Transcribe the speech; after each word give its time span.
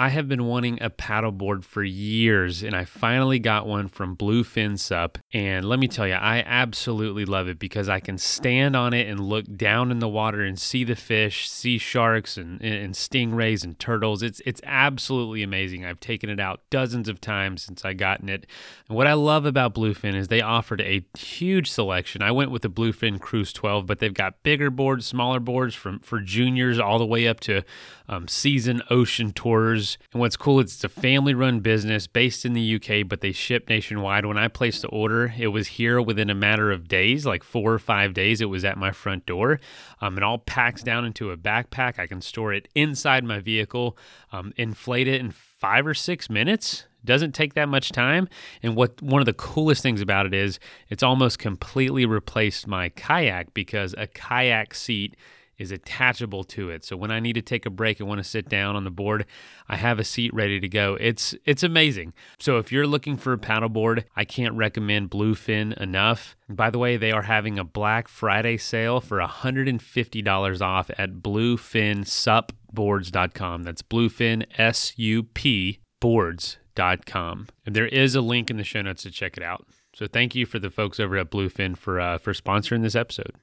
I 0.00 0.08
have 0.08 0.28
been 0.28 0.46
wanting 0.46 0.82
a 0.82 0.88
paddleboard 0.88 1.62
for 1.62 1.82
years, 1.82 2.62
and 2.62 2.74
I 2.74 2.86
finally 2.86 3.38
got 3.38 3.66
one 3.66 3.86
from 3.86 4.16
Bluefin 4.16 4.78
SUP. 4.78 5.18
And 5.34 5.66
let 5.66 5.78
me 5.78 5.88
tell 5.88 6.08
you, 6.08 6.14
I 6.14 6.42
absolutely 6.46 7.26
love 7.26 7.48
it 7.48 7.58
because 7.58 7.86
I 7.86 8.00
can 8.00 8.16
stand 8.16 8.74
on 8.74 8.94
it 8.94 9.06
and 9.08 9.20
look 9.20 9.44
down 9.58 9.90
in 9.90 9.98
the 9.98 10.08
water 10.08 10.40
and 10.40 10.58
see 10.58 10.84
the 10.84 10.96
fish, 10.96 11.50
see 11.50 11.76
sharks 11.76 12.38
and, 12.38 12.62
and 12.62 12.94
stingrays 12.94 13.62
and 13.62 13.78
turtles. 13.78 14.22
It's 14.22 14.40
it's 14.46 14.62
absolutely 14.64 15.42
amazing. 15.42 15.84
I've 15.84 16.00
taken 16.00 16.30
it 16.30 16.40
out 16.40 16.60
dozens 16.70 17.06
of 17.06 17.20
times 17.20 17.60
since 17.62 17.84
I 17.84 17.92
gotten 17.92 18.30
it. 18.30 18.46
And 18.88 18.96
what 18.96 19.06
I 19.06 19.12
love 19.12 19.44
about 19.44 19.74
Bluefin 19.74 20.14
is 20.14 20.28
they 20.28 20.40
offered 20.40 20.80
a 20.80 21.04
huge 21.18 21.70
selection. 21.70 22.22
I 22.22 22.30
went 22.30 22.50
with 22.50 22.62
the 22.62 22.70
Bluefin 22.70 23.20
Cruise 23.20 23.52
12, 23.52 23.84
but 23.84 23.98
they've 23.98 24.14
got 24.14 24.42
bigger 24.44 24.70
boards, 24.70 25.04
smaller 25.04 25.40
boards 25.40 25.74
from 25.74 25.98
for 25.98 26.20
juniors 26.20 26.78
all 26.78 26.98
the 26.98 27.04
way 27.04 27.28
up 27.28 27.40
to 27.40 27.64
um, 28.08 28.26
season 28.28 28.82
ocean 28.88 29.32
tours. 29.32 29.89
And 30.12 30.20
what's 30.20 30.36
cool, 30.36 30.60
it's 30.60 30.82
a 30.84 30.88
family 30.88 31.34
run 31.34 31.60
business 31.60 32.06
based 32.06 32.44
in 32.44 32.52
the 32.52 32.76
UK, 32.76 33.08
but 33.08 33.20
they 33.20 33.32
ship 33.32 33.68
nationwide. 33.68 34.26
When 34.26 34.38
I 34.38 34.48
placed 34.48 34.82
the 34.82 34.88
order, 34.88 35.34
it 35.38 35.48
was 35.48 35.68
here 35.68 36.00
within 36.00 36.30
a 36.30 36.34
matter 36.34 36.70
of 36.70 36.88
days, 36.88 37.26
like 37.26 37.42
four 37.42 37.72
or 37.72 37.78
five 37.78 38.14
days. 38.14 38.40
It 38.40 38.46
was 38.46 38.64
at 38.64 38.76
my 38.76 38.92
front 38.92 39.26
door. 39.26 39.60
Um, 40.00 40.16
it 40.16 40.22
all 40.22 40.38
packs 40.38 40.82
down 40.82 41.04
into 41.04 41.30
a 41.30 41.36
backpack. 41.36 41.98
I 41.98 42.06
can 42.06 42.20
store 42.20 42.52
it 42.52 42.68
inside 42.74 43.24
my 43.24 43.40
vehicle, 43.40 43.96
um, 44.32 44.52
inflate 44.56 45.08
it 45.08 45.20
in 45.20 45.30
five 45.30 45.86
or 45.86 45.94
six 45.94 46.30
minutes 46.30 46.84
doesn't 47.04 47.32
take 47.32 47.54
that 47.54 47.68
much 47.68 47.92
time 47.92 48.28
and 48.62 48.76
what 48.76 49.00
one 49.00 49.20
of 49.20 49.26
the 49.26 49.32
coolest 49.32 49.82
things 49.82 50.00
about 50.00 50.26
it 50.26 50.34
is 50.34 50.58
it's 50.88 51.02
almost 51.02 51.38
completely 51.38 52.04
replaced 52.04 52.66
my 52.66 52.88
kayak 52.90 53.52
because 53.54 53.94
a 53.96 54.06
kayak 54.06 54.74
seat 54.74 55.16
is 55.60 55.70
attachable 55.70 56.42
to 56.42 56.70
it. 56.70 56.82
So 56.84 56.96
when 56.96 57.10
I 57.10 57.20
need 57.20 57.34
to 57.34 57.42
take 57.42 57.66
a 57.66 57.70
break 57.70 58.00
and 58.00 58.08
want 58.08 58.18
to 58.18 58.24
sit 58.24 58.48
down 58.48 58.76
on 58.76 58.84
the 58.84 58.90
board, 58.90 59.26
I 59.68 59.76
have 59.76 59.98
a 59.98 60.04
seat 60.04 60.32
ready 60.32 60.58
to 60.58 60.68
go. 60.68 60.96
It's 60.98 61.34
it's 61.44 61.62
amazing. 61.62 62.14
So 62.38 62.56
if 62.56 62.72
you're 62.72 62.86
looking 62.86 63.18
for 63.18 63.34
a 63.34 63.38
paddleboard, 63.38 64.04
I 64.16 64.24
can't 64.24 64.54
recommend 64.54 65.10
Bluefin 65.10 65.78
enough. 65.78 66.34
By 66.48 66.70
the 66.70 66.78
way, 66.78 66.96
they 66.96 67.12
are 67.12 67.20
having 67.22 67.58
a 67.58 67.64
Black 67.64 68.08
Friday 68.08 68.56
sale 68.56 69.02
for 69.02 69.18
$150 69.18 70.60
off 70.62 70.90
at 70.96 71.16
bluefinsupboards.com. 71.16 73.62
That's 73.62 73.82
bluefin 73.82 74.46
S 74.56 74.94
U 74.96 75.24
P 75.24 75.80
boards.com. 76.00 77.48
And 77.66 77.76
there 77.76 77.86
is 77.86 78.14
a 78.14 78.22
link 78.22 78.48
in 78.50 78.56
the 78.56 78.64
show 78.64 78.80
notes 78.80 79.02
to 79.02 79.10
check 79.10 79.36
it 79.36 79.42
out. 79.42 79.66
So 79.94 80.06
thank 80.06 80.34
you 80.34 80.46
for 80.46 80.58
the 80.58 80.70
folks 80.70 80.98
over 80.98 81.18
at 81.18 81.30
Bluefin 81.30 81.76
for 81.76 82.00
uh, 82.00 82.16
for 82.16 82.32
sponsoring 82.32 82.80
this 82.82 82.94
episode 82.94 83.34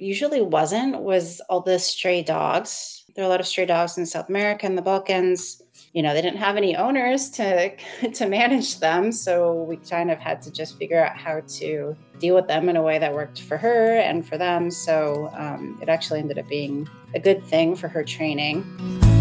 usually 0.00 0.40
wasn't 0.40 1.00
was 1.00 1.40
all 1.48 1.60
the 1.60 1.78
stray 1.78 2.22
dogs. 2.22 3.04
There 3.14 3.24
are 3.24 3.26
a 3.26 3.30
lot 3.30 3.40
of 3.40 3.46
stray 3.46 3.66
dogs 3.66 3.98
in 3.98 4.06
South 4.06 4.28
America 4.28 4.66
and 4.66 4.78
the 4.78 4.82
Balkans. 4.82 5.62
You 5.92 6.02
know, 6.02 6.14
they 6.14 6.22
didn't 6.22 6.38
have 6.38 6.56
any 6.56 6.76
owners 6.76 7.30
to 7.30 7.74
to 8.14 8.28
manage 8.28 8.78
them, 8.80 9.12
so 9.12 9.62
we 9.64 9.76
kind 9.76 10.10
of 10.10 10.18
had 10.18 10.42
to 10.42 10.52
just 10.52 10.78
figure 10.78 11.04
out 11.04 11.16
how 11.16 11.40
to 11.58 11.96
deal 12.18 12.34
with 12.34 12.46
them 12.46 12.68
in 12.68 12.76
a 12.76 12.82
way 12.82 12.98
that 12.98 13.12
worked 13.12 13.42
for 13.42 13.56
her 13.56 13.96
and 13.96 14.26
for 14.26 14.38
them. 14.38 14.70
So 14.70 15.30
um, 15.34 15.78
it 15.82 15.88
actually 15.88 16.20
ended 16.20 16.38
up 16.38 16.48
being 16.48 16.88
a 17.14 17.20
good 17.20 17.44
thing 17.44 17.74
for 17.76 17.88
her 17.88 18.04
training. 18.04 19.19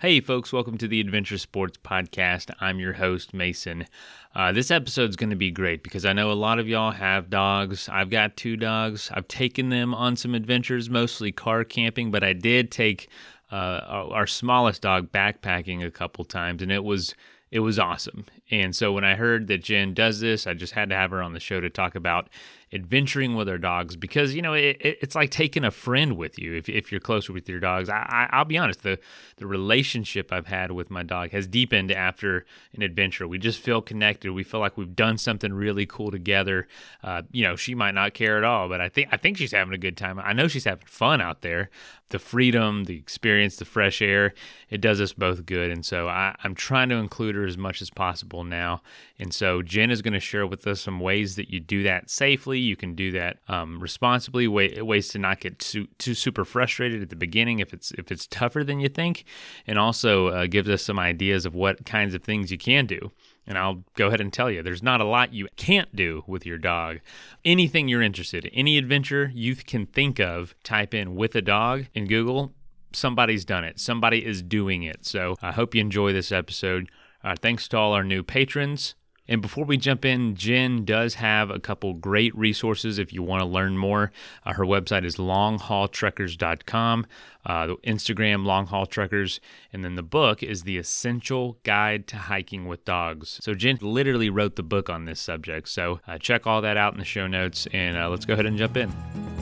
Hey, 0.00 0.20
folks, 0.20 0.52
welcome 0.52 0.76
to 0.78 0.88
the 0.88 1.00
Adventure 1.00 1.38
Sports 1.38 1.78
Podcast. 1.82 2.50
I'm 2.60 2.80
your 2.80 2.94
host, 2.94 3.32
Mason. 3.32 3.86
Uh, 4.34 4.50
this 4.50 4.72
episode 4.72 5.08
is 5.08 5.16
going 5.16 5.30
to 5.30 5.36
be 5.36 5.52
great 5.52 5.84
because 5.84 6.04
I 6.04 6.12
know 6.12 6.32
a 6.32 6.34
lot 6.34 6.58
of 6.58 6.66
y'all 6.68 6.90
have 6.90 7.30
dogs. 7.30 7.88
I've 7.88 8.10
got 8.10 8.36
two 8.36 8.56
dogs. 8.56 9.08
I've 9.14 9.28
taken 9.28 9.68
them 9.68 9.94
on 9.94 10.16
some 10.16 10.34
adventures, 10.34 10.90
mostly 10.90 11.30
car 11.30 11.62
camping, 11.62 12.10
but 12.10 12.24
I 12.24 12.32
did 12.32 12.72
take 12.72 13.08
uh, 13.52 13.80
our 14.10 14.26
smallest 14.26 14.82
dog 14.82 15.12
backpacking 15.12 15.86
a 15.86 15.92
couple 15.92 16.24
times, 16.24 16.60
and 16.60 16.72
it 16.72 16.82
was 16.82 17.14
it 17.52 17.60
was 17.60 17.78
awesome. 17.78 18.26
And 18.50 18.74
so 18.74 18.92
when 18.92 19.04
I 19.04 19.14
heard 19.14 19.46
that 19.46 19.62
Jen 19.62 19.94
does 19.94 20.18
this, 20.18 20.44
I 20.44 20.54
just 20.54 20.72
had 20.72 20.88
to 20.88 20.96
have 20.96 21.12
her 21.12 21.22
on 21.22 21.34
the 21.34 21.40
show 21.40 21.60
to 21.60 21.70
talk 21.70 21.94
about 21.94 22.28
adventuring 22.74 23.36
with 23.36 23.48
our 23.48 23.56
dogs 23.56 23.94
because 23.94 24.34
you 24.34 24.42
know 24.42 24.52
it, 24.52 24.76
it, 24.80 24.98
it's 25.00 25.14
like 25.14 25.30
taking 25.30 25.64
a 25.64 25.70
friend 25.70 26.16
with 26.16 26.38
you 26.38 26.54
if, 26.54 26.68
if 26.68 26.90
you're 26.90 27.00
closer 27.00 27.32
with 27.32 27.48
your 27.48 27.60
dogs. 27.60 27.88
I, 27.88 28.28
I 28.30 28.38
will 28.38 28.44
be 28.46 28.58
honest 28.58 28.82
the 28.82 28.98
the 29.36 29.46
relationship 29.46 30.32
i've 30.32 30.48
had 30.48 30.72
with 30.72 30.90
my 30.90 31.04
dog 31.04 31.30
has 31.30 31.46
deepened 31.46 31.92
after 31.92 32.44
an 32.74 32.82
adventure. 32.82 33.28
We 33.28 33.38
just 33.38 33.60
feel 33.60 33.80
connected. 33.80 34.32
We 34.32 34.42
feel 34.42 34.60
like 34.60 34.76
we've 34.76 34.96
done 34.96 35.18
something 35.18 35.52
really 35.52 35.86
cool 35.86 36.10
together. 36.10 36.66
Uh, 37.02 37.22
you 37.30 37.44
know 37.44 37.54
she 37.54 37.74
might 37.74 37.94
not 37.94 38.12
care 38.12 38.36
at 38.36 38.44
all 38.44 38.68
but 38.68 38.80
i 38.80 38.88
think 38.88 39.08
i 39.12 39.16
think 39.16 39.36
she's 39.36 39.52
having 39.52 39.72
a 39.72 39.78
good 39.78 39.96
time. 39.96 40.18
I 40.18 40.32
know 40.32 40.48
she's 40.48 40.64
having 40.64 40.86
fun 40.86 41.20
out 41.20 41.42
there. 41.42 41.70
The 42.08 42.18
freedom 42.18 42.84
the 42.84 42.96
experience 42.96 43.56
the 43.56 43.64
fresh 43.64 44.02
air 44.02 44.34
it 44.68 44.80
does 44.80 45.00
us 45.00 45.12
both 45.12 45.46
good. 45.46 45.70
And 45.70 45.86
so 45.86 46.08
I, 46.08 46.34
i'm 46.42 46.56
trying 46.56 46.88
to 46.88 46.96
include 46.96 47.36
her 47.36 47.46
as 47.46 47.56
much 47.56 47.80
as 47.80 47.90
possible 47.90 48.42
now. 48.42 48.82
And 49.16 49.32
so 49.32 49.62
jen 49.62 49.92
is 49.92 50.02
going 50.02 50.14
to 50.14 50.20
share 50.20 50.46
with 50.46 50.66
us 50.66 50.80
some 50.80 50.98
ways 50.98 51.36
that 51.36 51.50
you 51.50 51.60
do 51.60 51.84
that 51.84 52.10
safely 52.10 52.63
you 52.64 52.76
can 52.76 52.94
do 52.94 53.12
that 53.12 53.38
um, 53.48 53.80
responsibly. 53.80 54.48
Way, 54.48 54.80
ways 54.80 55.08
to 55.08 55.18
not 55.18 55.40
get 55.40 55.58
too, 55.58 55.86
too 55.98 56.14
super 56.14 56.44
frustrated 56.44 57.02
at 57.02 57.10
the 57.10 57.16
beginning 57.16 57.60
if 57.60 57.72
it's 57.72 57.92
if 57.92 58.10
it's 58.10 58.26
tougher 58.26 58.64
than 58.64 58.80
you 58.80 58.88
think, 58.88 59.24
and 59.66 59.78
also 59.78 60.28
uh, 60.28 60.46
gives 60.46 60.68
us 60.68 60.82
some 60.82 60.98
ideas 60.98 61.46
of 61.46 61.54
what 61.54 61.86
kinds 61.86 62.14
of 62.14 62.22
things 62.22 62.50
you 62.50 62.58
can 62.58 62.86
do. 62.86 63.12
And 63.46 63.58
I'll 63.58 63.84
go 63.94 64.08
ahead 64.08 64.20
and 64.20 64.32
tell 64.32 64.50
you, 64.50 64.62
there's 64.62 64.82
not 64.82 65.00
a 65.00 65.04
lot 65.04 65.34
you 65.34 65.48
can't 65.56 65.94
do 65.94 66.24
with 66.26 66.46
your 66.46 66.58
dog. 66.58 67.00
Anything 67.44 67.88
you're 67.88 68.02
interested 68.02 68.46
in, 68.46 68.54
any 68.54 68.78
adventure 68.78 69.30
you 69.34 69.54
can 69.54 69.86
think 69.86 70.18
of, 70.18 70.54
type 70.62 70.94
in 70.94 71.14
with 71.14 71.34
a 71.34 71.42
dog 71.42 71.86
in 71.94 72.06
Google. 72.06 72.54
Somebody's 72.92 73.44
done 73.44 73.64
it. 73.64 73.78
Somebody 73.78 74.24
is 74.24 74.40
doing 74.40 74.84
it. 74.84 75.04
So 75.04 75.36
I 75.42 75.52
hope 75.52 75.74
you 75.74 75.80
enjoy 75.80 76.12
this 76.12 76.32
episode. 76.32 76.90
Uh, 77.22 77.34
thanks 77.40 77.68
to 77.68 77.76
all 77.76 77.92
our 77.92 78.04
new 78.04 78.22
patrons. 78.22 78.94
And 79.26 79.40
before 79.40 79.64
we 79.64 79.76
jump 79.76 80.04
in, 80.04 80.34
Jen 80.34 80.84
does 80.84 81.14
have 81.14 81.50
a 81.50 81.58
couple 81.58 81.94
great 81.94 82.36
resources 82.36 82.98
if 82.98 83.12
you 83.12 83.22
want 83.22 83.40
to 83.40 83.46
learn 83.46 83.78
more. 83.78 84.12
Uh, 84.44 84.52
her 84.52 84.64
website 84.64 85.04
is 85.04 85.16
longhaultrekkers.com, 85.16 87.06
uh, 87.46 87.66
Instagram 87.84 88.44
longhaultrekkers, 88.44 89.40
and 89.72 89.84
then 89.84 89.94
the 89.94 90.02
book 90.02 90.42
is 90.42 90.62
The 90.62 90.76
Essential 90.76 91.58
Guide 91.62 92.06
to 92.08 92.16
Hiking 92.16 92.66
with 92.66 92.84
Dogs. 92.84 93.40
So 93.42 93.54
Jen 93.54 93.78
literally 93.80 94.28
wrote 94.28 94.56
the 94.56 94.62
book 94.62 94.90
on 94.90 95.06
this 95.06 95.20
subject. 95.20 95.68
So 95.68 96.00
uh, 96.06 96.18
check 96.18 96.46
all 96.46 96.60
that 96.60 96.76
out 96.76 96.92
in 96.92 96.98
the 96.98 97.04
show 97.04 97.26
notes, 97.26 97.66
and 97.72 97.96
uh, 97.96 98.10
let's 98.10 98.26
go 98.26 98.34
ahead 98.34 98.46
and 98.46 98.58
jump 98.58 98.76
in. 98.76 99.33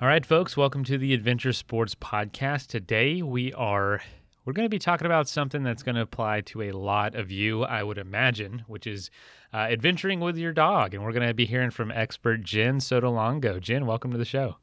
All 0.00 0.06
right, 0.06 0.24
folks, 0.24 0.56
welcome 0.56 0.84
to 0.84 0.96
the 0.96 1.12
Adventure 1.12 1.52
Sports 1.52 1.96
Podcast. 1.96 2.68
Today 2.68 3.20
we 3.20 3.52
are 3.54 4.00
we're 4.44 4.52
going 4.52 4.64
to 4.64 4.70
be 4.70 4.78
talking 4.78 5.06
about 5.06 5.26
something 5.26 5.64
that's 5.64 5.82
going 5.82 5.96
to 5.96 6.02
apply 6.02 6.42
to 6.42 6.62
a 6.62 6.70
lot 6.70 7.16
of 7.16 7.32
you, 7.32 7.64
I 7.64 7.82
would 7.82 7.98
imagine, 7.98 8.62
which 8.68 8.86
is 8.86 9.10
uh, 9.52 9.56
adventuring 9.56 10.20
with 10.20 10.38
your 10.38 10.52
dog. 10.52 10.94
And 10.94 11.02
we're 11.02 11.10
going 11.10 11.26
to 11.26 11.34
be 11.34 11.46
hearing 11.46 11.72
from 11.72 11.90
expert 11.90 12.44
Jen 12.44 12.78
Sotolongo. 12.78 13.60
Jen, 13.60 13.86
welcome 13.86 14.12
to 14.12 14.18
the 14.18 14.24
show. 14.24 14.58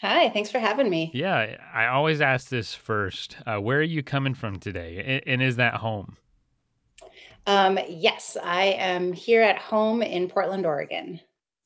Hi, 0.00 0.30
thanks 0.30 0.50
for 0.50 0.60
having 0.60 0.88
me. 0.88 1.10
Yeah, 1.12 1.58
I 1.74 1.88
always 1.88 2.22
ask 2.22 2.48
this 2.48 2.72
first. 2.72 3.36
Uh, 3.46 3.58
where 3.58 3.80
are 3.80 3.82
you 3.82 4.02
coming 4.02 4.32
from 4.32 4.58
today? 4.58 5.22
And 5.26 5.42
is 5.42 5.56
that 5.56 5.74
home? 5.74 6.16
Um, 7.46 7.78
yes, 7.86 8.38
I 8.42 8.64
am 8.78 9.12
here 9.12 9.42
at 9.42 9.58
home 9.58 10.00
in 10.00 10.26
Portland, 10.26 10.64
Oregon. 10.64 11.20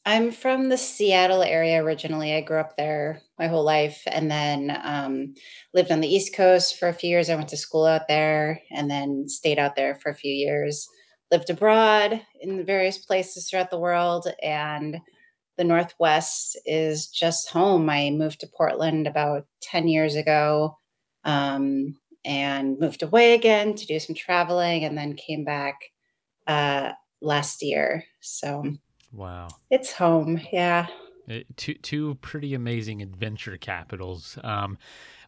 I'm 0.05 0.33
from 0.33 0.69
the 0.69 0.79
Seattle 0.79 1.43
area 1.43 1.83
originally. 1.83 2.35
I 2.35 2.41
grew 2.41 2.59
up 2.59 2.77
there 2.77 3.23
my 3.39 3.47
whole 3.47 3.65
life 3.65 4.03
and 4.07 4.29
then 4.29 4.77
um, 4.83 5.35
lived 5.73 5.93
on 5.93 6.01
the 6.01 6.13
East 6.13 6.35
Coast 6.35 6.77
for 6.77 6.89
a 6.89 6.93
few 6.93 7.09
years. 7.09 7.31
I 7.31 7.37
went 7.37 7.49
to 7.51 7.57
school 7.57 7.87
out 7.87 8.09
there 8.09 8.61
and 8.73 8.91
then 8.91 9.29
stayed 9.29 9.61
out 9.61 9.77
there 9.77 9.95
for 9.95 10.11
a 10.11 10.15
few 10.15 10.33
years. 10.33 10.89
Lived 11.31 11.51
abroad 11.51 12.21
in 12.41 12.67
various 12.67 12.99
places 12.99 13.49
throughout 13.49 13.71
the 13.71 13.79
world. 13.79 14.27
And 14.43 14.99
the 15.57 15.65
Northwest 15.65 16.59
is 16.67 17.07
just 17.07 17.51
home. 17.51 17.89
I 17.89 18.11
moved 18.11 18.41
to 18.41 18.51
Portland 18.57 19.07
about 19.07 19.47
10 19.63 19.87
years 19.87 20.17
ago 20.17 20.79
um, 21.25 21.97
and 22.25 22.77
moved 22.81 23.05
away 23.05 23.35
again 23.35 23.75
to 23.77 23.87
do 23.87 24.01
some 24.01 24.17
traveling 24.17 24.85
and 24.85 24.99
then 24.99 25.15
came 25.15 25.45
back 25.45 25.77
uh, 26.49 26.93
last 27.21 27.63
year. 27.63 28.05
So 28.21 28.65
Wow. 29.13 29.49
It's 29.71 29.93
home. 29.93 30.41
Yeah. 30.53 30.87
Uh, 31.31 31.39
two 31.57 31.75
two 31.75 32.17
pretty 32.17 32.53
amazing 32.53 33.01
adventure 33.01 33.57
capitals. 33.57 34.39
Um, 34.43 34.77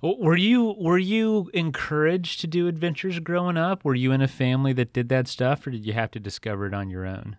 were 0.02 0.36
you 0.36 0.74
were 0.78 0.98
you 0.98 1.50
encouraged 1.54 2.40
to 2.40 2.46
do 2.46 2.66
adventures 2.66 3.20
growing 3.20 3.56
up? 3.56 3.84
Were 3.84 3.94
you 3.94 4.10
in 4.10 4.20
a 4.20 4.28
family 4.28 4.72
that 4.72 4.92
did 4.92 5.08
that 5.10 5.28
stuff, 5.28 5.66
or 5.66 5.70
did 5.70 5.86
you 5.86 5.92
have 5.92 6.10
to 6.12 6.20
discover 6.20 6.66
it 6.66 6.74
on 6.74 6.90
your 6.90 7.06
own? 7.06 7.36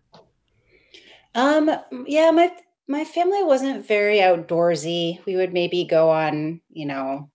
Um, 1.36 1.70
yeah, 2.08 2.32
my 2.32 2.52
my 2.88 3.04
family 3.04 3.44
wasn't 3.44 3.86
very 3.86 4.20
outdoorsy. 4.20 5.24
We 5.26 5.36
would 5.36 5.52
maybe 5.52 5.84
go 5.84 6.10
on, 6.10 6.62
you 6.70 6.86
know, 6.86 7.30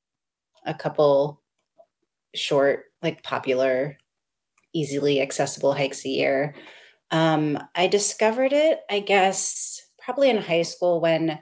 a 0.65 0.73
couple 0.73 1.43
short, 2.35 2.85
like 3.03 3.23
popular, 3.23 3.99
easily 4.73 5.21
accessible 5.21 5.75
hikes 5.75 6.05
a 6.07 6.09
year. 6.09 6.55
Um, 7.11 7.59
I 7.75 7.87
discovered 7.87 8.53
it, 8.53 8.81
I 8.89 9.01
guess, 9.01 9.81
probably 9.99 10.31
in 10.31 10.39
high 10.39 10.63
school 10.63 11.01
when 11.01 11.41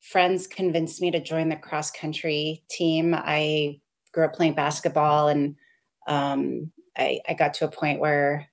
friends 0.00 0.46
convinced 0.46 1.00
me 1.00 1.10
to 1.10 1.20
join 1.20 1.48
the 1.48 1.56
cross 1.56 1.90
country 1.90 2.64
team. 2.70 3.14
I 3.14 3.80
grew 4.12 4.24
up 4.24 4.34
playing 4.34 4.54
basketball 4.54 5.28
and 5.28 5.56
um, 6.06 6.72
I, 6.96 7.20
I, 7.28 7.34
got 7.34 7.54
to 7.54 7.64
a 7.64 7.70
point 7.70 8.00
where 8.00 8.48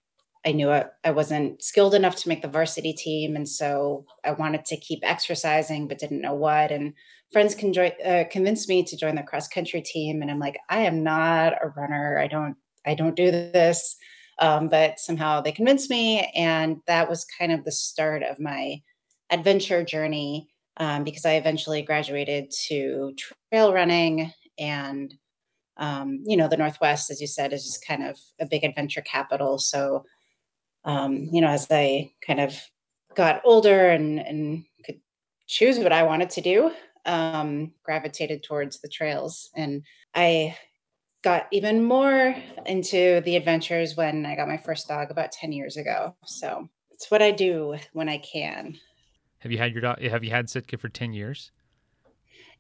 I 0.45 0.51
knew 0.51 0.71
I, 0.71 0.85
I 1.03 1.11
wasn't 1.11 1.63
skilled 1.63 1.93
enough 1.93 2.15
to 2.17 2.29
make 2.29 2.41
the 2.41 2.47
varsity 2.47 2.91
team. 2.91 3.35
And 3.35 3.47
so 3.47 4.05
I 4.25 4.31
wanted 4.31 4.65
to 4.65 4.77
keep 4.77 4.99
exercising, 5.03 5.87
but 5.87 5.99
didn't 5.99 6.21
know 6.21 6.33
what. 6.33 6.71
And 6.71 6.93
friends 7.31 7.55
uh, 7.55 8.23
convinced 8.29 8.67
me 8.67 8.83
to 8.83 8.97
join 8.97 9.15
the 9.15 9.23
cross 9.23 9.47
country 9.47 9.81
team. 9.81 10.21
And 10.21 10.31
I'm 10.31 10.39
like, 10.39 10.57
I 10.69 10.79
am 10.79 11.03
not 11.03 11.53
a 11.63 11.69
runner. 11.69 12.17
I 12.17 12.27
don't, 12.27 12.55
I 12.85 12.95
don't 12.95 13.15
do 13.15 13.31
this. 13.31 13.95
Um, 14.43 14.67
but 14.67 14.99
somehow 14.99 15.39
they 15.39 15.53
convinced 15.53 15.89
me. 15.89 16.29
And 16.35 16.81
that 16.85 17.09
was 17.09 17.25
kind 17.39 17.53
of 17.53 17.63
the 17.63 17.71
start 17.71 18.23
of 18.23 18.41
my 18.41 18.81
adventure 19.29 19.85
journey 19.85 20.49
um, 20.77 21.05
because 21.05 21.25
I 21.25 21.35
eventually 21.35 21.81
graduated 21.81 22.51
to 22.67 23.13
trail 23.17 23.73
running 23.73 24.33
and 24.59 25.13
um, 25.77 26.21
you 26.25 26.37
know 26.37 26.47
the 26.47 26.57
northwest 26.57 27.09
as 27.09 27.19
you 27.19 27.27
said 27.27 27.53
is 27.53 27.63
just 27.63 27.85
kind 27.87 28.03
of 28.03 28.17
a 28.39 28.45
big 28.45 28.63
adventure 28.63 29.01
capital 29.01 29.57
so 29.57 30.03
um, 30.85 31.29
you 31.31 31.41
know 31.41 31.47
as 31.47 31.65
i 31.71 32.11
kind 32.25 32.39
of 32.39 32.55
got 33.15 33.41
older 33.43 33.89
and 33.89 34.19
and 34.19 34.65
could 34.85 34.99
choose 35.47 35.79
what 35.79 35.91
i 35.91 36.03
wanted 36.03 36.29
to 36.29 36.41
do 36.41 36.71
um, 37.05 37.71
gravitated 37.83 38.43
towards 38.43 38.81
the 38.81 38.87
trails 38.87 39.49
and 39.55 39.81
i 40.13 40.55
got 41.23 41.47
even 41.51 41.83
more 41.83 42.35
into 42.65 43.21
the 43.21 43.35
adventures 43.35 43.95
when 43.95 44.25
i 44.25 44.35
got 44.35 44.47
my 44.47 44.57
first 44.57 44.87
dog 44.87 45.09
about 45.09 45.31
10 45.31 45.51
years 45.51 45.77
ago 45.77 46.15
so 46.25 46.69
it's 46.91 47.09
what 47.09 47.21
i 47.21 47.31
do 47.31 47.75
when 47.93 48.09
i 48.09 48.17
can 48.17 48.77
have 49.43 49.51
you 49.51 49.57
had 49.57 49.73
your 49.73 49.81
dog? 49.81 50.01
Have 50.01 50.23
you 50.23 50.29
had 50.29 50.49
Sitka 50.49 50.77
for 50.77 50.87
ten 50.87 51.11
years? 51.11 51.51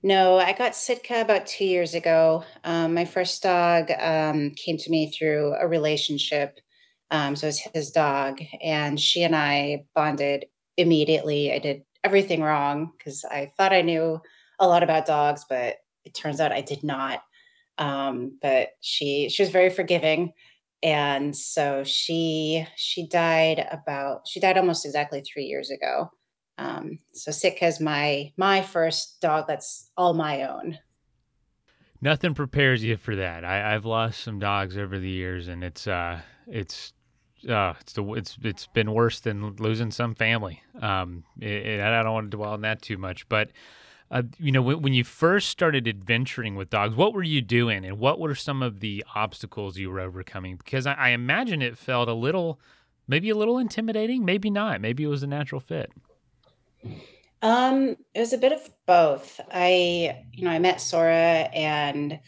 No, 0.03 0.37
I 0.37 0.51
got 0.51 0.75
Sitka 0.75 1.21
about 1.21 1.45
two 1.45 1.63
years 1.63 1.93
ago. 1.93 2.43
Um, 2.65 2.93
my 2.93 3.05
first 3.05 3.41
dog 3.41 3.89
um, 3.97 4.51
came 4.51 4.75
to 4.77 4.89
me 4.89 5.09
through 5.09 5.53
a 5.53 5.65
relationship. 5.65 6.59
Um, 7.09 7.37
so 7.37 7.47
it's 7.47 7.65
his 7.73 7.91
dog, 7.91 8.41
and 8.61 8.99
she 8.99 9.23
and 9.23 9.33
I 9.33 9.85
bonded 9.95 10.47
immediately. 10.75 11.53
I 11.53 11.59
did 11.59 11.83
everything 12.03 12.41
wrong 12.41 12.91
because 12.97 13.23
I 13.23 13.53
thought 13.55 13.71
I 13.71 13.81
knew 13.81 14.19
a 14.59 14.67
lot 14.67 14.83
about 14.83 15.05
dogs, 15.05 15.45
but 15.47 15.77
it 16.03 16.13
turns 16.13 16.41
out 16.41 16.51
I 16.51 16.59
did 16.59 16.83
not. 16.83 17.23
Um, 17.83 18.37
but 18.41 18.69
she 18.79 19.29
she 19.29 19.43
was 19.43 19.49
very 19.49 19.69
forgiving, 19.69 20.31
and 20.81 21.35
so 21.35 21.83
she 21.83 22.65
she 22.77 23.07
died 23.07 23.67
about 23.71 24.21
she 24.25 24.39
died 24.39 24.57
almost 24.57 24.85
exactly 24.85 25.21
three 25.21 25.45
years 25.45 25.69
ago. 25.69 26.09
Um, 26.57 26.99
so 27.13 27.31
Sitka 27.31 27.65
is 27.65 27.81
my 27.81 28.31
my 28.37 28.61
first 28.61 29.19
dog 29.21 29.45
that's 29.47 29.91
all 29.97 30.13
my 30.13 30.43
own. 30.43 30.79
Nothing 31.99 32.33
prepares 32.33 32.83
you 32.83 32.95
for 32.95 33.15
that. 33.17 33.43
I, 33.43 33.73
I've 33.73 33.85
lost 33.85 34.21
some 34.21 34.39
dogs 34.39 34.77
over 34.77 34.97
the 34.97 35.09
years, 35.09 35.49
and 35.49 35.61
it's 35.61 35.85
uh, 35.85 36.21
it's 36.47 36.93
uh, 37.49 37.73
it's 37.81 37.93
the 37.93 38.13
it's 38.13 38.37
it's 38.43 38.67
been 38.67 38.93
worse 38.93 39.19
than 39.19 39.57
losing 39.57 39.91
some 39.91 40.15
family. 40.15 40.61
Um, 40.81 41.25
it, 41.41 41.51
it, 41.51 41.81
I 41.81 42.01
don't 42.01 42.13
want 42.13 42.31
to 42.31 42.37
dwell 42.37 42.53
on 42.53 42.61
that 42.61 42.81
too 42.81 42.97
much, 42.97 43.27
but 43.27 43.49
uh, 44.13 44.21
you 44.37 44.51
know, 44.51 44.61
when, 44.61 44.81
when 44.83 44.93
you 44.93 45.03
first 45.03 45.49
started 45.49 45.87
adventuring 45.87 46.55
with 46.55 46.69
dogs, 46.69 46.95
what 46.95 47.13
were 47.13 47.23
you 47.23 47.41
doing, 47.41 47.83
and 47.83 47.97
what 47.97 48.19
were 48.19 48.35
some 48.35 48.61
of 48.61 48.79
the 48.79 49.03
obstacles 49.15 49.75
you 49.77 49.89
were 49.89 49.99
overcoming? 49.99 50.55
Because 50.55 50.85
I, 50.85 50.93
I 50.93 51.09
imagine 51.09 51.63
it 51.63 51.79
felt 51.79 52.07
a 52.07 52.13
little, 52.13 52.59
maybe 53.07 53.31
a 53.31 53.35
little 53.35 53.57
intimidating, 53.57 54.23
maybe 54.23 54.51
not. 54.51 54.81
Maybe 54.81 55.03
it 55.03 55.07
was 55.07 55.23
a 55.23 55.27
natural 55.27 55.59
fit. 55.59 55.91
Um, 57.41 57.97
it 58.13 58.19
was 58.19 58.33
a 58.33 58.37
bit 58.37 58.51
of 58.51 58.69
both. 58.85 59.41
I, 59.51 60.23
you 60.31 60.45
know, 60.45 60.51
I 60.51 60.59
met 60.59 60.79
Sora 60.79 61.49
and 61.51 62.19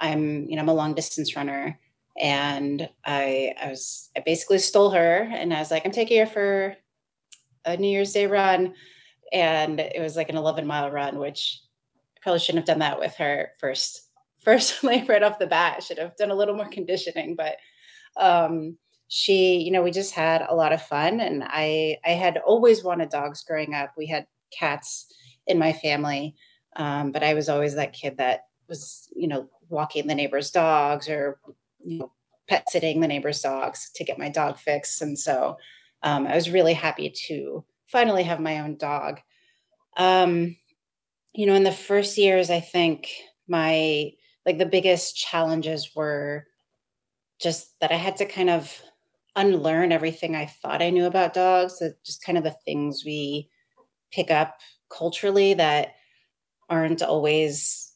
I'm, 0.00 0.48
you 0.48 0.56
know, 0.56 0.62
I'm 0.62 0.68
a 0.68 0.74
long 0.74 0.94
distance 0.94 1.36
runner 1.36 1.78
and 2.20 2.88
I 3.06 3.54
I 3.62 3.68
was 3.68 4.10
I 4.16 4.20
basically 4.20 4.58
stole 4.58 4.90
her 4.90 5.30
and 5.32 5.54
I 5.54 5.60
was 5.60 5.70
like, 5.70 5.86
I'm 5.86 5.92
taking 5.92 6.18
her 6.18 6.26
for 6.26 6.76
a 7.64 7.76
New 7.76 7.88
Year's 7.88 8.12
Day 8.12 8.26
run. 8.26 8.74
And 9.32 9.80
it 9.80 10.00
was 10.00 10.16
like 10.16 10.28
an 10.28 10.36
11 10.36 10.66
mile 10.66 10.90
run, 10.90 11.18
which 11.18 11.60
I 12.16 12.20
probably 12.22 12.40
shouldn't 12.40 12.66
have 12.66 12.74
done 12.74 12.80
that 12.80 12.98
with 12.98 13.14
her 13.16 13.52
first, 13.58 14.02
first 14.44 14.82
like 14.84 15.08
right 15.08 15.22
off 15.22 15.38
the 15.38 15.46
bat. 15.46 15.82
Should 15.82 15.98
have 15.98 16.16
done 16.16 16.30
a 16.30 16.36
little 16.36 16.54
more 16.54 16.68
conditioning, 16.68 17.36
but 17.36 17.56
um 18.16 18.76
she 19.08 19.56
you 19.58 19.70
know 19.70 19.82
we 19.82 19.90
just 19.90 20.14
had 20.14 20.44
a 20.48 20.54
lot 20.54 20.72
of 20.72 20.82
fun 20.82 21.18
and 21.20 21.42
i 21.46 21.96
i 22.04 22.10
had 22.10 22.36
always 22.38 22.84
wanted 22.84 23.08
dogs 23.08 23.42
growing 23.42 23.74
up 23.74 23.92
we 23.96 24.06
had 24.06 24.26
cats 24.56 25.06
in 25.46 25.58
my 25.58 25.72
family 25.72 26.36
um, 26.76 27.10
but 27.10 27.22
i 27.22 27.34
was 27.34 27.48
always 27.48 27.74
that 27.74 27.94
kid 27.94 28.18
that 28.18 28.42
was 28.68 29.08
you 29.16 29.26
know 29.26 29.48
walking 29.70 30.06
the 30.06 30.14
neighbor's 30.14 30.50
dogs 30.50 31.08
or 31.08 31.40
you 31.82 31.98
know 31.98 32.12
pet 32.48 32.68
sitting 32.70 33.00
the 33.00 33.08
neighbor's 33.08 33.40
dogs 33.40 33.90
to 33.94 34.04
get 34.04 34.18
my 34.18 34.30
dog 34.30 34.56
fixed, 34.58 35.02
and 35.02 35.18
so 35.18 35.56
um, 36.02 36.26
i 36.26 36.34
was 36.34 36.50
really 36.50 36.74
happy 36.74 37.10
to 37.10 37.64
finally 37.90 38.22
have 38.22 38.40
my 38.40 38.60
own 38.60 38.76
dog 38.76 39.20
um, 39.96 40.56
you 41.32 41.46
know 41.46 41.54
in 41.54 41.64
the 41.64 41.72
first 41.72 42.18
years 42.18 42.50
i 42.50 42.60
think 42.60 43.08
my 43.48 44.10
like 44.46 44.58
the 44.58 44.66
biggest 44.66 45.16
challenges 45.16 45.90
were 45.94 46.46
just 47.40 47.78
that 47.80 47.92
i 47.92 47.96
had 47.96 48.16
to 48.16 48.24
kind 48.24 48.50
of 48.50 48.80
unlearn 49.38 49.92
everything 49.92 50.34
I 50.34 50.46
thought 50.46 50.82
I 50.82 50.90
knew 50.90 51.06
about 51.06 51.32
dogs, 51.32 51.78
that 51.78 52.02
just 52.04 52.22
kind 52.24 52.36
of 52.36 52.44
the 52.44 52.56
things 52.64 53.04
we 53.04 53.48
pick 54.10 54.30
up 54.30 54.60
culturally 54.90 55.54
that 55.54 55.94
aren't 56.68 57.02
always 57.02 57.92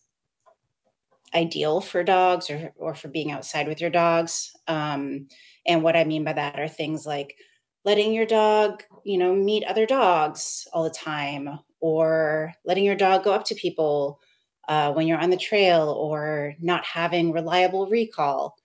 ideal 1.34 1.80
for 1.80 2.04
dogs 2.04 2.48
or, 2.48 2.72
or 2.76 2.94
for 2.94 3.08
being 3.08 3.32
outside 3.32 3.66
with 3.66 3.80
your 3.80 3.90
dogs. 3.90 4.52
Um, 4.68 5.26
and 5.66 5.82
what 5.82 5.96
I 5.96 6.04
mean 6.04 6.22
by 6.24 6.34
that 6.34 6.60
are 6.60 6.68
things 6.68 7.06
like 7.06 7.36
letting 7.84 8.12
your 8.12 8.26
dog, 8.26 8.84
you 9.04 9.18
know, 9.18 9.34
meet 9.34 9.64
other 9.64 9.86
dogs 9.86 10.66
all 10.72 10.84
the 10.84 10.90
time, 10.90 11.58
or 11.80 12.54
letting 12.64 12.84
your 12.84 12.96
dog 12.96 13.24
go 13.24 13.32
up 13.32 13.44
to 13.46 13.54
people 13.54 14.20
uh, 14.68 14.92
when 14.92 15.06
you're 15.06 15.18
on 15.18 15.30
the 15.30 15.36
trail, 15.36 15.88
or 15.88 16.54
not 16.60 16.84
having 16.84 17.32
reliable 17.32 17.88
recall 17.88 18.56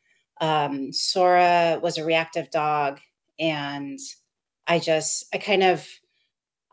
um, 0.41 0.91
Sora 0.93 1.79
was 1.81 1.97
a 1.97 2.05
reactive 2.05 2.49
dog, 2.51 2.99
and 3.39 3.99
I 4.67 4.79
just 4.79 5.25
I 5.33 5.37
kind 5.37 5.63
of 5.63 5.87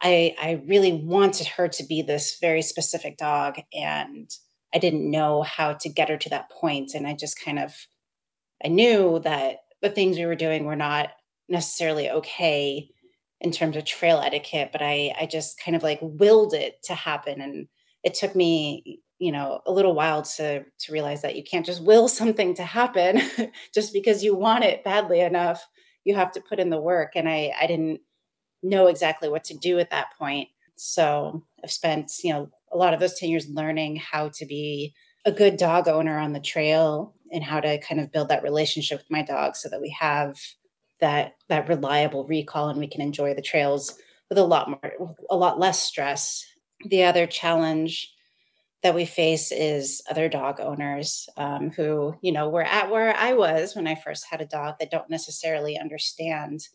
I 0.03 0.35
I 0.41 0.62
really 0.67 0.93
wanted 0.93 1.47
her 1.49 1.69
to 1.69 1.85
be 1.85 2.03
this 2.03 2.38
very 2.41 2.62
specific 2.62 3.17
dog, 3.17 3.61
and 3.73 4.31
I 4.75 4.79
didn't 4.79 5.11
know 5.11 5.43
how 5.43 5.75
to 5.75 5.88
get 5.88 6.09
her 6.09 6.17
to 6.19 6.31
that 6.31 6.50
point. 6.50 6.95
and 6.95 7.07
I 7.07 7.15
just 7.15 7.41
kind 7.41 7.59
of 7.59 7.75
I 8.65 8.69
knew 8.69 9.21
that 9.21 9.59
the 9.83 9.91
things 9.91 10.19
we 10.19 10.27
were 10.27 10.37
doing 10.37 10.65
were 10.65 10.77
not 10.77 11.11
necessarily 11.49 12.11
okay 12.11 12.88
in 13.41 13.50
terms 13.50 13.76
of 13.76 13.85
trail 13.85 14.21
etiquette, 14.21 14.71
but 14.73 14.83
I 14.83 15.14
I 15.21 15.26
just 15.26 15.61
kind 15.61 15.76
of 15.76 15.83
like 15.83 15.99
willed 16.03 16.55
it 16.55 16.83
to 16.85 16.95
happen, 16.95 17.41
and 17.41 17.69
it 18.03 18.14
took 18.14 18.35
me 18.35 19.00
you 19.19 19.33
know 19.33 19.61
a 19.67 19.73
little 19.73 19.95
while 19.95 20.23
to 20.23 20.64
to 20.79 20.93
realize 20.93 21.23
that 21.23 21.37
you 21.37 21.45
can't 21.45 21.67
just 21.67 21.83
will 21.83 22.09
something 22.21 22.55
to 22.55 22.64
happen 22.64 23.21
just 23.75 23.93
because 23.93 24.25
you 24.25 24.35
want 24.35 24.64
it 24.64 24.83
badly 24.83 25.21
enough 25.21 25.67
you 26.05 26.14
have 26.17 26.33
to 26.33 26.41
put 26.41 26.59
in 26.59 26.69
the 26.69 26.81
work 26.81 27.12
and 27.14 27.29
i 27.29 27.53
i 27.61 27.67
didn't 27.67 28.00
know 28.64 28.87
exactly 28.87 29.29
what 29.29 29.45
to 29.45 29.57
do 29.57 29.79
at 29.79 29.91
that 29.91 30.09
point. 30.19 30.49
So 30.76 31.45
i've 31.62 31.71
spent 31.71 32.11
you 32.25 32.33
know 32.33 32.49
a 32.73 32.76
lot 32.76 32.95
of 32.95 33.00
those 33.00 33.19
10 33.19 33.29
years 33.29 33.49
learning 33.49 33.97
how 33.97 34.31
to 34.35 34.47
be 34.47 34.93
a 35.25 35.31
good 35.31 35.57
dog 35.57 35.87
owner 35.87 36.19
on 36.19 36.33
the 36.33 36.41
trail 36.41 37.14
and 37.31 37.45
how 37.45 37.61
to 37.61 37.79
kind 37.81 38.00
of 38.00 38.11
build 38.11 38.29
that 38.29 38.43
relationship 38.43 38.99
with 38.99 39.11
my 39.11 39.23
dog 39.23 39.55
so 39.55 39.69
that 39.69 39.81
we 39.81 39.97
have 39.99 40.37
that 41.05 41.35
that 41.51 41.69
reliable 41.69 42.27
recall 42.27 42.71
and 42.71 42.79
we 42.79 42.89
can 42.89 43.03
enjoy 43.03 43.35
the 43.35 43.43
trails 43.43 43.95
with 44.31 44.39
a 44.39 44.45
lot 44.45 44.71
more 44.71 45.17
a 45.29 45.37
lot 45.37 45.61
less 45.61 45.79
stress 45.81 46.43
the 46.87 47.05
other 47.05 47.27
challenge 47.27 48.15
that 48.83 48.95
we 48.95 49.07
face 49.07 49.51
is 49.51 50.03
other 50.11 50.29
dog 50.29 50.61
owners 50.61 51.27
um, 51.39 51.71
who, 51.71 52.15
you 52.21 52.31
know, 52.31 52.51
were 52.51 52.65
at 52.65 52.91
where 52.91 53.17
I 53.17 53.33
was 53.33 53.75
when 53.75 53.87
I 53.87 53.95
first 53.95 54.27
had 54.29 54.43
a 54.43 54.47
dog 54.47 54.75
that 54.79 54.91
don't 54.91 55.09
necessarily 55.09 55.79
understand 55.79 56.69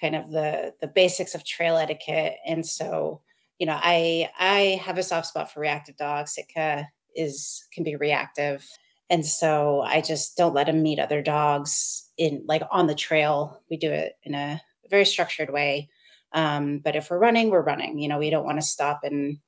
kind 0.00 0.16
of 0.16 0.30
the 0.30 0.72
the 0.80 0.86
basics 0.86 1.34
of 1.34 1.44
trail 1.44 1.76
etiquette, 1.76 2.36
and 2.46 2.64
so 2.64 3.20
you 3.58 3.66
know, 3.66 3.78
I 3.80 4.30
I 4.38 4.80
have 4.82 4.96
a 4.96 5.02
soft 5.02 5.26
spot 5.26 5.52
for 5.52 5.60
reactive 5.60 5.96
dogs. 5.96 6.34
Sitka 6.34 6.88
is 7.14 7.66
can 7.72 7.84
be 7.84 7.96
reactive. 7.96 8.66
And 9.10 9.24
so 9.24 9.82
I 9.82 10.00
just 10.00 10.36
don't 10.36 10.54
let 10.54 10.68
him 10.68 10.82
meet 10.82 10.98
other 10.98 11.22
dogs 11.22 12.08
in 12.16 12.44
like 12.46 12.62
on 12.70 12.86
the 12.86 12.94
trail. 12.94 13.62
We 13.70 13.76
do 13.76 13.90
it 13.90 14.14
in 14.22 14.34
a 14.34 14.60
very 14.90 15.04
structured 15.04 15.50
way. 15.50 15.90
Um, 16.32 16.78
but 16.78 16.96
if 16.96 17.10
we're 17.10 17.18
running, 17.18 17.50
we're 17.50 17.62
running. 17.62 17.98
You 17.98 18.08
know, 18.08 18.18
we 18.18 18.30
don't 18.30 18.44
want 18.44 18.58
to 18.58 18.66
stop 18.66 19.00
and 19.04 19.38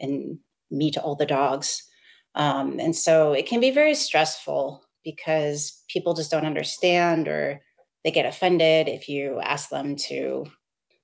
and 0.00 0.38
meet 0.70 0.96
all 0.96 1.14
the 1.14 1.26
dogs. 1.26 1.82
Um, 2.34 2.80
and 2.80 2.96
so 2.96 3.32
it 3.32 3.46
can 3.46 3.60
be 3.60 3.70
very 3.70 3.94
stressful 3.94 4.82
because 5.04 5.82
people 5.88 6.14
just 6.14 6.30
don't 6.30 6.46
understand 6.46 7.28
or 7.28 7.60
they 8.04 8.10
get 8.10 8.26
offended 8.26 8.88
if 8.88 9.08
you 9.08 9.38
ask 9.40 9.68
them 9.68 9.96
to 9.96 10.46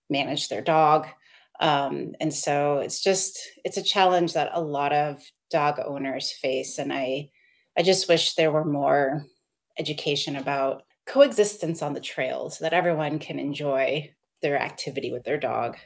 manage 0.09 0.49
their 0.49 0.63
dog. 0.63 1.07
Um, 1.61 2.13
and 2.21 2.33
so 2.33 2.79
it's 2.79 3.03
just 3.03 3.39
it's 3.65 3.77
a 3.77 3.83
challenge 3.83 4.33
that 4.33 4.51
a 4.53 4.61
lot 4.61 4.93
of 4.93 5.23
dog 5.51 5.79
owners 5.85 6.33
face. 6.33 6.79
And 6.79 6.93
I 6.93 7.31
I 7.79 7.83
just 7.83 8.09
wish 8.09 8.35
there 8.35 8.51
were 8.51 8.65
more 8.65 9.25
education 9.79 10.35
about 10.35 10.83
coexistence 11.07 11.81
on 11.81 11.95
the 11.95 12.01
trail 12.01 12.51
so 12.51 12.65
that 12.65 12.73
everyone 12.73 13.21
can 13.21 13.39
enjoy 13.39 14.13
their 14.43 14.61
activity 14.61 15.13
with 15.13 15.23
their 15.23 15.39
dog. 15.39 15.77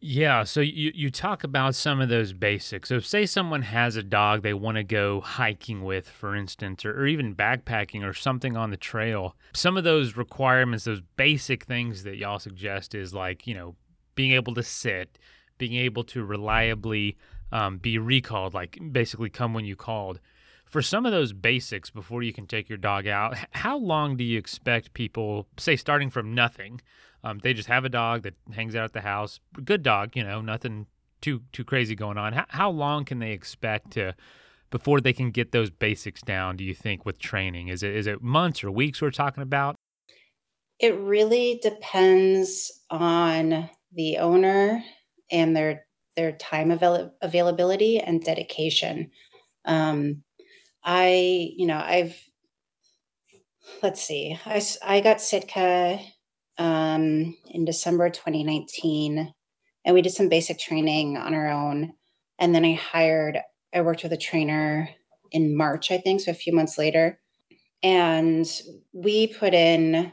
Yeah, 0.00 0.44
so 0.44 0.60
you 0.60 0.92
you 0.94 1.10
talk 1.10 1.42
about 1.42 1.74
some 1.74 2.00
of 2.00 2.08
those 2.08 2.32
basics. 2.32 2.88
So 2.88 3.00
say 3.00 3.26
someone 3.26 3.62
has 3.62 3.96
a 3.96 4.02
dog 4.02 4.42
they 4.42 4.54
want 4.54 4.76
to 4.76 4.84
go 4.84 5.20
hiking 5.20 5.82
with, 5.82 6.08
for 6.08 6.36
instance, 6.36 6.84
or, 6.84 7.00
or 7.00 7.06
even 7.06 7.34
backpacking 7.34 8.04
or 8.04 8.12
something 8.12 8.56
on 8.56 8.70
the 8.70 8.76
trail. 8.76 9.36
Some 9.54 9.76
of 9.76 9.82
those 9.84 10.16
requirements, 10.16 10.84
those 10.84 11.02
basic 11.16 11.64
things 11.64 12.04
that 12.04 12.16
y'all 12.16 12.38
suggest 12.38 12.94
is 12.94 13.12
like, 13.12 13.46
you 13.46 13.54
know, 13.54 13.74
being 14.14 14.32
able 14.32 14.54
to 14.54 14.62
sit, 14.62 15.18
being 15.58 15.74
able 15.74 16.04
to 16.04 16.24
reliably 16.24 17.16
um, 17.52 17.78
be 17.78 17.98
recalled, 17.98 18.54
like 18.54 18.78
basically 18.92 19.30
come 19.30 19.54
when 19.54 19.64
you 19.64 19.76
called. 19.76 20.20
For 20.66 20.82
some 20.82 21.06
of 21.06 21.12
those 21.12 21.32
basics 21.32 21.88
before 21.88 22.22
you 22.22 22.32
can 22.32 22.46
take 22.46 22.68
your 22.68 22.78
dog 22.78 23.06
out, 23.06 23.36
how 23.52 23.78
long 23.78 24.16
do 24.16 24.24
you 24.24 24.38
expect 24.38 24.92
people, 24.92 25.46
say 25.56 25.76
starting 25.76 26.10
from 26.10 26.34
nothing, 26.34 26.80
um, 27.24 27.38
they 27.42 27.52
just 27.54 27.68
have 27.68 27.84
a 27.84 27.88
dog 27.88 28.22
that 28.22 28.34
hangs 28.52 28.76
out 28.76 28.84
at 28.84 28.92
the 28.92 29.00
house. 29.00 29.40
Good 29.64 29.82
dog, 29.82 30.14
you 30.14 30.22
know, 30.22 30.40
nothing 30.40 30.86
too 31.20 31.42
too 31.52 31.64
crazy 31.64 31.94
going 31.94 32.18
on. 32.18 32.32
How, 32.32 32.44
how 32.48 32.70
long 32.70 33.04
can 33.04 33.18
they 33.18 33.32
expect 33.32 33.92
to 33.92 34.14
before 34.70 35.00
they 35.00 35.12
can 35.12 35.30
get 35.30 35.52
those 35.52 35.70
basics 35.70 36.22
down? 36.22 36.56
Do 36.56 36.64
you 36.64 36.74
think 36.74 37.04
with 37.04 37.18
training? 37.18 37.68
Is 37.68 37.82
it 37.82 37.94
is 37.94 38.06
it 38.06 38.22
months 38.22 38.62
or 38.62 38.70
weeks 38.70 39.02
we're 39.02 39.10
talking 39.10 39.42
about? 39.42 39.74
It 40.78 40.96
really 40.96 41.58
depends 41.60 42.70
on 42.88 43.68
the 43.92 44.18
owner 44.18 44.84
and 45.30 45.56
their 45.56 45.86
their 46.18 46.32
time 46.32 46.72
avail- 46.72 47.12
availability 47.22 48.00
and 48.00 48.20
dedication. 48.24 49.12
Um, 49.64 50.24
I, 50.84 51.52
you 51.56 51.64
know, 51.64 51.78
I've 51.78 52.20
let's 53.84 54.02
see, 54.02 54.36
I 54.44 54.60
I 54.82 55.00
got 55.00 55.20
Sitka 55.20 56.00
um, 56.58 57.36
in 57.46 57.64
December 57.64 58.10
2019, 58.10 59.32
and 59.84 59.94
we 59.94 60.02
did 60.02 60.12
some 60.12 60.28
basic 60.28 60.58
training 60.58 61.16
on 61.16 61.34
our 61.34 61.48
own. 61.48 61.92
And 62.40 62.52
then 62.52 62.64
I 62.64 62.72
hired, 62.72 63.38
I 63.72 63.82
worked 63.82 64.02
with 64.02 64.12
a 64.12 64.16
trainer 64.16 64.88
in 65.30 65.56
March, 65.56 65.92
I 65.92 65.98
think, 65.98 66.20
so 66.20 66.32
a 66.32 66.34
few 66.34 66.52
months 66.52 66.78
later. 66.78 67.20
And 67.80 68.44
we 68.92 69.28
put 69.28 69.54
in 69.54 70.12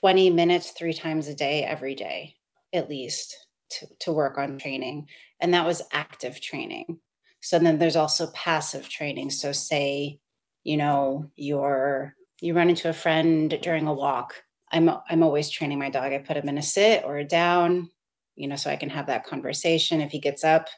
20 0.00 0.28
minutes 0.28 0.72
three 0.72 0.92
times 0.92 1.28
a 1.28 1.34
day, 1.34 1.64
every 1.64 1.94
day, 1.94 2.36
at 2.74 2.90
least, 2.90 3.46
to, 3.70 3.86
to 4.00 4.12
work 4.12 4.38
on 4.38 4.58
training. 4.58 5.08
And 5.40 5.54
that 5.54 5.66
was 5.66 5.82
active 5.92 6.40
training. 6.40 6.98
So 7.40 7.58
then 7.58 7.78
there's 7.78 7.96
also 7.96 8.30
passive 8.32 8.88
training. 8.88 9.30
So, 9.30 9.52
say, 9.52 10.20
you 10.62 10.76
know, 10.76 11.30
you're 11.36 12.14
you 12.40 12.54
run 12.54 12.70
into 12.70 12.88
a 12.88 12.94
friend 12.94 13.58
during 13.62 13.86
a 13.86 13.94
walk. 13.94 14.34
I'm 14.72 14.90
I'm 15.08 15.22
always 15.22 15.50
training 15.50 15.78
my 15.78 15.90
dog. 15.90 16.12
I 16.12 16.18
put 16.18 16.36
him 16.36 16.48
in 16.48 16.58
a 16.58 16.62
sit 16.62 17.04
or 17.04 17.18
a 17.18 17.24
down, 17.24 17.90
you 18.36 18.48
know, 18.48 18.56
so 18.56 18.70
I 18.70 18.76
can 18.76 18.90
have 18.90 19.06
that 19.06 19.26
conversation. 19.26 20.00
If 20.00 20.10
he 20.10 20.20
gets 20.20 20.44
up, 20.44 20.68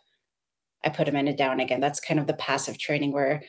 I 0.84 0.88
put 0.88 1.08
him 1.08 1.16
in 1.16 1.28
a 1.28 1.36
down 1.36 1.60
again. 1.60 1.80
That's 1.80 2.00
kind 2.00 2.20
of 2.20 2.26
the 2.26 2.34
passive 2.34 2.78
training 2.78 3.12
where 3.12 3.42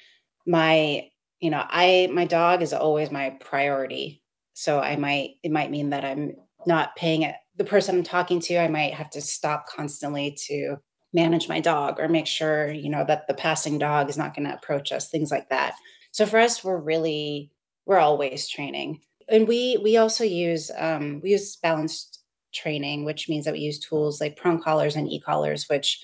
my, 0.46 1.10
you 1.40 1.50
know, 1.50 1.64
I 1.68 2.10
my 2.12 2.26
dog 2.26 2.62
is 2.62 2.74
always 2.74 3.12
my 3.12 3.32
priority. 3.42 4.22
So 4.54 4.80
I 4.80 4.96
might 4.96 5.36
it 5.44 5.52
might 5.52 5.72
mean 5.72 5.92
that 5.92 6.06
I'm 6.06 6.34
not 6.66 6.96
paying 6.96 7.24
it 7.24 7.36
the 7.56 7.64
person 7.64 7.98
I'm 7.98 8.04
talking 8.04 8.40
to, 8.42 8.58
I 8.58 8.68
might 8.68 8.94
have 8.94 9.10
to 9.12 9.22
stop 9.22 9.68
constantly 9.68 10.38
to 10.48 10.78
manage 11.14 11.48
my 11.48 11.60
dog 11.60 12.00
or 12.00 12.08
make 12.08 12.26
sure, 12.28 12.72
you 12.72 12.90
know, 12.90 13.06
that 13.06 13.28
the 13.28 13.34
passing 13.34 13.78
dog 13.78 14.10
is 14.10 14.18
not 14.18 14.36
going 14.36 14.48
to 14.48 14.56
approach 14.56 14.92
us, 14.92 15.10
things 15.10 15.30
like 15.30 15.50
that. 15.50 15.76
So 16.12 16.26
for 16.26 16.40
us, 16.40 16.64
we're 16.64 16.80
really 16.80 17.52
we're 17.86 18.00
always 18.00 18.48
training 18.48 19.02
and 19.30 19.48
we 19.48 19.78
we 19.84 19.98
also 19.98 20.24
use 20.24 20.72
um, 20.78 21.20
we 21.24 21.32
use 21.32 21.56
balanced 21.58 22.20
training 22.54 23.04
which 23.04 23.28
means 23.28 23.46
that 23.46 23.54
we 23.54 23.60
use 23.60 23.80
tools 23.80 24.22
like 24.22 24.38
prong 24.38 24.62
collars 24.62 24.96
and 24.96 25.12
e-collars 25.12 25.68
which 25.70 26.04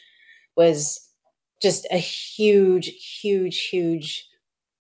was 0.57 0.99
just 1.61 1.85
a 1.91 1.97
huge 1.97 2.87
huge 3.21 3.67
huge 3.67 4.25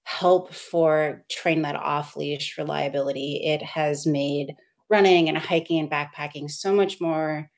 help 0.03 0.51
for 0.51 1.23
train 1.29 1.61
that 1.61 1.75
off 1.75 2.15
leash 2.15 2.57
reliability 2.57 3.41
it 3.45 3.61
has 3.61 4.07
made 4.07 4.55
running 4.89 5.29
and 5.29 5.37
hiking 5.37 5.79
and 5.79 5.89
backpacking 5.91 6.49
so 6.49 6.73
much 6.73 6.99
more 6.99 7.49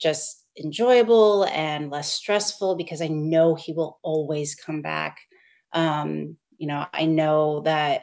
just 0.00 0.44
enjoyable 0.62 1.44
and 1.44 1.90
less 1.90 2.12
stressful 2.12 2.76
because 2.76 3.00
i 3.02 3.08
know 3.08 3.54
he 3.54 3.72
will 3.72 3.98
always 4.02 4.54
come 4.54 4.82
back. 4.82 5.20
Um, 5.72 6.36
you 6.58 6.66
know 6.66 6.86
i 6.92 7.06
know 7.06 7.60
that 7.60 8.02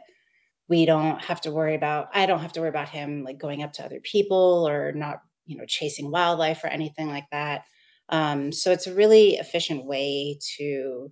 we 0.69 0.85
don't 0.85 1.21
have 1.23 1.41
to 1.41 1.51
worry 1.51 1.75
about 1.75 2.07
i 2.13 2.25
don't 2.25 2.39
have 2.39 2.53
to 2.53 2.61
worry 2.61 2.69
about 2.69 2.89
him 2.89 3.23
like 3.23 3.37
going 3.37 3.61
up 3.61 3.73
to 3.73 3.85
other 3.85 3.99
people 3.99 4.67
or 4.67 4.91
not 4.93 5.21
you 5.47 5.57
know 5.57 5.65
chasing 5.65 6.11
wildlife 6.11 6.63
or 6.63 6.67
anything 6.67 7.07
like 7.07 7.25
that. 7.31 7.63
Um, 8.09 8.51
so 8.51 8.71
it's 8.71 8.87
a 8.87 8.93
really 8.93 9.35
efficient 9.35 9.85
way 9.85 10.39
to 10.57 11.11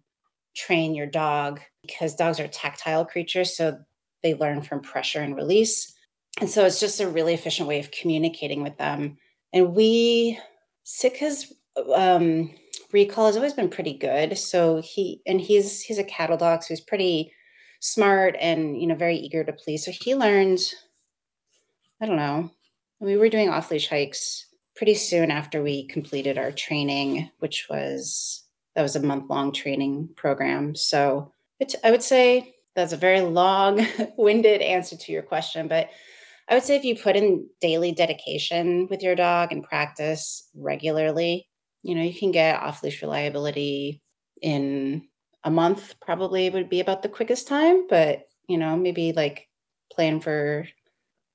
train 0.55 0.95
your 0.95 1.07
dog 1.07 1.59
because 1.81 2.15
dogs 2.15 2.39
are 2.39 2.47
tactile 2.47 3.05
creatures 3.05 3.57
so 3.57 3.77
they 4.23 4.33
learn 4.33 4.61
from 4.61 4.81
pressure 4.81 5.19
and 5.19 5.35
release 5.35 5.93
and 6.39 6.49
so 6.49 6.65
it's 6.65 6.79
just 6.79 6.99
a 6.99 7.07
really 7.07 7.33
efficient 7.33 7.67
way 7.67 7.79
of 7.79 7.91
communicating 7.91 8.63
with 8.63 8.77
them 8.77 9.17
and 9.53 9.73
we 9.73 10.39
sitka's 10.85 11.53
um, 11.93 12.51
recall 12.91 13.27
has 13.27 13.35
always 13.35 13.53
been 13.53 13.69
pretty 13.69 13.93
good 13.93 14.37
so 14.37 14.81
he 14.81 15.21
and 15.25 15.41
he's 15.41 15.81
he's 15.81 15.97
a 15.97 16.03
cattle 16.03 16.37
dog 16.37 16.63
so 16.63 16.69
he's 16.69 16.81
pretty 16.81 17.31
smart 17.85 18.35
and 18.39 18.81
you 18.81 18.87
know 18.87 18.95
very 18.95 19.17
eager 19.17 19.43
to 19.43 19.53
please. 19.53 19.85
So 19.85 19.91
he 19.91 20.15
learned, 20.15 20.59
I 22.01 22.07
don't 22.07 22.17
know, 22.17 22.51
we 22.99 23.15
were 23.15 23.29
doing 23.29 23.49
off 23.49 23.69
leash 23.69 23.89
hikes 23.89 24.47
pretty 24.75 24.95
soon 24.95 25.29
after 25.29 25.61
we 25.61 25.87
completed 25.87 26.37
our 26.37 26.51
training, 26.51 27.29
which 27.39 27.67
was 27.69 28.43
that 28.75 28.81
was 28.81 28.95
a 28.95 29.01
month 29.01 29.29
long 29.29 29.51
training 29.51 30.09
program. 30.15 30.75
So 30.75 31.31
I 31.83 31.91
would 31.91 32.03
say 32.03 32.55
that's 32.75 32.91
a 32.91 32.97
very 32.97 33.21
long 33.21 33.85
winded 34.17 34.61
answer 34.61 34.97
to 34.97 35.11
your 35.11 35.21
question, 35.21 35.67
but 35.67 35.89
I 36.47 36.53
would 36.53 36.63
say 36.63 36.75
if 36.75 36.83
you 36.83 36.95
put 36.95 37.15
in 37.15 37.49
daily 37.59 37.91
dedication 37.91 38.87
with 38.89 39.01
your 39.01 39.15
dog 39.15 39.51
and 39.51 39.63
practice 39.63 40.47
regularly, 40.55 41.47
you 41.81 41.95
know, 41.95 42.03
you 42.03 42.13
can 42.13 42.31
get 42.31 42.61
off 42.61 42.83
leash 42.83 43.01
reliability 43.01 44.01
in 44.41 45.07
a 45.43 45.51
month 45.51 45.95
probably 46.01 46.49
would 46.49 46.69
be 46.69 46.79
about 46.79 47.03
the 47.03 47.09
quickest 47.09 47.47
time, 47.47 47.87
but 47.87 48.23
you 48.47 48.57
know, 48.57 48.75
maybe 48.75 49.13
like 49.13 49.47
plan 49.91 50.19
for 50.19 50.67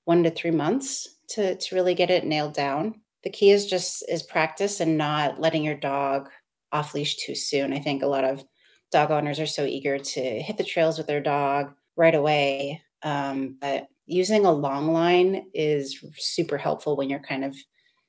one 0.05 0.25
to 0.25 0.31
three 0.31 0.51
months 0.51 1.09
to 1.29 1.57
to 1.57 1.75
really 1.75 1.95
get 1.95 2.11
it 2.11 2.25
nailed 2.25 2.55
down. 2.55 3.01
The 3.23 3.31
key 3.31 3.51
is 3.51 3.67
just 3.67 4.05
is 4.09 4.23
practice 4.23 4.81
and 4.81 4.99
not 4.99 5.41
letting 5.41 5.65
your 5.65 5.77
dog 5.77 6.29
off 6.73 6.95
leash 6.95 7.17
too 7.17 7.35
soon. 7.35 7.73
I 7.73 7.79
think 7.81 8.03
a 8.03 8.09
lot 8.09 8.25
of 8.25 8.45
dog 8.93 9.11
owners 9.11 9.39
are 9.41 9.47
so 9.47 9.65
eager 9.65 9.99
to 9.99 10.21
hit 10.21 10.57
the 10.57 10.65
trails 10.65 10.99
with 10.99 11.07
their 11.07 11.21
dog 11.21 11.73
right 11.97 12.15
away. 12.15 12.83
Um, 13.03 13.57
but 13.61 13.87
using 14.07 14.45
a 14.45 14.53
long 14.53 14.93
line 14.93 15.47
is 15.55 16.05
super 16.17 16.59
helpful 16.59 16.97
when 16.97 17.11
you're 17.11 17.21
kind 17.21 17.45
of 17.45 17.57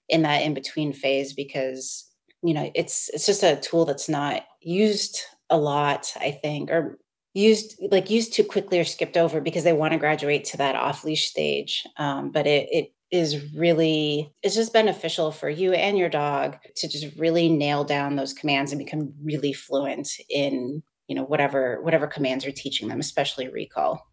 in 0.10 0.24
that 0.24 0.41
in 0.41 0.53
between 0.53 0.93
phase 0.93 1.33
because 1.33 2.10
you 2.43 2.53
know 2.53 2.71
it's 2.75 3.10
it's 3.13 3.25
just 3.25 3.43
a 3.43 3.55
tool 3.57 3.86
that's 3.86 4.10
not 4.10 4.43
used 4.62 5.21
a 5.51 5.57
lot, 5.57 6.12
I 6.19 6.31
think, 6.31 6.71
or 6.71 6.98
used 7.33 7.75
like 7.91 8.10
used 8.10 8.33
too 8.33 8.43
quickly 8.43 8.79
or 8.79 8.83
skipped 8.83 9.17
over 9.17 9.41
because 9.41 9.63
they 9.63 9.74
want 9.74 9.93
to 9.93 10.00
graduate 10.00 10.45
to 10.45 10.57
that 10.57 10.75
off 10.75 11.03
leash 11.03 11.27
stage. 11.27 11.86
Um, 11.98 12.31
but 12.31 12.48
it 12.48 12.67
it 12.71 12.93
is 13.12 13.53
really 13.53 14.33
it's 14.41 14.55
just 14.55 14.74
beneficial 14.74 15.31
for 15.31 15.50
you 15.50 15.74
and 15.74 15.98
your 15.98 16.10
dog 16.10 16.57
to 16.77 16.88
just 16.88 17.15
really 17.17 17.50
nail 17.50 17.83
down 17.83 18.15
those 18.15 18.33
commands 18.33 18.71
and 18.71 18.79
become 18.79 19.13
really 19.21 19.51
fluent 19.53 20.10
in 20.29 20.81
you 21.07 21.15
know 21.15 21.24
whatever 21.24 21.81
whatever 21.81 22.07
commands 22.07 22.45
you're 22.45 22.53
teaching 22.53 22.88
them, 22.88 23.00
especially 23.00 23.50
recall. 23.50 24.11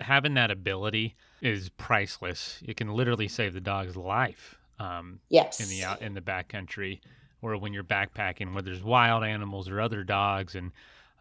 Having 0.00 0.34
that 0.34 0.50
ability 0.50 1.16
is 1.40 1.68
priceless. 1.70 2.60
It 2.64 2.76
can 2.76 2.88
literally 2.88 3.28
save 3.28 3.54
the 3.54 3.60
dog's 3.60 3.96
life. 3.96 4.56
Um, 4.78 5.20
yes. 5.28 5.60
In 5.60 5.68
the 5.68 5.84
out 5.84 6.02
in 6.02 6.14
the 6.14 6.20
backcountry, 6.20 7.00
or 7.42 7.56
when 7.56 7.72
you're 7.72 7.84
backpacking, 7.84 8.52
where 8.52 8.62
there's 8.62 8.82
wild 8.82 9.24
animals 9.24 9.68
or 9.68 9.80
other 9.80 10.04
dogs, 10.04 10.54
and 10.54 10.72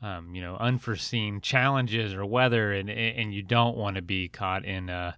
um, 0.02 0.36
you 0.36 0.42
know 0.42 0.58
unforeseen 0.58 1.42
challenges 1.42 2.14
or 2.14 2.26
weather, 2.26 2.74
and 2.74 2.90
and 2.90 3.34
you 3.34 3.42
don't 3.42 3.76
want 3.76 3.96
to 3.96 4.02
be 4.02 4.28
caught 4.28 4.64
in 4.64 4.90
a, 4.90 5.18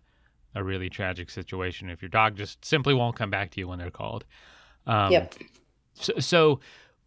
a 0.55 0.63
really 0.63 0.89
tragic 0.89 1.29
situation 1.29 1.89
if 1.89 2.01
your 2.01 2.09
dog 2.09 2.37
just 2.37 2.63
simply 2.63 2.93
won't 2.93 3.15
come 3.15 3.29
back 3.29 3.51
to 3.51 3.59
you 3.59 3.67
when 3.67 3.79
they're 3.79 3.91
called. 3.91 4.25
Um, 4.87 5.11
yep. 5.11 5.35
So, 5.93 6.13
so 6.19 6.59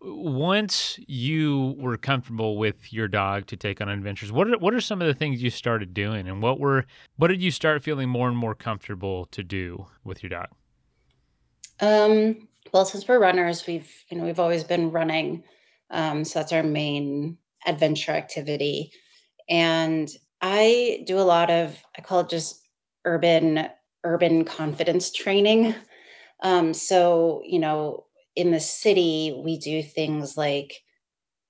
once 0.04 0.98
you 1.06 1.74
were 1.78 1.96
comfortable 1.96 2.56
with 2.56 2.92
your 2.92 3.08
dog 3.08 3.46
to 3.46 3.56
take 3.56 3.80
on 3.80 3.88
adventures, 3.88 4.32
what 4.32 4.48
are 4.48 4.58
what 4.58 4.74
are 4.74 4.80
some 4.80 5.00
of 5.00 5.06
the 5.06 5.14
things 5.14 5.42
you 5.42 5.50
started 5.50 5.94
doing, 5.94 6.28
and 6.28 6.42
what 6.42 6.58
were 6.58 6.84
what 7.16 7.28
did 7.28 7.42
you 7.42 7.50
start 7.50 7.82
feeling 7.82 8.08
more 8.08 8.28
and 8.28 8.36
more 8.36 8.54
comfortable 8.54 9.26
to 9.26 9.42
do 9.42 9.86
with 10.04 10.22
your 10.22 10.30
dog? 10.30 10.48
Um, 11.80 12.48
well, 12.72 12.84
since 12.84 13.06
we're 13.06 13.20
runners, 13.20 13.66
we've 13.66 13.90
you 14.10 14.18
know 14.18 14.24
we've 14.24 14.40
always 14.40 14.64
been 14.64 14.90
running, 14.90 15.44
um, 15.90 16.24
so 16.24 16.38
that's 16.38 16.52
our 16.52 16.62
main 16.62 17.38
adventure 17.66 18.12
activity, 18.12 18.92
and 19.48 20.10
I 20.40 21.04
do 21.06 21.18
a 21.18 21.20
lot 21.20 21.50
of 21.50 21.80
I 21.96 22.02
call 22.02 22.20
it 22.20 22.28
just 22.28 22.66
urban 23.04 23.68
urban 24.04 24.44
confidence 24.44 25.12
training. 25.12 25.74
Um, 26.42 26.74
so 26.74 27.42
you 27.44 27.60
know 27.60 28.06
in 28.36 28.50
the 28.50 28.60
city, 28.60 29.38
we 29.44 29.58
do 29.58 29.82
things 29.82 30.36
like 30.36 30.82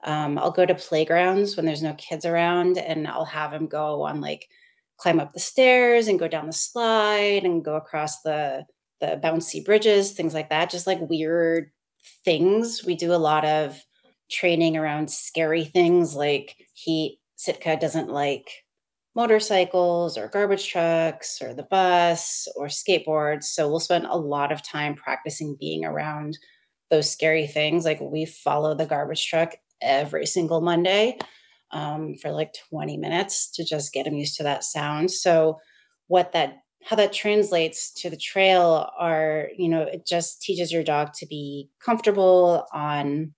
um, 0.05 0.39
I'll 0.39 0.51
go 0.51 0.67
to 0.67 0.75
playgrounds 0.75 1.57
when 1.57 1.65
there's 1.65 1.83
no 1.83 1.95
kids 1.95 2.25
around, 2.25 2.79
and 2.79 3.07
I'll 3.07 3.25
have 3.25 3.53
him 3.53 3.67
go 3.67 4.03
on 4.03 4.21
like 4.21 4.49
climb 4.97 5.21
up 5.21 5.33
the 5.33 5.41
stairs 5.41 6.09
and 6.09 6.19
go 6.19 6.29
down 6.29 6.47
the 6.47 6.53
slide 6.53 7.45
and 7.45 7.65
go 7.65 7.77
across 7.77 8.23
the 8.23 8.65
the 9.01 9.21
bouncy 9.23 9.65
bridges, 9.65 10.13
things 10.13 10.35
like 10.35 10.51
that. 10.51 10.71
Just 10.71 10.87
like 10.87 11.01
weird 11.01 11.71
things. 12.25 12.85
We 12.85 12.95
do 12.95 13.13
a 13.13 13.17
lot 13.17 13.45
of 13.45 13.81
training 14.31 14.77
around 14.77 15.11
scary 15.11 15.65
things 15.65 16.15
like 16.15 16.57
he 16.75 17.19
Sitka 17.37 17.77
doesn't 17.77 18.09
like 18.09 18.49
motorcycles 19.15 20.17
or 20.17 20.29
garbage 20.29 20.69
trucks 20.69 21.43
or 21.43 21.53
the 21.53 21.65
bus 21.65 22.49
or 22.57 22.67
skateboards. 22.67 23.45
So 23.45 23.69
we'll 23.69 23.81
spend 23.81 24.07
a 24.07 24.17
lot 24.17 24.53
of 24.53 24.63
time 24.63 24.95
practicing 24.95 25.57
being 25.59 25.85
around 25.85 26.39
those 26.93 27.11
scary 27.11 27.49
things. 27.49 27.85
Like 27.85 28.01
we 28.01 28.27
follow 28.27 28.75
the 28.75 28.87
garbage 28.87 29.27
truck 29.27 29.55
every 29.81 30.27
single 30.27 30.61
Monday 30.61 31.19
um, 31.73 32.15
for 32.21 32.31
like 32.31 32.55
20 32.71 32.99
minutes 32.99 33.51
to 33.53 33.65
just 33.65 33.93
get 33.93 34.05
them 34.05 34.15
used 34.15 34.37
to 34.37 34.43
that 34.45 34.63
sound. 34.63 35.11
So 35.11 35.59
what 36.07 36.33
that 36.33 36.59
how 36.85 36.97
that 36.97 37.13
translates 37.13 37.93
to 37.93 38.11
the 38.11 38.17
trail 38.17 38.91
are 38.99 39.49
you 39.57 39.69
know 39.69 39.83
it 39.83 40.07
just 40.07 40.43
teaches 40.43 40.73
your 40.73 40.83
dog 40.83 41.13
to 41.15 41.27
be 41.27 41.71
comfortable 41.83 42.67
on 42.73 43.33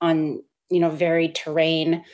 on 0.00 0.42
you 0.70 0.78
know 0.78 0.90
varied 0.90 1.34
terrain 1.34 2.04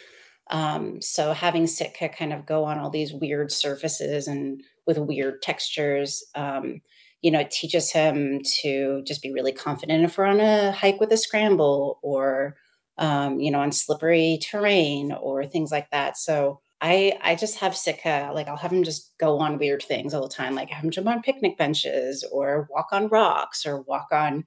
um, 0.50 1.02
so 1.02 1.32
having 1.32 1.66
sitka 1.66 2.08
kind 2.08 2.32
of 2.32 2.46
go 2.46 2.64
on 2.64 2.78
all 2.78 2.88
these 2.88 3.12
weird 3.12 3.50
surfaces 3.50 4.28
and 4.28 4.62
with 4.86 4.96
weird 4.96 5.42
textures 5.42 6.24
um, 6.36 6.80
you 7.22 7.30
know, 7.30 7.40
it 7.40 7.50
teaches 7.50 7.90
him 7.92 8.40
to 8.62 9.02
just 9.04 9.22
be 9.22 9.32
really 9.32 9.52
confident 9.52 10.04
if 10.04 10.16
we're 10.18 10.24
on 10.24 10.40
a 10.40 10.72
hike 10.72 11.00
with 11.00 11.12
a 11.12 11.16
scramble 11.16 11.98
or, 12.02 12.56
um, 12.98 13.40
you 13.40 13.50
know, 13.50 13.60
on 13.60 13.72
slippery 13.72 14.38
terrain 14.42 15.12
or 15.12 15.44
things 15.46 15.70
like 15.70 15.90
that. 15.90 16.16
So 16.16 16.60
I 16.80 17.18
I 17.22 17.34
just 17.34 17.58
have 17.58 17.76
Sitka, 17.76 18.30
like 18.34 18.48
I'll 18.48 18.56
have 18.56 18.72
him 18.72 18.84
just 18.84 19.12
go 19.18 19.38
on 19.38 19.58
weird 19.58 19.82
things 19.82 20.14
all 20.14 20.22
the 20.22 20.34
time, 20.34 20.54
like 20.54 20.70
have 20.70 20.84
him 20.84 20.90
jump 20.90 21.08
on 21.08 21.22
picnic 21.22 21.58
benches 21.58 22.24
or 22.32 22.68
walk 22.70 22.88
on 22.92 23.08
rocks 23.08 23.66
or 23.66 23.82
walk 23.82 24.08
on 24.12 24.44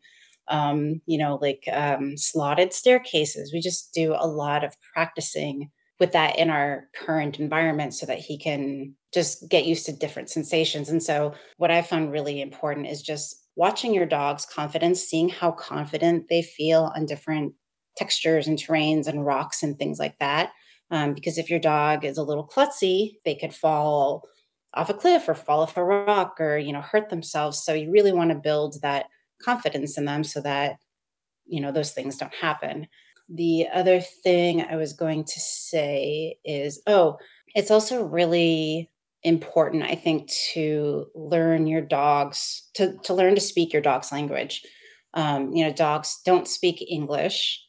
um, 0.47 1.01
you 1.05 1.17
know, 1.17 1.37
like 1.41 1.63
um, 1.71 2.17
slotted 2.17 2.73
staircases. 2.73 3.53
We 3.53 3.61
just 3.61 3.93
do 3.93 4.13
a 4.17 4.27
lot 4.27 4.63
of 4.63 4.75
practicing 4.93 5.71
with 6.01 6.13
that 6.13 6.39
in 6.39 6.49
our 6.49 6.89
current 6.95 7.39
environment 7.39 7.93
so 7.93 8.07
that 8.07 8.17
he 8.17 8.35
can 8.37 8.95
just 9.13 9.47
get 9.49 9.67
used 9.67 9.85
to 9.85 9.93
different 9.93 10.31
sensations. 10.31 10.89
And 10.89 11.01
so, 11.01 11.35
what 11.57 11.71
I 11.71 11.83
found 11.83 12.11
really 12.11 12.41
important 12.41 12.87
is 12.87 13.03
just 13.03 13.45
watching 13.55 13.93
your 13.93 14.07
dog's 14.07 14.45
confidence, 14.45 15.01
seeing 15.01 15.29
how 15.29 15.51
confident 15.51 16.25
they 16.27 16.41
feel 16.41 16.91
on 16.95 17.05
different 17.05 17.53
textures 17.95 18.47
and 18.47 18.57
terrains 18.57 19.05
and 19.05 19.25
rocks 19.25 19.61
and 19.61 19.77
things 19.77 19.99
like 19.99 20.17
that. 20.19 20.51
Um, 20.89 21.13
because 21.13 21.37
if 21.37 21.51
your 21.51 21.59
dog 21.59 22.03
is 22.03 22.17
a 22.17 22.23
little 22.23 22.47
klutzy, 22.47 23.17
they 23.23 23.35
could 23.35 23.53
fall 23.53 24.23
off 24.73 24.89
a 24.89 24.95
cliff 24.95 25.29
or 25.29 25.35
fall 25.35 25.61
off 25.61 25.77
a 25.77 25.83
rock 25.83 26.37
or 26.39 26.57
you 26.57 26.73
know 26.73 26.81
hurt 26.81 27.09
themselves. 27.09 27.63
So 27.63 27.75
you 27.75 27.91
really 27.91 28.11
want 28.11 28.31
to 28.31 28.35
build 28.35 28.81
that 28.81 29.05
confidence 29.43 29.99
in 29.99 30.05
them 30.05 30.23
so 30.23 30.41
that 30.41 30.77
you 31.45 31.61
know 31.61 31.71
those 31.71 31.91
things 31.91 32.17
don't 32.17 32.33
happen. 32.33 32.87
The 33.29 33.67
other 33.73 33.99
thing 33.99 34.61
I 34.61 34.75
was 34.75 34.93
going 34.93 35.23
to 35.25 35.39
say 35.39 36.37
is 36.43 36.81
oh, 36.87 37.17
it's 37.55 37.71
also 37.71 38.05
really 38.05 38.89
important, 39.23 39.83
I 39.83 39.95
think, 39.95 40.31
to 40.53 41.05
learn 41.13 41.67
your 41.67 41.81
dogs, 41.81 42.69
to, 42.75 42.97
to 43.03 43.13
learn 43.13 43.35
to 43.35 43.41
speak 43.41 43.71
your 43.71 43.81
dog's 43.81 44.11
language. 44.11 44.63
Um, 45.13 45.51
you 45.53 45.65
know, 45.65 45.73
dogs 45.73 46.21
don't 46.25 46.47
speak 46.47 46.83
English 46.89 47.59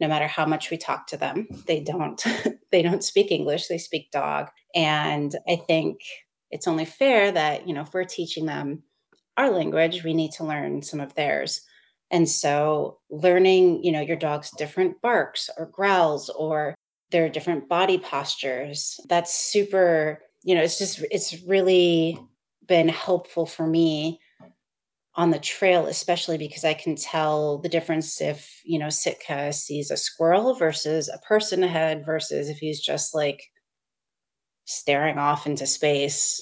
no 0.00 0.08
matter 0.08 0.26
how 0.26 0.46
much 0.46 0.70
we 0.70 0.78
talk 0.78 1.06
to 1.08 1.16
them. 1.16 1.46
They 1.66 1.80
don't 1.80 2.22
they 2.72 2.82
don't 2.82 3.04
speak 3.04 3.30
English, 3.30 3.68
they 3.68 3.78
speak 3.78 4.10
dog. 4.10 4.48
And 4.74 5.34
I 5.48 5.56
think 5.56 6.00
it's 6.50 6.66
only 6.66 6.84
fair 6.84 7.30
that, 7.30 7.68
you 7.68 7.74
know, 7.74 7.82
if 7.82 7.92
we're 7.92 8.04
teaching 8.04 8.46
them 8.46 8.82
our 9.36 9.50
language, 9.50 10.02
we 10.02 10.14
need 10.14 10.32
to 10.32 10.44
learn 10.44 10.82
some 10.82 11.00
of 11.00 11.14
theirs. 11.14 11.60
And 12.10 12.28
so 12.28 12.98
learning, 13.10 13.84
you 13.84 13.92
know, 13.92 14.00
your 14.00 14.16
dog's 14.16 14.50
different 14.50 15.00
barks 15.00 15.48
or 15.56 15.66
growls 15.66 16.28
or 16.30 16.74
their 17.10 17.28
different 17.28 17.68
body 17.68 17.98
postures, 17.98 18.98
that's 19.08 19.34
super, 19.34 20.20
you 20.42 20.54
know, 20.54 20.62
it's 20.62 20.78
just, 20.78 21.04
it's 21.10 21.42
really 21.42 22.18
been 22.66 22.88
helpful 22.88 23.46
for 23.46 23.66
me 23.66 24.20
on 25.14 25.30
the 25.30 25.38
trail, 25.38 25.86
especially 25.86 26.38
because 26.38 26.64
I 26.64 26.74
can 26.74 26.94
tell 26.94 27.58
the 27.58 27.68
difference 27.68 28.20
if, 28.20 28.60
you 28.64 28.78
know, 28.78 28.88
Sitka 28.88 29.52
sees 29.52 29.90
a 29.90 29.96
squirrel 29.96 30.54
versus 30.54 31.08
a 31.08 31.18
person 31.18 31.64
ahead 31.64 32.06
versus 32.06 32.48
if 32.48 32.58
he's 32.58 32.80
just 32.80 33.14
like 33.14 33.42
staring 34.64 35.18
off 35.18 35.46
into 35.46 35.66
space, 35.66 36.40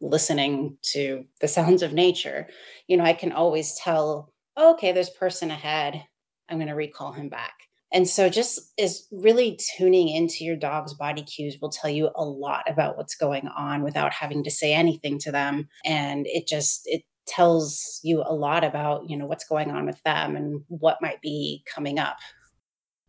listening 0.00 0.76
to 0.82 1.24
the 1.40 1.48
sounds 1.56 1.82
of 1.82 1.92
nature. 1.92 2.46
You 2.86 2.98
know, 2.98 3.04
I 3.04 3.14
can 3.14 3.32
always 3.32 3.74
tell 3.74 4.29
okay, 4.58 4.92
there's 4.92 5.10
person 5.10 5.50
ahead. 5.50 6.04
I'm 6.48 6.58
going 6.58 6.68
to 6.68 6.74
recall 6.74 7.12
him 7.12 7.28
back. 7.28 7.54
And 7.92 8.08
so 8.08 8.28
just 8.28 8.60
is 8.78 9.06
really 9.10 9.58
tuning 9.76 10.08
into 10.08 10.44
your 10.44 10.56
dog's 10.56 10.94
body 10.94 11.22
cues 11.22 11.58
will 11.60 11.70
tell 11.70 11.90
you 11.90 12.10
a 12.14 12.24
lot 12.24 12.70
about 12.70 12.96
what's 12.96 13.16
going 13.16 13.48
on 13.48 13.82
without 13.82 14.12
having 14.12 14.44
to 14.44 14.50
say 14.50 14.72
anything 14.72 15.18
to 15.20 15.32
them. 15.32 15.68
And 15.84 16.26
it 16.28 16.46
just 16.46 16.82
it 16.84 17.02
tells 17.26 18.00
you 18.02 18.22
a 18.24 18.34
lot 18.34 18.64
about, 18.64 19.08
you 19.08 19.16
know, 19.16 19.26
what's 19.26 19.44
going 19.44 19.70
on 19.70 19.86
with 19.86 20.00
them 20.04 20.36
and 20.36 20.62
what 20.68 21.02
might 21.02 21.20
be 21.20 21.64
coming 21.72 21.98
up. 21.98 22.16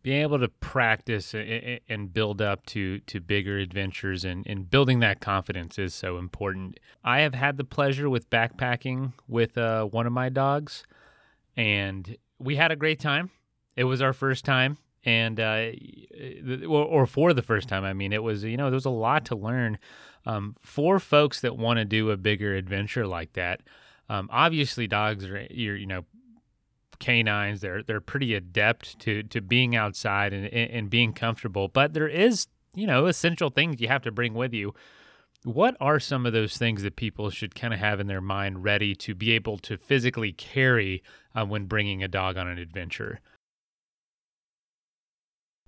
Being 0.02 0.22
able 0.22 0.40
to 0.40 0.48
practice 0.48 1.32
and 1.32 2.12
build 2.12 2.42
up 2.42 2.66
to 2.66 2.98
to 2.98 3.20
bigger 3.20 3.58
adventures 3.58 4.24
and, 4.24 4.44
and 4.48 4.68
building 4.68 4.98
that 4.98 5.20
confidence 5.20 5.78
is 5.78 5.94
so 5.94 6.18
important. 6.18 6.80
I 7.04 7.20
have 7.20 7.34
had 7.34 7.56
the 7.56 7.62
pleasure 7.62 8.10
with 8.10 8.28
backpacking 8.28 9.12
with 9.28 9.56
uh, 9.56 9.84
one 9.84 10.08
of 10.08 10.12
my 10.12 10.28
dogs 10.28 10.82
and 11.56 12.16
we 12.38 12.56
had 12.56 12.72
a 12.72 12.76
great 12.76 13.00
time. 13.00 13.30
It 13.76 13.84
was 13.84 14.02
our 14.02 14.12
first 14.12 14.44
time, 14.44 14.78
and 15.04 15.40
uh, 15.40 15.70
or, 16.68 16.84
or, 16.84 17.06
for 17.06 17.32
the 17.32 17.42
first 17.42 17.68
time. 17.68 17.84
I 17.84 17.92
mean, 17.92 18.12
it 18.12 18.22
was 18.22 18.44
you 18.44 18.56
know 18.56 18.66
there 18.66 18.74
was 18.74 18.84
a 18.84 18.90
lot 18.90 19.24
to 19.26 19.36
learn. 19.36 19.78
Um, 20.24 20.54
for 20.60 21.00
folks 21.00 21.40
that 21.40 21.56
want 21.56 21.78
to 21.78 21.84
do 21.84 22.10
a 22.10 22.16
bigger 22.16 22.54
adventure 22.54 23.08
like 23.08 23.32
that, 23.32 23.60
um, 24.08 24.28
obviously 24.30 24.86
dogs 24.86 25.24
are 25.24 25.46
you're, 25.50 25.76
you 25.76 25.86
know 25.86 26.04
canines. 27.00 27.60
They're 27.60 27.82
they're 27.82 28.00
pretty 28.00 28.34
adept 28.34 28.98
to 29.00 29.22
to 29.24 29.40
being 29.40 29.74
outside 29.74 30.32
and 30.32 30.46
and 30.46 30.88
being 30.88 31.12
comfortable. 31.12 31.68
But 31.68 31.94
there 31.94 32.08
is 32.08 32.46
you 32.74 32.86
know 32.86 33.06
essential 33.06 33.50
things 33.50 33.80
you 33.80 33.88
have 33.88 34.02
to 34.02 34.12
bring 34.12 34.34
with 34.34 34.52
you 34.54 34.74
what 35.44 35.76
are 35.80 35.98
some 35.98 36.24
of 36.24 36.32
those 36.32 36.56
things 36.56 36.82
that 36.82 36.96
people 36.96 37.30
should 37.30 37.54
kind 37.54 37.74
of 37.74 37.80
have 37.80 37.98
in 38.00 38.06
their 38.06 38.20
mind 38.20 38.62
ready 38.62 38.94
to 38.94 39.14
be 39.14 39.32
able 39.32 39.58
to 39.58 39.76
physically 39.76 40.32
carry 40.32 41.02
uh, 41.34 41.44
when 41.44 41.66
bringing 41.66 42.02
a 42.02 42.08
dog 42.08 42.36
on 42.36 42.46
an 42.46 42.58
adventure? 42.58 43.20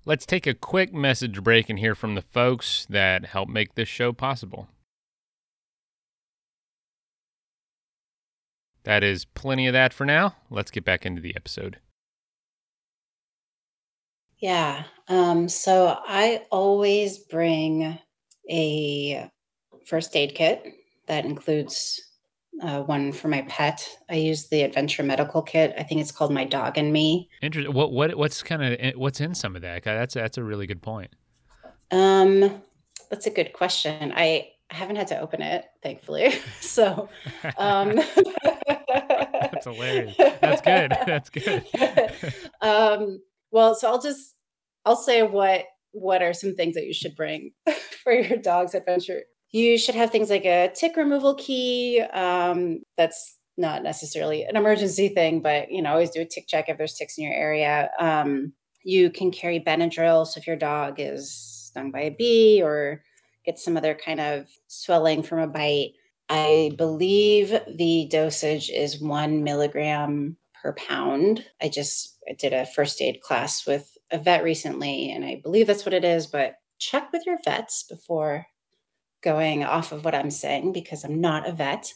Let's 0.05 0.25
take 0.25 0.45
a 0.45 0.53
quick 0.53 0.93
message 0.93 1.41
break 1.43 1.69
and 1.69 1.79
hear 1.79 1.95
from 1.95 2.15
the 2.15 2.21
folks 2.21 2.85
that 2.89 3.25
help 3.25 3.49
make 3.49 3.75
this 3.75 3.89
show 3.89 4.13
possible. 4.13 4.67
That 8.83 9.03
is 9.03 9.25
plenty 9.25 9.65
of 9.65 9.73
that 9.73 9.93
for 9.93 10.05
now. 10.05 10.35
Let's 10.51 10.69
get 10.69 10.85
back 10.85 11.07
into 11.07 11.21
the 11.21 11.35
episode. 11.35 11.79
Yeah. 14.37 14.83
Um, 15.07 15.49
so 15.49 15.97
I 16.05 16.43
always 16.51 17.17
bring 17.17 17.97
a 18.47 19.31
first 19.85 20.15
aid 20.15 20.35
kit 20.35 20.73
that 21.07 21.25
includes 21.25 22.01
uh, 22.61 22.81
one 22.81 23.11
for 23.11 23.27
my 23.27 23.41
pet. 23.43 23.87
I 24.09 24.15
use 24.15 24.47
the 24.47 24.63
Adventure 24.63 25.03
Medical 25.03 25.41
Kit. 25.41 25.73
I 25.77 25.83
think 25.83 26.01
it's 26.01 26.11
called 26.11 26.31
My 26.31 26.45
Dog 26.45 26.77
and 26.77 26.93
Me. 26.93 27.29
Interesting. 27.41 27.73
What 27.73 27.91
what 27.91 28.15
what's 28.15 28.41
kind 28.43 28.63
of 28.63 28.77
eh, 28.79 28.93
what's 28.95 29.19
in 29.19 29.35
some 29.35 29.55
of 29.55 29.61
that? 29.61 29.83
That's 29.83 30.13
that's 30.13 30.37
a 30.37 30.43
really 30.43 30.67
good 30.67 30.81
point. 30.81 31.11
Um, 31.91 32.61
that's 33.09 33.27
a 33.27 33.29
good 33.29 33.53
question. 33.53 34.13
I 34.15 34.49
I 34.71 34.75
haven't 34.75 34.95
had 34.95 35.07
to 35.07 35.19
open 35.19 35.41
it, 35.41 35.65
thankfully. 35.83 36.33
So, 36.61 37.09
um, 37.57 37.95
that's 38.67 39.65
hilarious. 39.65 40.15
That's 40.17 40.61
good. 40.61 40.91
That's 41.05 41.29
good. 41.29 41.63
um, 42.61 43.21
well, 43.51 43.75
so 43.75 43.89
I'll 43.89 44.01
just 44.01 44.35
I'll 44.83 44.95
say 44.95 45.23
what 45.23 45.65
what 45.91 46.21
are 46.21 46.33
some 46.33 46.55
things 46.55 46.75
that 46.75 46.85
you 46.85 46.93
should 46.93 47.15
bring 47.15 47.51
for 48.03 48.11
your 48.11 48.37
dog's 48.37 48.75
adventure. 48.75 49.21
You 49.55 49.77
should 49.77 49.95
have 49.95 50.11
things 50.11 50.29
like 50.29 50.43
a 50.43 50.69
tick 50.75 50.97
removal 50.97 51.33
key. 51.33 52.01
Um, 52.01 52.81
that's 52.97 53.37
not 53.55 53.83
necessarily 53.83 54.43
an 54.43 54.57
emergency 54.57 55.07
thing, 55.07 55.41
but 55.41 55.71
you 55.71 55.81
know, 55.81 55.91
always 55.91 56.09
do 56.09 56.19
a 56.19 56.25
tick 56.25 56.45
check 56.45 56.67
if 56.67 56.77
there's 56.77 56.95
ticks 56.95 57.17
in 57.17 57.23
your 57.23 57.33
area. 57.33 57.89
Um, 57.97 58.51
you 58.83 59.09
can 59.09 59.31
carry 59.31 59.61
Benadryl, 59.61 60.27
so 60.27 60.39
if 60.39 60.45
your 60.45 60.57
dog 60.57 60.95
is 60.97 61.31
stung 61.31 61.89
by 61.89 62.01
a 62.01 62.09
bee 62.09 62.61
or 62.61 63.01
gets 63.45 63.63
some 63.63 63.77
other 63.77 63.95
kind 63.95 64.19
of 64.19 64.49
swelling 64.67 65.23
from 65.23 65.39
a 65.39 65.47
bite. 65.47 65.93
I 66.27 66.73
believe 66.77 67.57
the 67.77 68.09
dosage 68.11 68.69
is 68.69 69.01
one 69.01 69.41
milligram 69.45 70.35
per 70.61 70.73
pound. 70.73 71.45
I 71.61 71.69
just 71.69 72.17
did 72.39 72.51
a 72.51 72.65
first 72.65 73.01
aid 73.01 73.21
class 73.21 73.65
with 73.65 73.97
a 74.11 74.17
vet 74.17 74.43
recently, 74.43 75.11
and 75.11 75.23
I 75.23 75.39
believe 75.41 75.67
that's 75.67 75.85
what 75.85 75.93
it 75.93 76.03
is, 76.03 76.27
but 76.27 76.55
check 76.77 77.13
with 77.13 77.25
your 77.25 77.37
vets 77.45 77.83
before 77.83 78.47
going 79.25 79.65
off 79.65 79.91
of 79.91 80.05
what 80.05 80.15
I'm 80.15 80.31
saying 80.31 80.71
because 80.71 81.03
I'm 81.03 81.19
not 81.19 81.49
a 81.49 81.51
vet. 81.51 81.93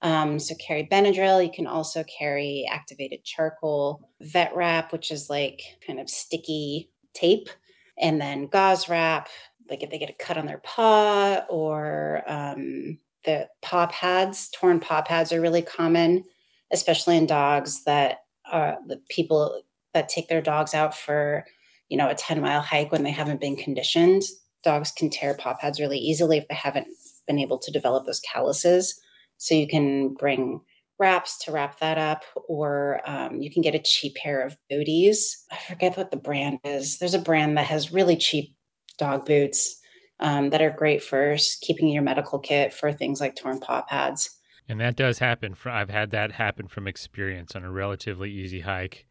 Um, 0.00 0.38
so 0.38 0.54
carry 0.54 0.88
Benadryl. 0.90 1.44
You 1.44 1.52
can 1.52 1.66
also 1.66 2.04
carry 2.04 2.66
activated 2.70 3.24
charcoal, 3.24 4.08
vet 4.20 4.54
wrap, 4.54 4.92
which 4.92 5.10
is 5.10 5.28
like 5.28 5.60
kind 5.86 6.00
of 6.00 6.08
sticky 6.08 6.88
tape, 7.12 7.50
and 7.98 8.20
then 8.20 8.46
gauze 8.46 8.88
wrap, 8.88 9.28
like 9.68 9.82
if 9.82 9.90
they 9.90 9.98
get 9.98 10.10
a 10.10 10.14
cut 10.14 10.38
on 10.38 10.46
their 10.46 10.62
paw 10.64 11.44
or 11.50 12.22
um, 12.26 12.98
the 13.24 13.48
paw 13.60 13.86
pads, 13.88 14.48
torn 14.50 14.80
paw 14.80 15.02
pads 15.02 15.32
are 15.32 15.40
really 15.40 15.62
common, 15.62 16.24
especially 16.70 17.16
in 17.16 17.26
dogs 17.26 17.84
that 17.84 18.20
uh, 18.50 18.76
the 18.86 19.00
people 19.08 19.62
that 19.94 20.08
take 20.08 20.28
their 20.28 20.40
dogs 20.40 20.74
out 20.74 20.96
for, 20.96 21.44
you 21.88 21.96
know, 21.96 22.08
a 22.08 22.14
10 22.14 22.40
mile 22.40 22.60
hike 22.60 22.92
when 22.92 23.02
they 23.02 23.10
haven't 23.10 23.40
been 23.40 23.56
conditioned. 23.56 24.22
Dogs 24.64 24.90
can 24.90 25.10
tear 25.10 25.34
paw 25.34 25.54
pads 25.54 25.80
really 25.80 25.98
easily 25.98 26.38
if 26.38 26.48
they 26.48 26.54
haven't 26.54 26.88
been 27.26 27.38
able 27.38 27.58
to 27.58 27.70
develop 27.70 28.06
those 28.06 28.20
calluses. 28.20 29.00
So 29.36 29.54
you 29.54 29.68
can 29.68 30.14
bring 30.14 30.60
wraps 30.98 31.38
to 31.44 31.52
wrap 31.52 31.78
that 31.78 31.96
up, 31.96 32.24
or 32.48 33.00
um, 33.06 33.40
you 33.40 33.50
can 33.50 33.62
get 33.62 33.74
a 33.74 33.78
cheap 33.78 34.16
pair 34.16 34.42
of 34.42 34.56
booties. 34.68 35.44
I 35.52 35.56
forget 35.56 35.96
what 35.96 36.10
the 36.10 36.16
brand 36.16 36.58
is. 36.64 36.98
There's 36.98 37.14
a 37.14 37.20
brand 37.20 37.56
that 37.56 37.66
has 37.66 37.92
really 37.92 38.16
cheap 38.16 38.56
dog 38.98 39.24
boots 39.24 39.80
um, 40.20 40.50
that 40.50 40.60
are 40.60 40.70
great 40.70 41.02
for 41.02 41.36
keeping 41.60 41.88
your 41.88 42.02
medical 42.02 42.40
kit 42.40 42.74
for 42.74 42.92
things 42.92 43.20
like 43.20 43.36
torn 43.36 43.60
paw 43.60 43.82
pads. 43.82 44.38
And 44.68 44.80
that 44.80 44.96
does 44.96 45.20
happen. 45.20 45.54
For, 45.54 45.70
I've 45.70 45.90
had 45.90 46.10
that 46.10 46.32
happen 46.32 46.68
from 46.68 46.88
experience 46.88 47.54
on 47.54 47.64
a 47.64 47.70
relatively 47.70 48.30
easy 48.30 48.60
hike. 48.60 49.06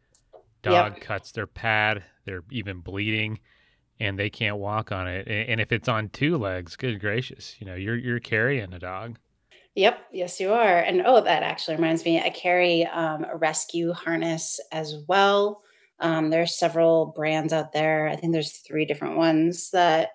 Dog 0.62 0.94
yep. 0.94 1.00
cuts 1.00 1.32
their 1.32 1.46
pad, 1.46 2.04
they're 2.24 2.44
even 2.50 2.80
bleeding, 2.80 3.38
and 4.00 4.18
they 4.18 4.30
can't 4.30 4.58
walk 4.58 4.92
on 4.92 5.06
it. 5.06 5.26
And 5.28 5.60
if 5.60 5.72
it's 5.72 5.88
on 5.88 6.08
two 6.08 6.36
legs, 6.36 6.76
good 6.76 7.00
gracious, 7.00 7.56
you 7.58 7.66
know, 7.66 7.74
you're 7.74 7.96
you're 7.96 8.20
carrying 8.20 8.72
a 8.72 8.78
dog. 8.78 9.18
Yep, 9.74 9.98
yes, 10.12 10.40
you 10.40 10.52
are. 10.52 10.78
And 10.78 11.02
oh, 11.04 11.20
that 11.20 11.42
actually 11.42 11.76
reminds 11.76 12.04
me, 12.04 12.20
I 12.20 12.30
carry 12.30 12.84
um, 12.86 13.24
a 13.24 13.36
rescue 13.36 13.92
harness 13.92 14.58
as 14.72 14.96
well. 15.06 15.62
Um, 16.00 16.30
there's 16.30 16.58
several 16.58 17.12
brands 17.14 17.52
out 17.52 17.72
there. 17.72 18.08
I 18.08 18.16
think 18.16 18.32
there's 18.32 18.58
three 18.58 18.86
different 18.86 19.16
ones 19.16 19.70
that 19.70 20.10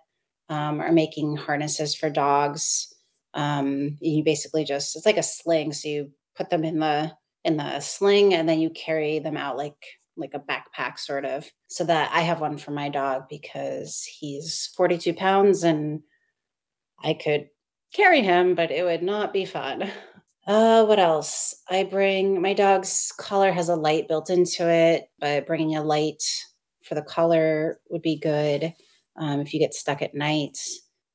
um, 0.50 0.82
are 0.82 0.92
making 0.92 1.38
harnesses 1.38 1.96
for 1.96 2.10
dogs. 2.10 2.94
Um, 3.34 3.98
you 4.02 4.24
basically 4.24 4.66
just 4.66 4.96
it's 4.96 5.06
like 5.06 5.18
a 5.18 5.24
sling, 5.24 5.74
so 5.74 5.88
you 5.88 6.12
put 6.36 6.50
them 6.50 6.64
in 6.64 6.80
the 6.80 7.14
in 7.44 7.58
the 7.58 7.80
sling 7.80 8.34
and 8.34 8.48
then 8.48 8.60
you 8.60 8.70
carry 8.70 9.20
them 9.20 9.38
out 9.38 9.58
like 9.58 9.76
like 10.18 10.34
a 10.34 10.40
backpack 10.40 11.00
sort 11.00 11.26
of. 11.26 11.50
So 11.68 11.84
that 11.86 12.12
I 12.14 12.22
have 12.22 12.42
one 12.42 12.58
for 12.58 12.72
my 12.72 12.90
dog 12.90 13.24
because 13.30 14.04
he's 14.04 14.72
42 14.76 15.14
pounds 15.14 15.64
and 15.64 16.02
I 17.04 17.14
could 17.14 17.48
carry 17.94 18.22
him, 18.22 18.56
but 18.56 18.72
it 18.72 18.84
would 18.84 19.04
not 19.04 19.34
be 19.34 19.46
fun. 19.46 19.90
Uh, 20.46 20.84
what 20.84 21.00
else? 21.00 21.56
I 21.70 21.86
bring 21.86 22.42
my 22.42 22.54
dog's 22.54 23.14
collar 23.18 23.54
has 23.54 23.70
a 23.70 23.78
light 23.78 24.10
built 24.10 24.30
into 24.30 24.70
it, 24.70 25.06
but 25.18 25.48
bringing 25.48 25.78
a 25.78 25.82
light 25.82 26.22
for 26.84 26.96
the 26.96 27.02
collar 27.02 27.80
would 27.90 28.02
be 28.02 28.20
good 28.20 28.74
um, 29.18 29.40
if 29.40 29.54
you 29.54 29.60
get 29.62 29.74
stuck 29.74 30.02
at 30.02 30.14
night. 30.14 30.58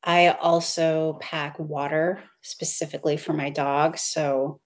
I 0.02 0.28
also 0.28 1.18
pack 1.20 1.58
water 1.58 2.22
specifically 2.40 3.18
for 3.18 3.34
my 3.34 3.50
dog, 3.50 3.98
so 3.98 4.60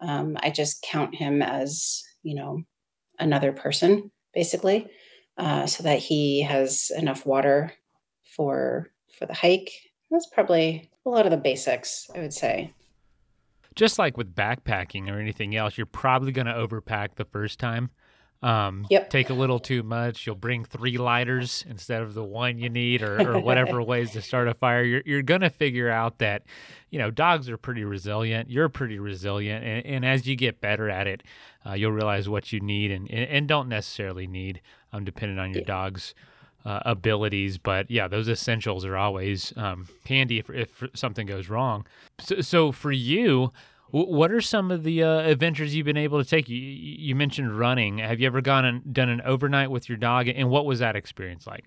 um, 0.00 0.36
I 0.42 0.50
just 0.50 0.82
count 0.82 1.14
him 1.14 1.40
as 1.40 2.02
you 2.22 2.34
know 2.34 2.64
another 3.18 3.52
person 3.52 4.10
basically, 4.34 4.86
uh, 5.38 5.66
so 5.66 5.82
that 5.82 5.98
he 5.98 6.42
has 6.42 6.90
enough 6.96 7.24
water 7.26 7.72
for 8.36 8.90
for 9.18 9.26
the 9.26 9.34
hike. 9.34 9.70
That's 10.10 10.26
probably 10.26 10.90
a 11.04 11.10
lot 11.10 11.26
of 11.26 11.30
the 11.30 11.36
basics, 11.36 12.08
I 12.14 12.20
would 12.20 12.34
say 12.34 12.74
just 13.76 13.98
like 13.98 14.16
with 14.16 14.34
backpacking 14.34 15.08
or 15.08 15.20
anything 15.20 15.54
else, 15.54 15.78
you're 15.78 15.86
probably 15.86 16.32
going 16.32 16.46
to 16.46 16.52
overpack 16.52 17.14
the 17.14 17.26
first 17.26 17.60
time. 17.60 17.90
Um, 18.42 18.86
yep. 18.90 19.10
Take 19.10 19.30
a 19.30 19.34
little 19.34 19.58
too 19.58 19.82
much. 19.82 20.26
You'll 20.26 20.36
bring 20.36 20.64
three 20.64 20.98
lighters 20.98 21.64
instead 21.68 22.02
of 22.02 22.14
the 22.14 22.24
one 22.24 22.58
you 22.58 22.68
need, 22.68 23.02
or, 23.02 23.36
or 23.36 23.40
whatever 23.40 23.82
ways 23.82 24.12
to 24.12 24.22
start 24.22 24.48
a 24.48 24.54
fire. 24.54 24.82
You're 24.82 25.02
you're 25.06 25.22
gonna 25.22 25.50
figure 25.50 25.90
out 25.90 26.18
that, 26.18 26.42
you 26.90 26.98
know, 26.98 27.10
dogs 27.10 27.48
are 27.48 27.56
pretty 27.56 27.84
resilient. 27.84 28.50
You're 28.50 28.68
pretty 28.68 28.98
resilient, 28.98 29.64
and, 29.64 29.86
and 29.86 30.04
as 30.04 30.26
you 30.26 30.36
get 30.36 30.60
better 30.60 30.90
at 30.90 31.06
it, 31.06 31.22
uh, 31.64 31.72
you'll 31.72 31.92
realize 31.92 32.28
what 32.28 32.52
you 32.52 32.60
need 32.60 32.90
and 32.90 33.10
and, 33.10 33.30
and 33.30 33.48
don't 33.48 33.68
necessarily 33.68 34.26
need, 34.26 34.60
um, 34.92 35.04
depending 35.04 35.38
on 35.38 35.52
your 35.52 35.62
yeah. 35.62 35.66
dog's 35.66 36.14
uh, 36.66 36.80
abilities. 36.84 37.56
But 37.56 37.90
yeah, 37.90 38.08
those 38.08 38.28
essentials 38.28 38.84
are 38.84 38.96
always 38.96 39.52
um, 39.56 39.88
handy 40.06 40.40
if, 40.40 40.50
if 40.50 40.82
something 40.94 41.26
goes 41.26 41.48
wrong. 41.48 41.86
So, 42.20 42.40
so 42.40 42.72
for 42.72 42.92
you, 42.92 43.52
what 43.90 44.30
are 44.30 44.40
some 44.40 44.70
of 44.70 44.82
the 44.82 45.02
uh, 45.02 45.20
adventures 45.20 45.74
you've 45.74 45.86
been 45.86 45.96
able 45.96 46.22
to 46.22 46.28
take? 46.28 46.48
You, 46.48 46.58
you 46.58 47.14
mentioned 47.14 47.58
running. 47.58 47.98
Have 47.98 48.20
you 48.20 48.26
ever 48.26 48.40
gone 48.40 48.64
and 48.64 48.92
done 48.92 49.08
an 49.08 49.20
overnight 49.22 49.70
with 49.70 49.88
your 49.88 49.98
dog? 49.98 50.28
And 50.28 50.50
what 50.50 50.66
was 50.66 50.80
that 50.80 50.96
experience 50.96 51.46
like? 51.46 51.64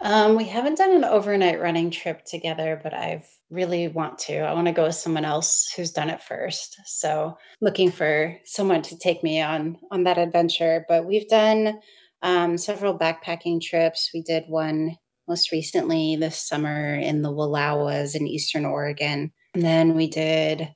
Um, 0.00 0.36
we 0.36 0.44
haven't 0.44 0.78
done 0.78 0.90
an 0.90 1.04
overnight 1.04 1.60
running 1.60 1.90
trip 1.90 2.24
together, 2.24 2.80
but 2.82 2.94
I've 2.94 3.26
really 3.50 3.88
want 3.88 4.18
to. 4.20 4.38
I 4.38 4.52
want 4.52 4.66
to 4.66 4.72
go 4.72 4.86
with 4.86 4.94
someone 4.94 5.24
else 5.24 5.72
who's 5.76 5.90
done 5.90 6.10
it 6.10 6.22
first. 6.22 6.76
So 6.86 7.36
looking 7.60 7.90
for 7.90 8.36
someone 8.44 8.82
to 8.82 8.98
take 8.98 9.22
me 9.22 9.40
on 9.40 9.78
on 9.90 10.04
that 10.04 10.18
adventure. 10.18 10.84
But 10.88 11.06
we've 11.06 11.28
done 11.28 11.80
um, 12.22 12.56
several 12.58 12.98
backpacking 12.98 13.60
trips. 13.60 14.10
We 14.14 14.22
did 14.22 14.44
one 14.48 14.96
most 15.28 15.52
recently 15.52 16.16
this 16.16 16.36
summer 16.36 16.94
in 16.94 17.22
the 17.22 17.32
Wallowas 17.32 18.16
in 18.16 18.26
Eastern 18.26 18.64
Oregon. 18.64 19.32
And 19.54 19.62
then 19.62 19.94
we 19.94 20.08
did, 20.08 20.68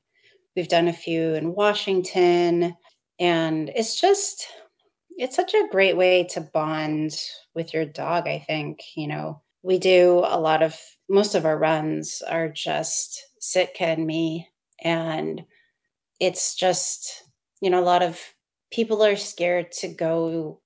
we've 0.57 0.69
done 0.69 0.89
a 0.89 0.93
few 0.93 1.35
in 1.35 1.55
Washington. 1.55 2.77
And 3.19 3.71
it's 3.75 4.01
just, 4.01 4.47
it's 5.17 5.37
such 5.37 5.55
a 5.55 5.69
great 5.71 5.97
way 5.97 6.25
to 6.31 6.41
bond 6.41 7.17
with 7.55 7.73
your 7.73 7.85
dog, 7.85 8.27
I 8.27 8.39
think. 8.39 8.81
You 8.97 9.09
know, 9.09 9.43
we 9.63 9.79
do 9.79 10.23
a 10.25 10.39
lot 10.39 10.63
of, 10.63 10.79
most 11.09 11.35
of 11.35 11.45
our 11.45 11.59
runs 11.59 12.23
are 12.29 12.49
just 12.49 13.23
Sitka 13.41 13.85
and 13.85 14.07
me. 14.07 14.49
And 14.83 15.43
it's 16.21 16.55
just, 16.55 17.25
you 17.61 17.71
know, 17.71 17.81
a 17.81 17.85
lot 17.85 18.03
of 18.03 18.21
people 18.73 19.05
are 19.05 19.17
scared 19.17 19.71
to 19.73 19.89
go 19.89 20.61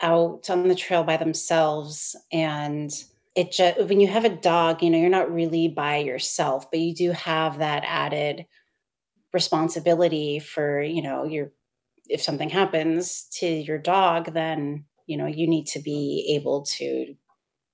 out 0.00 0.48
on 0.50 0.68
the 0.68 0.74
trail 0.74 1.04
by 1.04 1.16
themselves 1.16 2.16
and 2.32 2.90
it 3.36 3.52
just 3.52 3.78
when 3.86 4.00
you 4.00 4.08
have 4.08 4.24
a 4.24 4.30
dog 4.30 4.82
you 4.82 4.90
know 4.90 4.98
you're 4.98 5.10
not 5.10 5.32
really 5.32 5.68
by 5.68 5.98
yourself 5.98 6.70
but 6.70 6.80
you 6.80 6.94
do 6.94 7.12
have 7.12 7.58
that 7.58 7.82
added 7.86 8.46
responsibility 9.32 10.38
for 10.38 10.82
you 10.82 11.02
know 11.02 11.24
your 11.24 11.52
if 12.08 12.22
something 12.22 12.50
happens 12.50 13.28
to 13.32 13.46
your 13.46 13.78
dog 13.78 14.32
then 14.32 14.84
you 15.06 15.16
know 15.16 15.26
you 15.26 15.46
need 15.46 15.66
to 15.66 15.80
be 15.80 16.34
able 16.36 16.62
to 16.62 17.14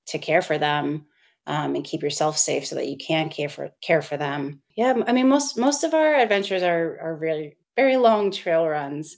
to 0.07 0.19
care 0.19 0.43
for 0.43 0.59
them 0.59 1.07
um, 1.47 1.75
and 1.75 1.85
keep 1.85 2.03
yourself 2.03 2.37
safe 2.37 2.67
so 2.67 2.75
that 2.75 2.89
you 2.89 2.97
can 2.97 3.29
care 3.29 3.49
for 3.49 3.71
care 3.83 4.03
for 4.03 4.17
them. 4.17 4.61
Yeah 4.77 4.95
i 5.07 5.13
mean 5.13 5.29
most 5.29 5.59
most 5.59 5.85
of 5.85 5.95
our 5.95 6.15
adventures 6.15 6.63
are 6.63 6.99
are 7.01 7.17
really 7.17 7.57
very 7.77 7.97
long 7.97 8.31
trail 8.31 8.67
runs 8.67 9.17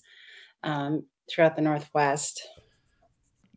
um, 0.64 1.04
throughout 1.30 1.56
the 1.56 1.62
northwest. 1.62 2.42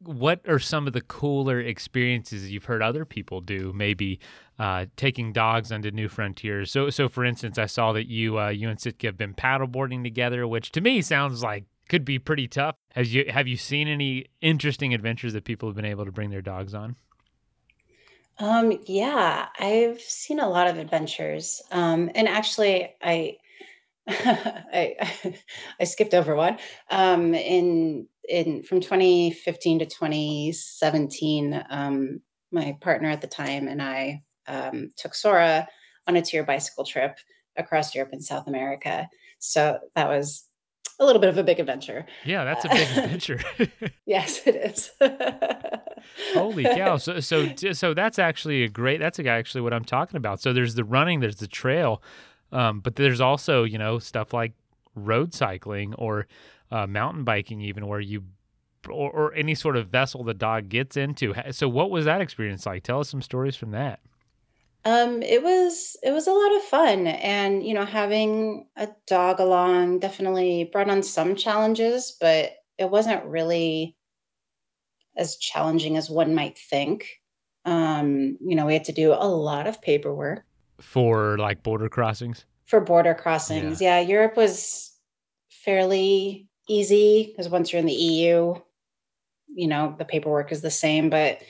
What 0.04 0.42
are 0.48 0.60
some 0.60 0.88
of 0.88 0.94
the 0.94 1.02
cooler 1.02 1.60
experiences 1.60 2.52
you've 2.52 2.66
heard 2.66 2.82
other 2.82 3.06
people 3.06 3.42
do? 3.42 3.72
Maybe 3.76 4.20
uh, 4.62 4.86
taking 4.96 5.34
dogs 5.34 5.72
onto 5.72 5.90
new 5.90 6.08
frontiers. 6.08 6.70
So, 6.70 6.92
so 6.92 7.10
for 7.10 7.26
instance, 7.26 7.58
I 7.58 7.66
saw 7.66 7.94
that 7.94 8.08
you 8.08 8.40
uh, 8.40 8.50
you 8.50 8.70
and 8.70 8.80
Sitka 8.80 9.08
have 9.08 9.18
been 9.18 9.34
paddleboarding 9.34 10.04
together, 10.04 10.48
which 10.48 10.72
to 10.74 10.82
me 10.82 11.02
sounds 11.02 11.42
like 11.42 11.66
could 11.90 12.06
be 12.06 12.20
pretty 12.20 12.48
tough. 12.48 12.76
Have 12.92 13.08
you 13.08 13.26
have 13.28 13.48
you 13.48 13.58
seen 13.58 13.88
any 13.88 14.28
interesting 14.40 14.94
adventures 14.94 15.34
that 15.34 15.46
people 15.46 15.68
have 15.68 15.76
been 15.76 15.84
able 15.84 16.06
to 16.06 16.12
bring 16.12 16.30
their 16.30 16.44
dogs 16.44 16.76
on? 16.76 16.96
Um, 18.38 18.78
yeah, 18.86 19.48
I've 19.60 20.00
seen 20.00 20.40
a 20.40 20.48
lot 20.48 20.68
of 20.68 20.78
adventures. 20.78 21.64
Um, 21.72 22.12
and 22.14 22.28
actually, 22.28 22.94
I 23.02 23.38
I 24.08 24.96
I 25.80 25.84
skipped 25.86 26.14
over 26.14 26.36
one. 26.36 26.60
Um, 26.92 27.34
in 27.34 28.08
in 28.30 28.62
from 28.62 28.80
2015 28.80 29.80
to 29.80 29.86
2017, 29.88 31.66
um, 31.68 32.22
my 32.52 32.78
partner 32.80 33.10
at 33.10 33.22
the 33.22 33.28
time 33.28 33.68
and 33.68 33.82
I 33.82 34.22
um, 34.48 34.90
took 34.98 35.14
Sora 35.14 35.68
on 36.08 36.16
a 36.16 36.22
tour 36.22 36.44
bicycle 36.44 36.86
trip 36.86 37.18
across 37.58 37.94
Europe 37.94 38.12
and 38.12 38.24
South 38.24 38.48
America. 38.48 39.10
So 39.40 39.80
that 39.96 40.08
was 40.08 40.46
a 41.00 41.06
little 41.06 41.20
bit 41.20 41.30
of 41.30 41.38
a 41.38 41.44
big 41.44 41.60
adventure. 41.60 42.06
Yeah, 42.24 42.44
that's 42.44 42.66
a 42.66 42.70
big 42.70 42.88
adventure. 42.98 43.40
yes, 44.06 44.42
it 44.46 44.56
is. 44.56 44.92
Holy 46.34 46.64
cow! 46.64 46.98
So, 46.98 47.20
so, 47.20 47.48
so 47.74 47.94
that's 47.94 48.20
actually 48.20 48.64
a 48.64 48.70
great. 48.70 49.00
That's 49.00 49.20
actually 49.20 49.62
what 49.62 49.74
I'm 49.74 49.86
talking 49.86 50.18
about. 50.18 50.42
So 50.42 50.54
there's 50.54 50.76
the 50.76 50.84
running, 50.84 51.20
there's 51.20 51.38
the 51.38 51.48
trail, 51.48 52.02
um, 52.52 52.80
but 52.80 52.96
there's 52.96 53.22
also 53.22 53.64
you 53.64 53.78
know 53.78 54.00
stuff 54.00 54.34
like 54.34 54.54
road 54.96 55.34
cycling 55.34 55.94
or 55.96 56.28
uh, 56.72 56.88
mountain 56.88 57.24
biking, 57.24 57.62
even 57.62 57.88
where 57.88 58.00
you 58.00 58.24
or, 58.90 59.12
or 59.12 59.34
any 59.34 59.56
sort 59.56 59.78
of 59.78 59.88
vessel 59.88 60.24
the 60.24 60.34
dog 60.34 60.70
gets 60.70 60.98
into. 60.98 61.34
So, 61.52 61.68
what 61.68 61.92
was 61.92 62.06
that 62.06 62.22
experience 62.22 62.66
like? 62.66 62.84
Tell 62.84 63.00
us 63.00 63.10
some 63.10 63.22
stories 63.22 63.56
from 63.56 63.72
that. 63.72 64.00
Um, 64.84 65.22
it 65.22 65.44
was 65.44 65.96
it 66.02 66.12
was 66.12 66.28
a 66.28 66.34
lot 66.34 66.56
of 66.56 66.64
fun, 66.64 67.08
and 67.08 67.64
you 67.64 67.74
know, 67.74 67.86
having 67.86 68.68
a 68.76 68.90
dog 69.06 69.40
along 69.40 70.00
definitely 70.00 70.70
brought 70.72 70.90
on 70.90 71.04
some 71.04 71.36
challenges, 71.36 72.16
but 72.20 72.54
it 72.78 72.90
wasn't 72.90 73.24
really 73.26 73.96
as 75.16 75.38
challenging 75.38 75.98
as 75.98 76.10
one 76.10 76.34
might 76.34 76.58
think. 76.58 77.06
Um, 77.64 78.38
you 78.42 78.56
know, 78.56 78.66
we 78.66 78.74
had 78.74 78.86
to 78.86 78.92
do 78.92 79.14
a 79.14 79.28
lot 79.28 79.68
of 79.68 79.82
paperwork 79.82 80.46
for 80.80 81.38
like 81.38 81.62
border 81.62 81.90
crossings. 81.90 82.46
For 82.66 82.82
border 82.82 83.14
crossings, 83.14 83.82
yeah, 83.82 84.00
yeah 84.00 84.08
Europe 84.08 84.36
was 84.36 84.92
fairly 85.50 86.48
easy 86.68 87.28
because 87.28 87.50
once 87.50 87.72
you're 87.72 87.80
in 87.80 87.86
the 87.86 87.94
EU, 87.94 88.56
you 89.48 89.68
know, 89.68 89.96
the 89.98 90.06
paperwork 90.06 90.52
is 90.52 90.62
the 90.62 90.72
same, 90.72 91.10
but 91.10 91.42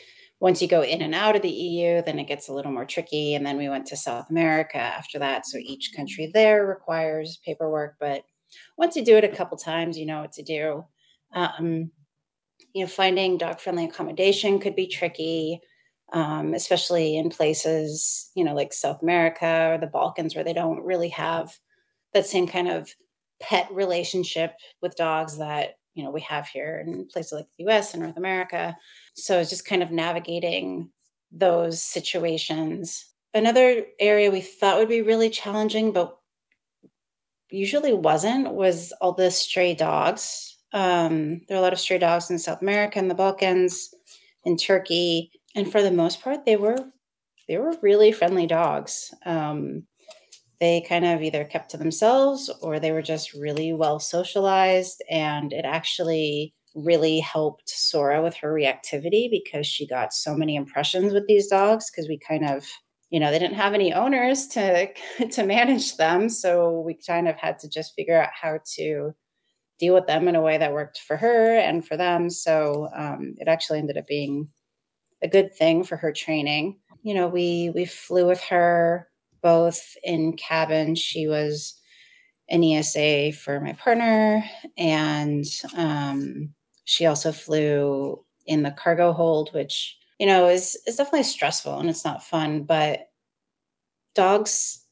once 0.41 0.59
you 0.59 0.67
go 0.67 0.81
in 0.81 1.03
and 1.03 1.13
out 1.13 1.35
of 1.35 1.43
the 1.43 1.49
EU, 1.49 2.01
then 2.01 2.17
it 2.17 2.27
gets 2.27 2.49
a 2.49 2.53
little 2.53 2.71
more 2.71 2.83
tricky. 2.83 3.35
And 3.35 3.45
then 3.45 3.57
we 3.57 3.69
went 3.69 3.85
to 3.87 3.95
South 3.95 4.27
America 4.31 4.79
after 4.79 5.19
that. 5.19 5.45
So 5.45 5.59
each 5.59 5.93
country 5.95 6.31
there 6.33 6.65
requires 6.65 7.39
paperwork. 7.45 7.97
But 7.99 8.23
once 8.75 8.95
you 8.95 9.05
do 9.05 9.17
it 9.17 9.23
a 9.23 9.29
couple 9.29 9.55
times, 9.55 9.99
you 9.99 10.07
know 10.07 10.21
what 10.21 10.31
to 10.33 10.41
do. 10.41 10.83
Um, 11.31 11.91
you 12.73 12.83
know, 12.83 12.87
finding 12.87 13.37
dog 13.37 13.59
friendly 13.59 13.85
accommodation 13.85 14.59
could 14.59 14.75
be 14.75 14.87
tricky, 14.87 15.61
um, 16.11 16.55
especially 16.55 17.17
in 17.17 17.29
places, 17.29 18.31
you 18.35 18.43
know, 18.43 18.55
like 18.55 18.73
South 18.73 19.03
America 19.03 19.69
or 19.71 19.77
the 19.77 19.85
Balkans 19.85 20.33
where 20.33 20.43
they 20.43 20.53
don't 20.53 20.83
really 20.83 21.09
have 21.09 21.53
that 22.15 22.25
same 22.25 22.47
kind 22.47 22.67
of 22.67 22.89
pet 23.39 23.67
relationship 23.71 24.53
with 24.81 24.95
dogs 24.95 25.37
that 25.37 25.75
you 25.93 26.03
know 26.03 26.11
we 26.11 26.21
have 26.21 26.47
here 26.47 26.83
in 26.85 27.07
places 27.07 27.33
like 27.33 27.47
the 27.57 27.65
US 27.67 27.93
and 27.93 28.03
North 28.03 28.17
America. 28.17 28.75
So 29.15 29.39
it's 29.39 29.49
just 29.49 29.65
kind 29.65 29.83
of 29.83 29.91
navigating 29.91 30.89
those 31.31 31.81
situations. 31.81 33.05
Another 33.33 33.85
area 33.99 34.31
we 34.31 34.41
thought 34.41 34.77
would 34.77 34.89
be 34.89 35.01
really 35.01 35.29
challenging, 35.29 35.91
but 35.93 36.17
usually 37.49 37.93
wasn't, 37.93 38.53
was 38.53 38.93
all 39.01 39.13
the 39.13 39.31
stray 39.31 39.73
dogs. 39.73 40.57
Um, 40.73 41.41
there 41.47 41.57
are 41.57 41.59
a 41.59 41.61
lot 41.61 41.73
of 41.73 41.79
stray 41.79 41.97
dogs 41.97 42.29
in 42.29 42.39
South 42.39 42.61
America 42.61 42.99
and 42.99 43.09
the 43.09 43.15
Balkans, 43.15 43.93
in 44.43 44.57
Turkey, 44.57 45.31
and 45.55 45.71
for 45.71 45.81
the 45.81 45.91
most 45.91 46.21
part, 46.21 46.45
they 46.45 46.55
were 46.55 46.77
they 47.47 47.57
were 47.57 47.75
really 47.81 48.11
friendly 48.11 48.47
dogs. 48.47 49.13
Um, 49.25 49.85
they 50.61 50.79
kind 50.87 51.05
of 51.05 51.23
either 51.23 51.43
kept 51.43 51.71
to 51.71 51.77
themselves 51.77 52.47
or 52.61 52.79
they 52.79 52.91
were 52.91 53.01
just 53.01 53.33
really 53.33 53.73
well 53.73 53.99
socialized. 53.99 55.03
And 55.09 55.51
it 55.51 55.65
actually 55.65 56.53
really 56.75 57.19
helped 57.19 57.67
Sora 57.67 58.21
with 58.21 58.35
her 58.35 58.53
reactivity 58.53 59.29
because 59.29 59.65
she 59.65 59.87
got 59.87 60.13
so 60.13 60.35
many 60.35 60.55
impressions 60.55 61.13
with 61.13 61.25
these 61.27 61.47
dogs 61.47 61.89
because 61.89 62.07
we 62.07 62.17
kind 62.17 62.47
of 62.47 62.65
you 63.09 63.19
know 63.19 63.29
they 63.29 63.39
didn't 63.39 63.57
have 63.57 63.73
any 63.73 63.91
owners 63.91 64.47
to 64.47 64.87
to 65.31 65.45
manage 65.45 65.97
them 65.97 66.29
so 66.29 66.79
we 66.79 66.97
kind 67.05 67.27
of 67.27 67.35
had 67.35 67.59
to 67.59 67.67
just 67.67 67.93
figure 67.93 68.21
out 68.21 68.29
how 68.41 68.57
to 68.75 69.11
deal 69.79 69.93
with 69.93 70.07
them 70.07 70.29
in 70.29 70.35
a 70.35 70.41
way 70.41 70.57
that 70.57 70.71
worked 70.71 70.99
for 70.99 71.17
her 71.17 71.57
and 71.57 71.85
for 71.85 71.97
them 71.97 72.29
so 72.29 72.87
um, 72.95 73.33
it 73.37 73.49
actually 73.49 73.79
ended 73.79 73.97
up 73.97 74.07
being 74.07 74.47
a 75.21 75.27
good 75.27 75.53
thing 75.53 75.83
for 75.83 75.97
her 75.97 76.13
training 76.13 76.79
you 77.03 77.13
know 77.13 77.27
we 77.27 77.69
we 77.75 77.83
flew 77.83 78.25
with 78.25 78.41
her 78.43 79.10
both 79.41 79.95
in 80.03 80.33
cabin. 80.33 80.95
She 80.95 81.27
was 81.27 81.75
an 82.49 82.63
ESA 82.63 83.31
for 83.33 83.59
my 83.59 83.73
partner, 83.73 84.43
and 84.77 85.45
um, 85.75 86.53
she 86.83 87.05
also 87.05 87.31
flew 87.31 88.23
in 88.45 88.63
the 88.63 88.71
cargo 88.71 89.13
hold, 89.13 89.53
which 89.53 89.97
you 90.19 90.27
know 90.27 90.47
is 90.47 90.77
is 90.87 90.97
definitely 90.97 91.23
stressful 91.23 91.79
and 91.79 91.89
it's 91.89 92.05
not 92.05 92.23
fun. 92.23 92.63
But 92.63 93.07
dogs 94.15 94.85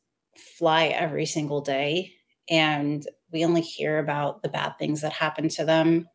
fly 0.57 0.85
every 0.85 1.25
single 1.25 1.62
day, 1.62 2.13
and 2.49 3.05
we 3.31 3.45
only 3.45 3.62
hear 3.62 3.99
about 3.99 4.41
the 4.41 4.49
bad 4.49 4.77
things 4.79 5.01
that 5.01 5.13
happen 5.13 5.49
to 5.49 5.65
them. 5.65 6.07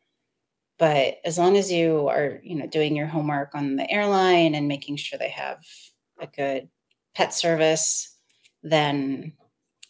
But 0.78 1.18
as 1.24 1.38
long 1.38 1.56
as 1.56 1.70
you 1.70 2.08
are, 2.08 2.40
you 2.42 2.56
know, 2.56 2.66
doing 2.66 2.96
your 2.96 3.06
homework 3.06 3.54
on 3.54 3.76
the 3.76 3.90
airline 3.90 4.54
and 4.54 4.66
making 4.66 4.96
sure 4.96 5.18
they 5.18 5.28
have 5.28 5.58
a 6.18 6.26
good 6.26 6.68
pet 7.14 7.32
service, 7.32 8.13
then 8.64 9.35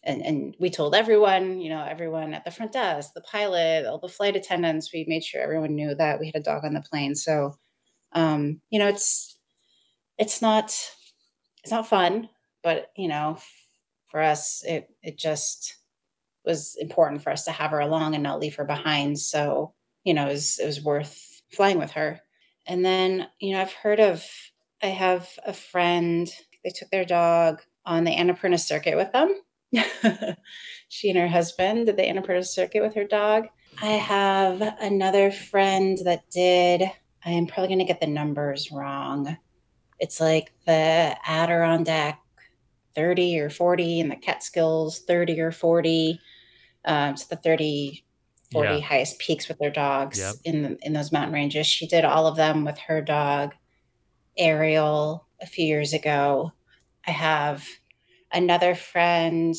and, 0.06 0.20
and 0.20 0.56
we 0.60 0.68
told 0.68 0.94
everyone, 0.94 1.60
you 1.60 1.70
know, 1.70 1.82
everyone 1.82 2.34
at 2.34 2.44
the 2.44 2.50
front 2.50 2.72
desk, 2.72 3.12
the 3.14 3.22
pilot, 3.22 3.86
all 3.86 3.98
the 3.98 4.08
flight 4.08 4.36
attendants, 4.36 4.92
we 4.92 5.06
made 5.08 5.24
sure 5.24 5.40
everyone 5.40 5.74
knew 5.74 5.94
that 5.94 6.20
we 6.20 6.26
had 6.26 6.36
a 6.36 6.40
dog 6.40 6.64
on 6.64 6.74
the 6.74 6.82
plane. 6.82 7.14
So, 7.14 7.56
um, 8.12 8.60
you 8.68 8.78
know, 8.78 8.88
it's 8.88 9.38
it's 10.18 10.42
not 10.42 10.76
it's 11.62 11.70
not 11.70 11.88
fun, 11.88 12.28
but 12.62 12.92
you 12.96 13.08
know, 13.08 13.38
for 14.10 14.20
us, 14.20 14.62
it 14.66 14.90
it 15.02 15.18
just 15.18 15.76
was 16.44 16.76
important 16.78 17.22
for 17.22 17.30
us 17.30 17.44
to 17.44 17.52
have 17.52 17.70
her 17.70 17.80
along 17.80 18.14
and 18.14 18.22
not 18.22 18.40
leave 18.40 18.56
her 18.56 18.64
behind. 18.64 19.18
So, 19.18 19.72
you 20.04 20.12
know, 20.12 20.26
it 20.26 20.32
was, 20.32 20.58
it 20.58 20.66
was 20.66 20.84
worth 20.84 21.40
flying 21.50 21.78
with 21.78 21.92
her. 21.92 22.20
And 22.66 22.84
then, 22.84 23.28
you 23.40 23.54
know, 23.54 23.62
I've 23.62 23.72
heard 23.72 24.00
of 24.00 24.22
I 24.82 24.88
have 24.88 25.30
a 25.46 25.54
friend. 25.54 26.28
They 26.62 26.70
took 26.70 26.90
their 26.90 27.06
dog 27.06 27.62
on 27.86 28.04
the 28.04 28.14
Annapurna 28.14 28.58
circuit 28.58 28.96
with 28.96 29.12
them. 29.12 29.34
she 30.88 31.10
and 31.10 31.18
her 31.18 31.28
husband 31.28 31.86
did 31.86 31.96
the 31.96 32.02
Annapurna 32.02 32.44
circuit 32.44 32.82
with 32.82 32.94
her 32.94 33.04
dog. 33.04 33.46
I 33.82 33.92
have 33.92 34.60
another 34.80 35.30
friend 35.30 35.98
that 36.04 36.30
did, 36.30 36.82
I 37.24 37.30
am 37.30 37.46
probably 37.46 37.68
going 37.68 37.80
to 37.80 37.84
get 37.84 38.00
the 38.00 38.06
numbers 38.06 38.70
wrong. 38.70 39.36
It's 39.98 40.20
like 40.20 40.52
the 40.66 41.16
Adirondack 41.26 42.20
30 42.94 43.40
or 43.40 43.50
40 43.50 44.00
and 44.00 44.10
the 44.10 44.16
Catskills 44.16 45.00
30 45.00 45.40
or 45.40 45.50
40. 45.50 46.20
Um, 46.84 47.16
so 47.16 47.26
the 47.30 47.36
30, 47.36 48.04
40 48.52 48.68
yeah. 48.68 48.80
highest 48.80 49.18
peaks 49.18 49.48
with 49.48 49.58
their 49.58 49.70
dogs 49.70 50.18
yep. 50.18 50.34
in 50.44 50.62
the, 50.62 50.78
in 50.82 50.92
those 50.92 51.12
mountain 51.12 51.34
ranges. 51.34 51.66
She 51.66 51.86
did 51.86 52.04
all 52.04 52.26
of 52.26 52.36
them 52.36 52.64
with 52.64 52.78
her 52.78 53.00
dog 53.00 53.54
Ariel 54.36 55.26
a 55.40 55.46
few 55.46 55.64
years 55.64 55.92
ago. 55.92 56.52
I 57.06 57.10
have 57.10 57.66
another 58.32 58.74
friend 58.74 59.54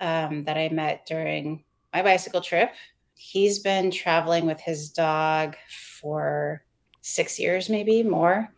um, 0.00 0.44
that 0.44 0.56
I 0.56 0.68
met 0.68 1.06
during 1.06 1.64
my 1.92 2.02
bicycle 2.02 2.40
trip. 2.40 2.70
He's 3.14 3.58
been 3.58 3.90
traveling 3.90 4.46
with 4.46 4.60
his 4.60 4.90
dog 4.90 5.56
for 6.00 6.64
six 7.00 7.38
years, 7.38 7.68
maybe 7.68 8.02
more. 8.02 8.52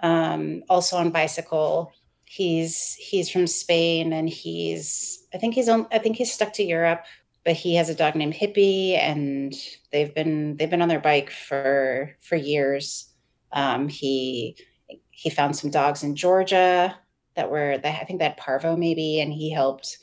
Um, 0.00 0.64
also 0.68 0.96
on 0.96 1.10
bicycle. 1.10 1.92
He's 2.24 2.94
he's 2.94 3.30
from 3.30 3.46
Spain, 3.46 4.12
and 4.12 4.28
he's 4.28 5.26
I 5.34 5.38
think 5.38 5.54
he's 5.54 5.68
on 5.68 5.86
I 5.92 5.98
think 5.98 6.16
he's 6.16 6.32
stuck 6.32 6.52
to 6.54 6.62
Europe, 6.62 7.04
but 7.44 7.54
he 7.54 7.74
has 7.76 7.88
a 7.88 7.94
dog 7.94 8.14
named 8.14 8.34
Hippie, 8.34 8.96
and 8.96 9.54
they've 9.92 10.14
been 10.14 10.56
they've 10.56 10.70
been 10.70 10.82
on 10.82 10.88
their 10.88 11.00
bike 11.00 11.30
for 11.30 12.16
for 12.20 12.36
years. 12.36 13.12
Um, 13.52 13.88
he 13.88 14.56
he 15.10 15.30
found 15.30 15.56
some 15.56 15.70
dogs 15.70 16.02
in 16.02 16.16
Georgia 16.16 16.96
that 17.34 17.50
were 17.50 17.78
I 17.84 18.04
think 18.04 18.20
that 18.20 18.36
parvo 18.36 18.76
maybe, 18.76 19.20
and 19.20 19.32
he 19.32 19.50
helped 19.50 19.98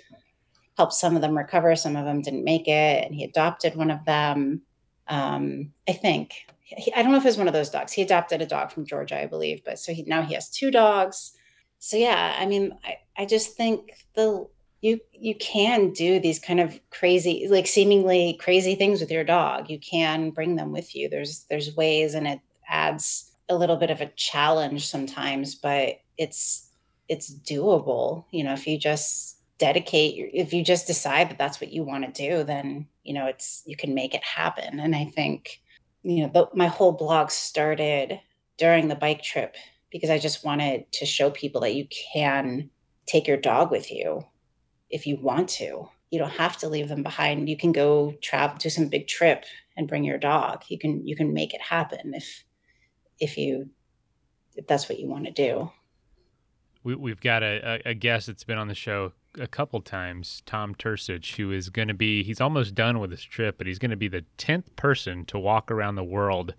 helped 0.78 0.94
some 0.94 1.16
of 1.16 1.22
them 1.22 1.38
recover. 1.38 1.76
Some 1.76 1.96
of 1.96 2.06
them 2.06 2.22
didn't 2.22 2.44
make 2.44 2.68
it, 2.68 3.06
and 3.06 3.14
he 3.14 3.24
adopted 3.24 3.76
one 3.76 3.92
of 3.92 4.06
them. 4.06 4.62
Um, 5.08 5.74
I 5.88 5.94
think 5.94 6.34
he, 6.64 6.94
I 6.94 7.02
don't 7.02 7.12
know 7.12 7.18
if 7.18 7.26
it 7.26 7.30
was 7.30 7.38
one 7.38 7.48
of 7.48 7.54
those 7.54 7.70
dogs. 7.70 7.92
He 7.92 8.02
adopted 8.02 8.42
a 8.42 8.46
dog 8.46 8.72
from 8.72 8.86
Georgia, 8.86 9.20
I 9.20 9.26
believe, 9.26 9.64
but 9.66 9.80
so 9.80 9.94
he 9.94 10.04
now 10.04 10.22
he 10.22 10.34
has 10.36 10.50
two 10.50 10.72
dogs. 10.72 11.34
so 11.80 11.98
yeah, 11.98 12.36
I 12.38 12.46
mean, 12.46 12.78
I, 12.84 12.98
I 13.18 13.26
just 13.26 13.56
think 13.56 13.92
the 14.16 14.48
you 14.82 15.00
you 15.12 15.36
can 15.36 15.92
do 15.92 16.20
these 16.20 16.40
kind 16.40 16.60
of 16.60 16.80
crazy 16.90 17.48
like 17.50 17.68
seemingly 17.68 18.38
crazy 18.40 18.76
things 18.76 19.02
with 19.02 19.12
your 19.12 19.24
dog. 19.24 19.70
You 19.70 19.80
can 19.80 20.32
bring 20.32 20.56
them 20.56 20.72
with 20.72 20.96
you. 20.96 21.10
There's 21.10 21.46
there's 21.50 21.76
ways 21.76 22.14
and 22.14 22.28
it 22.28 22.40
adds 22.68 23.32
a 23.50 23.56
little 23.56 23.78
bit 23.78 23.90
of 23.90 24.00
a 24.00 24.12
challenge 24.16 24.88
sometimes, 24.88 25.56
but 25.56 26.00
it's 26.18 26.69
it's 27.10 27.34
doable. 27.34 28.26
You 28.32 28.46
know, 28.46 28.54
if 28.54 28.66
you 28.66 28.80
just 28.80 29.38
dedicate 29.58 30.32
if 30.34 30.54
you 30.54 30.64
just 30.64 30.88
decide 30.88 31.30
that 31.30 31.38
that's 31.38 31.60
what 31.60 31.74
you 31.74 31.84
want 31.84 32.06
to 32.06 32.30
do, 32.30 32.44
then, 32.46 32.88
you 33.04 33.14
know, 33.14 33.26
it's 33.26 33.64
you 33.66 33.76
can 33.76 33.94
make 33.94 34.16
it 34.16 34.24
happen. 34.24 34.80
And 34.80 34.96
I 34.96 35.06
think 35.06 35.60
you 36.04 36.24
know, 36.24 36.32
the, 36.34 36.48
my 36.56 36.68
whole 36.68 36.94
blog 36.94 37.30
started 37.30 38.20
during 38.58 38.88
the 38.88 38.96
bike 38.96 39.22
trip 39.22 39.56
because 39.92 40.10
I 40.10 40.18
just 40.18 40.46
wanted 40.46 40.92
to 40.94 41.06
show 41.06 41.30
people 41.30 41.62
that 41.62 41.76
you 41.76 41.88
can 42.14 42.70
take 43.06 43.28
your 43.28 43.38
dog 43.38 43.72
with 43.72 43.92
you 43.92 44.26
if 44.90 45.06
you 45.06 45.18
want 45.18 45.50
to. 45.50 45.90
You 46.10 46.20
don't 46.20 46.32
have 46.32 46.58
to 46.58 46.70
leave 46.70 46.90
them 46.90 47.04
behind. 47.04 47.50
You 47.50 47.58
can 47.58 47.72
go 47.72 48.16
travel 48.22 48.58
to 48.60 48.70
some 48.70 48.88
big 48.88 49.08
trip 49.08 49.46
and 49.76 49.88
bring 49.88 50.04
your 50.04 50.18
dog. 50.18 50.64
You 50.68 50.80
can 50.80 51.06
you 51.06 51.16
can 51.16 51.34
make 51.34 51.54
it 51.54 51.62
happen 51.62 52.14
if 52.14 52.44
if 53.20 53.38
you 53.38 53.70
if 54.56 54.68
that's 54.68 54.90
what 54.90 55.00
you 55.00 55.08
want 55.08 55.26
to 55.26 55.32
do. 55.32 55.72
We, 56.84 57.12
have 57.12 57.22
got 57.22 57.44
a, 57.44 57.82
a 57.86 57.94
guest 57.94 58.28
that's 58.28 58.44
been 58.44 58.58
on 58.58 58.68
the 58.68 58.76
show 58.76 59.12
a 59.38 59.48
couple 59.48 59.82
times, 59.82 60.42
Tom 60.46 60.74
Turcich, 60.74 61.36
who 61.36 61.52
is 61.52 61.70
going 61.70 61.90
to 61.90 61.94
be, 61.94 62.24
he's 62.24 62.42
almost 62.42 62.74
done 62.74 63.00
with 63.00 63.12
his 63.12 63.24
trip, 63.24 63.58
but 63.58 63.68
he's 63.68 63.80
going 63.80 63.92
to 63.92 63.98
be 63.98 64.08
the 64.08 64.26
10th 64.38 64.76
person 64.76 65.26
to 65.26 65.38
walk 65.38 65.70
around 65.70 65.96
the 65.96 66.04
world 66.04 66.56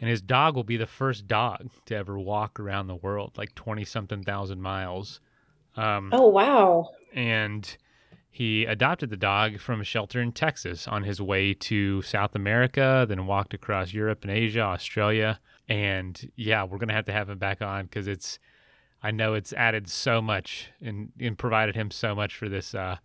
and 0.00 0.08
his 0.08 0.20
dog 0.20 0.54
will 0.54 0.64
be 0.64 0.76
the 0.76 0.86
first 0.86 1.26
dog 1.26 1.70
to 1.86 1.96
ever 1.96 2.18
walk 2.18 2.60
around 2.60 2.86
the 2.86 2.96
world, 2.96 3.32
like 3.36 3.54
twenty 3.54 3.84
something 3.84 4.22
thousand 4.22 4.60
miles. 4.60 5.20
Um, 5.76 6.10
oh 6.12 6.28
wow! 6.28 6.90
And 7.14 7.76
he 8.30 8.64
adopted 8.64 9.10
the 9.10 9.16
dog 9.16 9.58
from 9.58 9.80
a 9.80 9.84
shelter 9.84 10.20
in 10.20 10.32
Texas 10.32 10.86
on 10.86 11.02
his 11.02 11.20
way 11.20 11.54
to 11.54 12.02
South 12.02 12.34
America, 12.34 13.06
then 13.08 13.26
walked 13.26 13.54
across 13.54 13.92
Europe 13.92 14.22
and 14.22 14.30
Asia, 14.30 14.60
Australia, 14.60 15.40
and 15.68 16.30
yeah, 16.36 16.64
we're 16.64 16.78
gonna 16.78 16.92
have 16.92 17.06
to 17.06 17.12
have 17.12 17.28
him 17.28 17.38
back 17.38 17.62
on 17.62 17.84
because 17.84 18.08
it's. 18.08 18.38
I 19.02 19.10
know 19.10 19.34
it's 19.34 19.52
added 19.52 19.88
so 19.88 20.20
much 20.20 20.70
and, 20.80 21.12
and 21.20 21.38
provided 21.38 21.76
him 21.76 21.90
so 21.90 22.14
much 22.14 22.34
for 22.34 22.48
this 22.48 22.74
uh, 22.74 22.96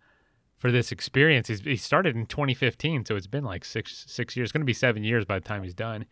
for 0.58 0.72
this 0.72 0.90
experience. 0.92 1.48
He's, 1.48 1.60
he 1.60 1.76
started 1.76 2.16
in 2.16 2.26
2015, 2.26 3.04
so 3.04 3.16
it's 3.16 3.26
been 3.26 3.44
like 3.44 3.64
six 3.64 4.04
six 4.08 4.36
years. 4.36 4.46
It's 4.46 4.52
going 4.52 4.62
to 4.62 4.66
be 4.66 4.72
seven 4.72 5.04
years 5.04 5.24
by 5.24 5.38
the 5.38 5.44
time 5.44 5.62
he's 5.62 5.74
done. 5.74 6.06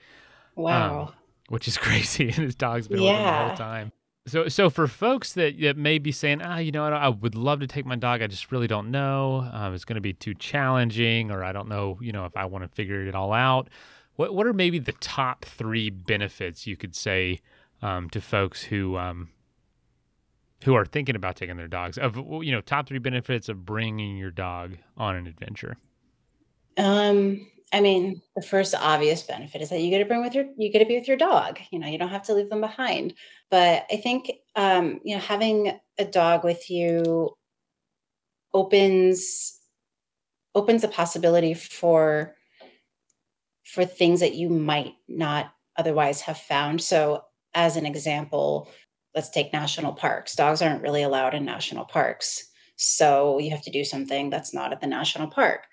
Wow. 0.54 1.00
Um, 1.00 1.14
which 1.48 1.68
is 1.68 1.76
crazy. 1.78 2.26
And 2.28 2.36
his 2.36 2.54
dog's 2.54 2.88
been 2.88 3.02
yeah. 3.02 3.10
with 3.10 3.18
him 3.18 3.26
the 3.26 3.48
whole 3.48 3.56
time. 3.56 3.92
So, 4.26 4.48
so 4.48 4.70
for 4.70 4.86
folks 4.86 5.32
that, 5.32 5.60
that 5.60 5.76
may 5.76 5.98
be 5.98 6.12
saying, 6.12 6.42
ah, 6.42 6.58
you 6.58 6.70
know, 6.70 6.84
I, 6.84 6.90
I 6.90 7.08
would 7.08 7.34
love 7.34 7.58
to 7.58 7.66
take 7.66 7.84
my 7.84 7.96
dog, 7.96 8.22
I 8.22 8.28
just 8.28 8.52
really 8.52 8.68
don't 8.68 8.92
know. 8.92 9.48
Um, 9.52 9.74
it's 9.74 9.84
going 9.84 9.96
to 9.96 10.00
be 10.00 10.12
too 10.12 10.34
challenging, 10.34 11.32
or 11.32 11.42
I 11.42 11.50
don't 11.50 11.68
know, 11.68 11.98
you 12.00 12.12
know, 12.12 12.24
if 12.24 12.36
I 12.36 12.44
want 12.44 12.62
to 12.62 12.68
figure 12.68 13.04
it 13.04 13.16
all 13.16 13.32
out. 13.32 13.68
What 14.14 14.34
what 14.34 14.46
are 14.46 14.52
maybe 14.52 14.78
the 14.78 14.92
top 14.92 15.44
three 15.44 15.90
benefits 15.90 16.66
you 16.66 16.76
could 16.76 16.94
say 16.94 17.40
um, 17.80 18.10
to 18.10 18.20
folks 18.20 18.62
who 18.62 18.96
um, 18.96 19.30
who 20.62 20.74
are 20.74 20.84
thinking 20.84 21.16
about 21.16 21.36
taking 21.36 21.56
their 21.56 21.68
dogs? 21.68 21.98
Of 21.98 22.16
you 22.16 22.52
know, 22.52 22.60
top 22.60 22.88
three 22.88 22.98
benefits 22.98 23.48
of 23.48 23.64
bringing 23.64 24.16
your 24.16 24.30
dog 24.30 24.76
on 24.96 25.16
an 25.16 25.26
adventure. 25.26 25.76
Um, 26.78 27.46
I 27.72 27.80
mean, 27.80 28.20
the 28.36 28.42
first 28.42 28.74
obvious 28.74 29.22
benefit 29.22 29.62
is 29.62 29.70
that 29.70 29.80
you 29.80 29.90
get 29.90 29.98
to 29.98 30.04
bring 30.04 30.22
with 30.22 30.34
your 30.34 30.46
you 30.56 30.70
get 30.70 30.80
to 30.80 30.84
be 30.84 30.98
with 30.98 31.08
your 31.08 31.16
dog. 31.16 31.58
You 31.70 31.78
know, 31.78 31.86
you 31.86 31.98
don't 31.98 32.08
have 32.10 32.24
to 32.24 32.34
leave 32.34 32.50
them 32.50 32.60
behind. 32.60 33.14
But 33.50 33.86
I 33.90 33.96
think 33.96 34.30
um, 34.56 35.00
you 35.04 35.14
know, 35.14 35.20
having 35.20 35.78
a 35.98 36.04
dog 36.04 36.44
with 36.44 36.70
you 36.70 37.30
opens 38.52 39.58
opens 40.54 40.84
a 40.84 40.88
possibility 40.88 41.54
for 41.54 42.34
for 43.64 43.84
things 43.86 44.20
that 44.20 44.34
you 44.34 44.50
might 44.50 44.94
not 45.08 45.52
otherwise 45.76 46.20
have 46.22 46.36
found. 46.36 46.82
So, 46.82 47.24
as 47.54 47.76
an 47.76 47.86
example, 47.86 48.68
let's 49.14 49.30
take 49.30 49.52
national 49.52 49.92
parks. 49.92 50.34
Dogs 50.34 50.62
aren't 50.62 50.82
really 50.82 51.02
allowed 51.02 51.34
in 51.34 51.44
national 51.44 51.84
parks. 51.84 52.48
So, 52.76 53.38
you 53.38 53.50
have 53.50 53.62
to 53.62 53.70
do 53.70 53.84
something 53.84 54.30
that's 54.30 54.54
not 54.54 54.72
at 54.72 54.80
the 54.80 54.86
national 54.86 55.28
park. 55.28 55.64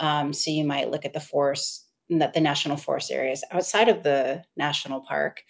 Um, 0.00 0.32
so 0.32 0.50
you 0.50 0.64
might 0.64 0.90
look 0.90 1.04
at 1.04 1.12
the 1.12 1.20
forest, 1.20 1.86
the, 2.08 2.30
the 2.32 2.40
national 2.40 2.76
forest 2.76 3.10
areas 3.10 3.44
outside 3.52 3.88
of 3.88 4.02
the 4.02 4.42
national 4.56 5.00
park 5.00 5.42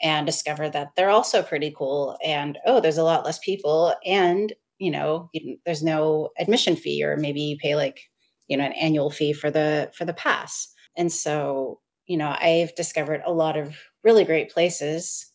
and 0.00 0.26
discover 0.26 0.68
that 0.68 0.90
they're 0.96 1.10
also 1.10 1.42
pretty 1.42 1.72
cool. 1.76 2.16
And 2.24 2.58
oh, 2.66 2.80
there's 2.80 2.98
a 2.98 3.04
lot 3.04 3.24
less 3.24 3.38
people, 3.38 3.94
and 4.04 4.52
you 4.78 4.90
know, 4.90 5.30
there's 5.64 5.82
no 5.82 6.30
admission 6.38 6.74
fee, 6.76 7.04
or 7.04 7.16
maybe 7.16 7.40
you 7.40 7.56
pay 7.56 7.76
like 7.76 8.00
you 8.48 8.56
know 8.56 8.64
an 8.64 8.72
annual 8.72 9.10
fee 9.10 9.32
for 9.32 9.50
the 9.50 9.90
for 9.96 10.04
the 10.04 10.12
pass. 10.12 10.68
And 10.96 11.10
so, 11.12 11.80
you 12.06 12.16
know, 12.16 12.34
I've 12.38 12.74
discovered 12.74 13.22
a 13.24 13.32
lot 13.32 13.56
of 13.56 13.76
really 14.04 14.24
great 14.24 14.50
places 14.50 15.30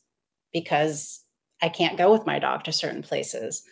because 0.54 1.24
I 1.62 1.70
can't 1.70 1.98
go 1.98 2.12
with 2.12 2.26
my 2.26 2.40
dog 2.40 2.64
to 2.66 2.72
certain 2.72 3.02
places. 3.02 3.64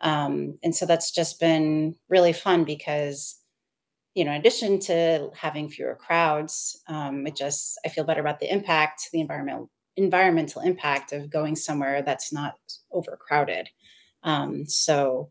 Um, 0.00 0.54
and 0.62 0.74
so 0.74 0.86
that's 0.86 1.10
just 1.10 1.40
been 1.40 1.96
really 2.08 2.32
fun 2.32 2.64
because 2.64 3.38
you 4.14 4.24
know, 4.24 4.30
in 4.30 4.38
addition 4.38 4.78
to 4.78 5.30
having 5.34 5.68
fewer 5.68 5.96
crowds, 5.96 6.80
um, 6.86 7.26
it 7.26 7.36
just 7.36 7.78
I 7.84 7.88
feel 7.88 8.04
better 8.04 8.20
about 8.20 8.38
the 8.38 8.52
impact, 8.52 9.08
the 9.12 9.20
environmental 9.20 9.70
environmental 9.96 10.62
impact 10.62 11.12
of 11.12 11.30
going 11.30 11.54
somewhere 11.56 12.02
that's 12.02 12.32
not 12.32 12.54
overcrowded. 12.92 13.68
Um, 14.22 14.66
so 14.66 15.30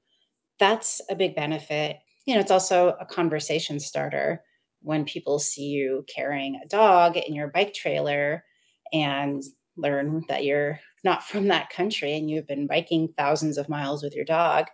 that's 0.59 1.01
a 1.09 1.15
big 1.15 1.35
benefit. 1.35 1.97
You 2.25 2.35
know, 2.35 2.39
it's 2.39 2.51
also 2.51 2.95
a 2.99 3.05
conversation 3.05 3.79
starter 3.79 4.41
when 4.81 5.05
people 5.05 5.39
see 5.39 5.67
you 5.67 6.05
carrying 6.13 6.55
a 6.63 6.67
dog 6.67 7.17
in 7.17 7.33
your 7.33 7.47
bike 7.47 7.73
trailer 7.73 8.43
and 8.93 9.43
learn 9.77 10.23
that 10.29 10.43
you're 10.43 10.79
not 11.03 11.23
from 11.23 11.47
that 11.47 11.69
country 11.69 12.15
and 12.15 12.29
you've 12.29 12.47
been 12.47 12.67
biking 12.67 13.13
thousands 13.17 13.57
of 13.57 13.69
miles 13.69 14.03
with 14.03 14.15
your 14.15 14.25
dog. 14.25 14.67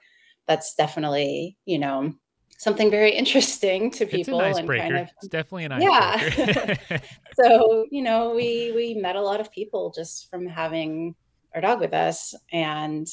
That's 0.47 0.75
definitely, 0.75 1.57
you 1.65 1.79
know, 1.79 2.13
something 2.57 2.91
very 2.91 3.12
interesting 3.15 3.91
to 3.91 4.05
people 4.05 4.39
it's 4.41 4.59
and 4.59 4.67
kind 4.67 4.97
of 4.97 5.09
it's 5.17 5.27
definitely 5.27 5.65
an 5.65 5.73
icebreaker. 5.73 6.77
Yeah. 6.89 6.99
so, 7.41 7.85
you 7.91 8.01
know, 8.01 8.33
we 8.35 8.71
we 8.75 8.93
met 8.93 9.15
a 9.15 9.21
lot 9.21 9.39
of 9.39 9.51
people 9.51 9.91
just 9.95 10.29
from 10.29 10.45
having 10.45 11.15
our 11.55 11.62
dog 11.62 11.79
with 11.79 11.93
us 11.93 12.35
and, 12.51 13.07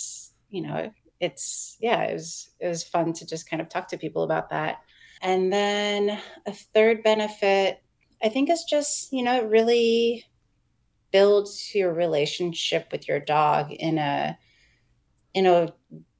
you 0.50 0.62
know, 0.62 0.92
it's 1.20 1.76
yeah, 1.80 2.02
it 2.02 2.14
was 2.14 2.50
it 2.60 2.68
was 2.68 2.84
fun 2.84 3.12
to 3.14 3.26
just 3.26 3.48
kind 3.48 3.62
of 3.62 3.68
talk 3.68 3.88
to 3.88 3.98
people 3.98 4.22
about 4.22 4.50
that. 4.50 4.82
And 5.22 5.50
then 5.50 6.20
a 6.46 6.52
third 6.52 7.02
benefit 7.02 7.82
I 8.22 8.28
think 8.28 8.50
is 8.50 8.64
just, 8.64 9.12
you 9.12 9.22
know, 9.22 9.38
it 9.40 9.48
really 9.48 10.24
builds 11.12 11.74
your 11.74 11.92
relationship 11.92 12.88
with 12.92 13.08
your 13.08 13.20
dog 13.20 13.72
in 13.72 13.98
a 13.98 14.38
in 15.34 15.46
a 15.46 15.72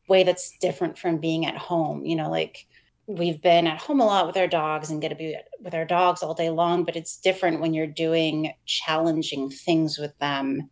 way 0.08 0.22
that's 0.22 0.56
different 0.58 0.98
from 0.98 1.18
being 1.18 1.46
at 1.46 1.56
home. 1.56 2.04
You 2.04 2.16
know, 2.16 2.30
like 2.30 2.66
we've 3.06 3.40
been 3.40 3.66
at 3.66 3.78
home 3.78 4.00
a 4.00 4.04
lot 4.04 4.26
with 4.26 4.36
our 4.36 4.48
dogs 4.48 4.90
and 4.90 5.00
get 5.00 5.10
to 5.10 5.14
be 5.14 5.36
with 5.60 5.74
our 5.74 5.84
dogs 5.84 6.22
all 6.22 6.34
day 6.34 6.50
long 6.50 6.84
but 6.84 6.96
it's 6.96 7.18
different 7.18 7.60
when 7.60 7.72
you're 7.72 7.86
doing 7.86 8.52
challenging 8.66 9.48
things 9.48 9.96
with 9.96 10.16
them 10.18 10.68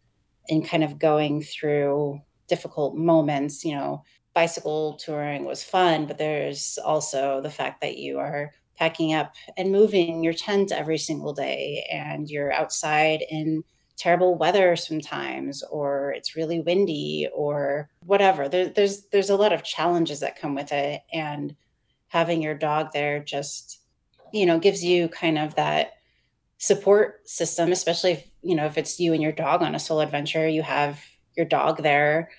and 0.48 0.68
kind 0.68 0.82
of 0.82 0.98
going 0.98 1.40
through 1.40 2.20
difficult 2.48 2.96
moments 2.96 3.64
you 3.64 3.74
know 3.74 4.02
bicycle 4.34 4.94
touring 4.94 5.44
was 5.44 5.62
fun 5.62 6.06
but 6.06 6.18
there's 6.18 6.76
also 6.84 7.40
the 7.40 7.50
fact 7.50 7.80
that 7.80 7.98
you 7.98 8.18
are 8.18 8.50
packing 8.76 9.14
up 9.14 9.32
and 9.56 9.70
moving 9.70 10.24
your 10.24 10.32
tent 10.32 10.72
every 10.72 10.98
single 10.98 11.32
day 11.32 11.86
and 11.92 12.28
you're 12.28 12.52
outside 12.52 13.22
in 13.30 13.62
terrible 13.96 14.34
weather 14.34 14.76
sometimes 14.76 15.62
or 15.64 16.12
it's 16.16 16.36
really 16.36 16.60
windy 16.60 17.28
or 17.34 17.90
whatever. 18.04 18.48
There, 18.48 18.68
there's 18.68 19.06
there's 19.12 19.30
a 19.30 19.36
lot 19.36 19.52
of 19.52 19.62
challenges 19.62 20.20
that 20.20 20.38
come 20.38 20.54
with 20.54 20.72
it 20.72 21.02
and 21.12 21.54
having 22.08 22.42
your 22.42 22.54
dog 22.54 22.92
there 22.92 23.18
just 23.18 23.80
you 24.32 24.46
know 24.46 24.58
gives 24.58 24.84
you 24.84 25.08
kind 25.08 25.38
of 25.38 25.54
that 25.56 25.94
support 26.58 27.28
system 27.28 27.72
especially 27.72 28.12
if 28.12 28.26
you 28.40 28.54
know 28.54 28.66
if 28.66 28.78
it's 28.78 29.00
you 29.00 29.12
and 29.12 29.22
your 29.22 29.32
dog 29.32 29.62
on 29.62 29.74
a 29.74 29.80
solo 29.80 30.00
adventure 30.00 30.48
you 30.48 30.62
have 30.62 31.00
your 31.36 31.44
dog 31.44 31.82
there 31.82 32.30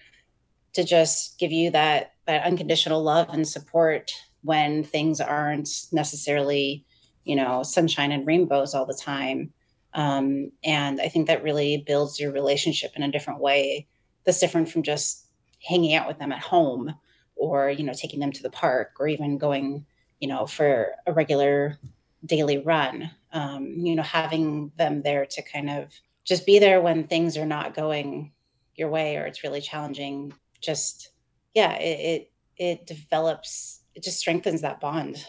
to 0.74 0.84
just 0.84 1.38
give 1.38 1.52
you 1.52 1.70
that 1.72 2.14
that 2.26 2.46
unconditional 2.46 3.04
love 3.04 3.28
and 3.30 3.48
support 3.48 4.12
when 4.44 4.84
things 4.84 5.20
aren't 5.20 5.70
necessarily 5.92 6.86
you 7.26 7.36
know 7.36 7.62
sunshine 7.62 8.12
and 8.12 8.26
rainbows 8.26 8.74
all 8.74 8.86
the 8.86 8.94
time 8.94 9.52
um, 9.96 10.52
and 10.64 11.02
i 11.02 11.08
think 11.08 11.28
that 11.28 11.44
really 11.44 11.84
builds 11.86 12.20
your 12.20 12.32
relationship 12.32 12.92
in 12.96 13.04
a 13.04 13.12
different 13.12 13.40
way 13.40 13.88
that's 14.26 14.40
different 14.40 14.70
from 14.70 14.84
just 14.84 15.28
hanging 15.68 15.96
out 15.96 16.08
with 16.08 16.20
them 16.20 16.32
at 16.32 16.40
home 16.40 16.94
or 17.36 17.70
you 17.70 17.84
know 17.84 17.94
taking 17.94 18.20
them 18.20 18.32
to 18.32 18.44
the 18.44 18.50
park 18.50 18.92
or 19.00 19.08
even 19.08 19.38
going 19.38 19.86
you 20.20 20.28
know 20.28 20.46
for 20.46 20.92
a 21.08 21.14
regular 21.14 21.80
daily 22.26 22.60
run 22.60 23.10
um, 23.34 23.66
you 23.78 23.96
know 23.96 24.04
having 24.04 24.72
them 24.78 25.02
there 25.02 25.26
to 25.26 25.42
kind 25.42 25.70
of 25.70 25.92
just 26.24 26.46
be 26.46 26.60
there 26.60 26.82
when 26.82 27.08
things 27.08 27.38
are 27.38 27.46
not 27.46 27.74
going 27.74 28.32
your 28.76 28.90
way 28.90 29.18
or 29.18 29.26
it's 29.26 29.44
really 29.44 29.62
challenging 29.62 30.34
just 30.62 31.10
yeah, 31.56 31.74
it, 31.76 32.00
it, 32.00 32.32
it 32.58 32.88
develops, 32.88 33.80
it 33.96 34.04
just 34.04 34.20
strengthens 34.20 34.62
that 34.62 34.82
bond. 34.82 35.26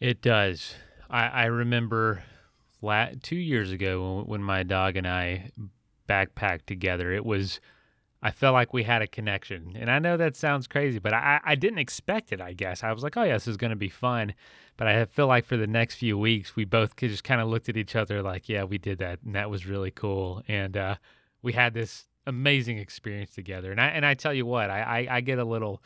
It 0.00 0.22
does. 0.22 0.74
I, 1.08 1.26
I 1.26 1.44
remember 1.44 2.24
la- 2.82 3.10
two 3.22 3.36
years 3.36 3.70
ago 3.70 4.16
when, 4.16 4.26
when 4.26 4.42
my 4.42 4.62
dog 4.62 4.96
and 4.96 5.06
I 5.06 5.50
backpacked 6.08 6.66
together. 6.66 7.12
It 7.12 7.24
was 7.24 7.60
I 8.22 8.30
felt 8.30 8.54
like 8.54 8.72
we 8.72 8.84
had 8.84 9.02
a 9.02 9.08
connection. 9.08 9.74
And 9.76 9.90
I 9.90 9.98
know 9.98 10.16
that 10.16 10.36
sounds 10.36 10.68
crazy, 10.68 11.00
but 11.00 11.12
I, 11.12 11.40
I 11.44 11.56
didn't 11.56 11.80
expect 11.80 12.32
it, 12.32 12.40
I 12.40 12.52
guess. 12.52 12.84
I 12.84 12.92
was 12.92 13.02
like, 13.02 13.16
oh, 13.16 13.24
yeah, 13.24 13.34
this 13.34 13.48
is 13.48 13.56
going 13.56 13.70
to 13.70 13.76
be 13.76 13.88
fun. 13.88 14.34
But 14.76 14.86
I 14.86 15.04
feel 15.06 15.26
like 15.26 15.44
for 15.44 15.56
the 15.56 15.66
next 15.66 15.96
few 15.96 16.16
weeks, 16.16 16.54
we 16.54 16.64
both 16.64 16.94
just 16.94 17.24
kind 17.24 17.40
of 17.40 17.48
looked 17.48 17.68
at 17.68 17.76
each 17.76 17.96
other 17.96 18.22
like, 18.22 18.48
yeah, 18.48 18.62
we 18.62 18.78
did 18.78 18.98
that. 18.98 19.18
And 19.24 19.34
that 19.34 19.50
was 19.50 19.66
really 19.66 19.90
cool. 19.90 20.42
And 20.46 20.76
uh, 20.76 20.94
we 21.42 21.52
had 21.52 21.74
this 21.74 22.06
amazing 22.24 22.78
experience 22.78 23.34
together. 23.34 23.72
And 23.72 23.80
I, 23.80 23.88
and 23.88 24.06
I 24.06 24.14
tell 24.14 24.32
you 24.32 24.46
what, 24.46 24.70
I, 24.70 24.82
I, 24.82 25.16
I 25.16 25.20
get 25.20 25.40
a 25.40 25.44
little, 25.44 25.82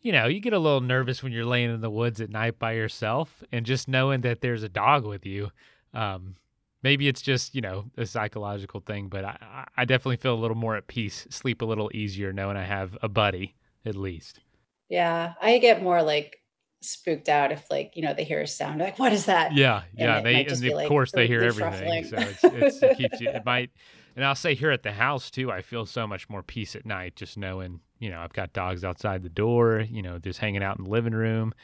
you 0.00 0.12
know, 0.12 0.26
you 0.26 0.38
get 0.38 0.52
a 0.52 0.58
little 0.60 0.80
nervous 0.80 1.24
when 1.24 1.32
you're 1.32 1.44
laying 1.44 1.74
in 1.74 1.80
the 1.80 1.90
woods 1.90 2.20
at 2.20 2.30
night 2.30 2.60
by 2.60 2.72
yourself. 2.74 3.42
And 3.50 3.66
just 3.66 3.88
knowing 3.88 4.20
that 4.20 4.42
there's 4.42 4.62
a 4.62 4.68
dog 4.68 5.04
with 5.04 5.26
you, 5.26 5.50
um, 5.94 6.36
maybe 6.82 7.08
it's 7.08 7.22
just 7.22 7.54
you 7.54 7.60
know 7.60 7.86
a 7.96 8.06
psychological 8.06 8.80
thing 8.80 9.08
but 9.08 9.24
I, 9.24 9.66
I 9.76 9.84
definitely 9.84 10.18
feel 10.18 10.34
a 10.34 10.36
little 10.40 10.56
more 10.56 10.76
at 10.76 10.86
peace 10.86 11.26
sleep 11.30 11.62
a 11.62 11.64
little 11.64 11.90
easier 11.92 12.32
knowing 12.32 12.56
i 12.56 12.64
have 12.64 12.96
a 13.02 13.08
buddy 13.08 13.56
at 13.86 13.96
least. 13.96 14.40
Yeah 14.88 15.34
i 15.40 15.58
get 15.58 15.82
more 15.82 16.02
like 16.02 16.38
spooked 16.80 17.28
out 17.28 17.50
if 17.50 17.68
like 17.70 17.92
you 17.94 18.02
know 18.02 18.14
they 18.14 18.24
hear 18.24 18.42
a 18.42 18.46
sound 18.46 18.80
like 18.80 18.98
what 18.98 19.12
is 19.12 19.24
that? 19.26 19.54
Yeah 19.54 19.82
yeah 19.96 20.18
and 20.18 20.26
they 20.26 20.44
and 20.44 20.52
of 20.52 20.62
like 20.74 20.88
course 20.88 21.10
they 21.12 21.26
hear 21.26 21.42
everything 21.42 22.04
so 22.04 22.16
it's, 22.18 22.44
it's, 22.44 22.82
it 22.82 22.96
keeps 22.96 23.20
you 23.20 23.28
it 23.34 23.44
might 23.44 23.70
and 24.14 24.24
i'll 24.24 24.34
say 24.34 24.54
here 24.54 24.70
at 24.70 24.82
the 24.82 24.92
house 24.92 25.30
too 25.30 25.50
i 25.50 25.62
feel 25.62 25.86
so 25.86 26.06
much 26.06 26.28
more 26.28 26.42
peace 26.42 26.76
at 26.76 26.84
night 26.84 27.16
just 27.16 27.38
knowing 27.38 27.80
you 27.98 28.10
know 28.10 28.20
i've 28.20 28.34
got 28.34 28.52
dogs 28.52 28.84
outside 28.84 29.22
the 29.22 29.30
door 29.30 29.80
you 29.80 30.02
know 30.02 30.18
just 30.18 30.38
hanging 30.38 30.62
out 30.62 30.76
in 30.78 30.84
the 30.84 30.90
living 30.90 31.14
room 31.14 31.54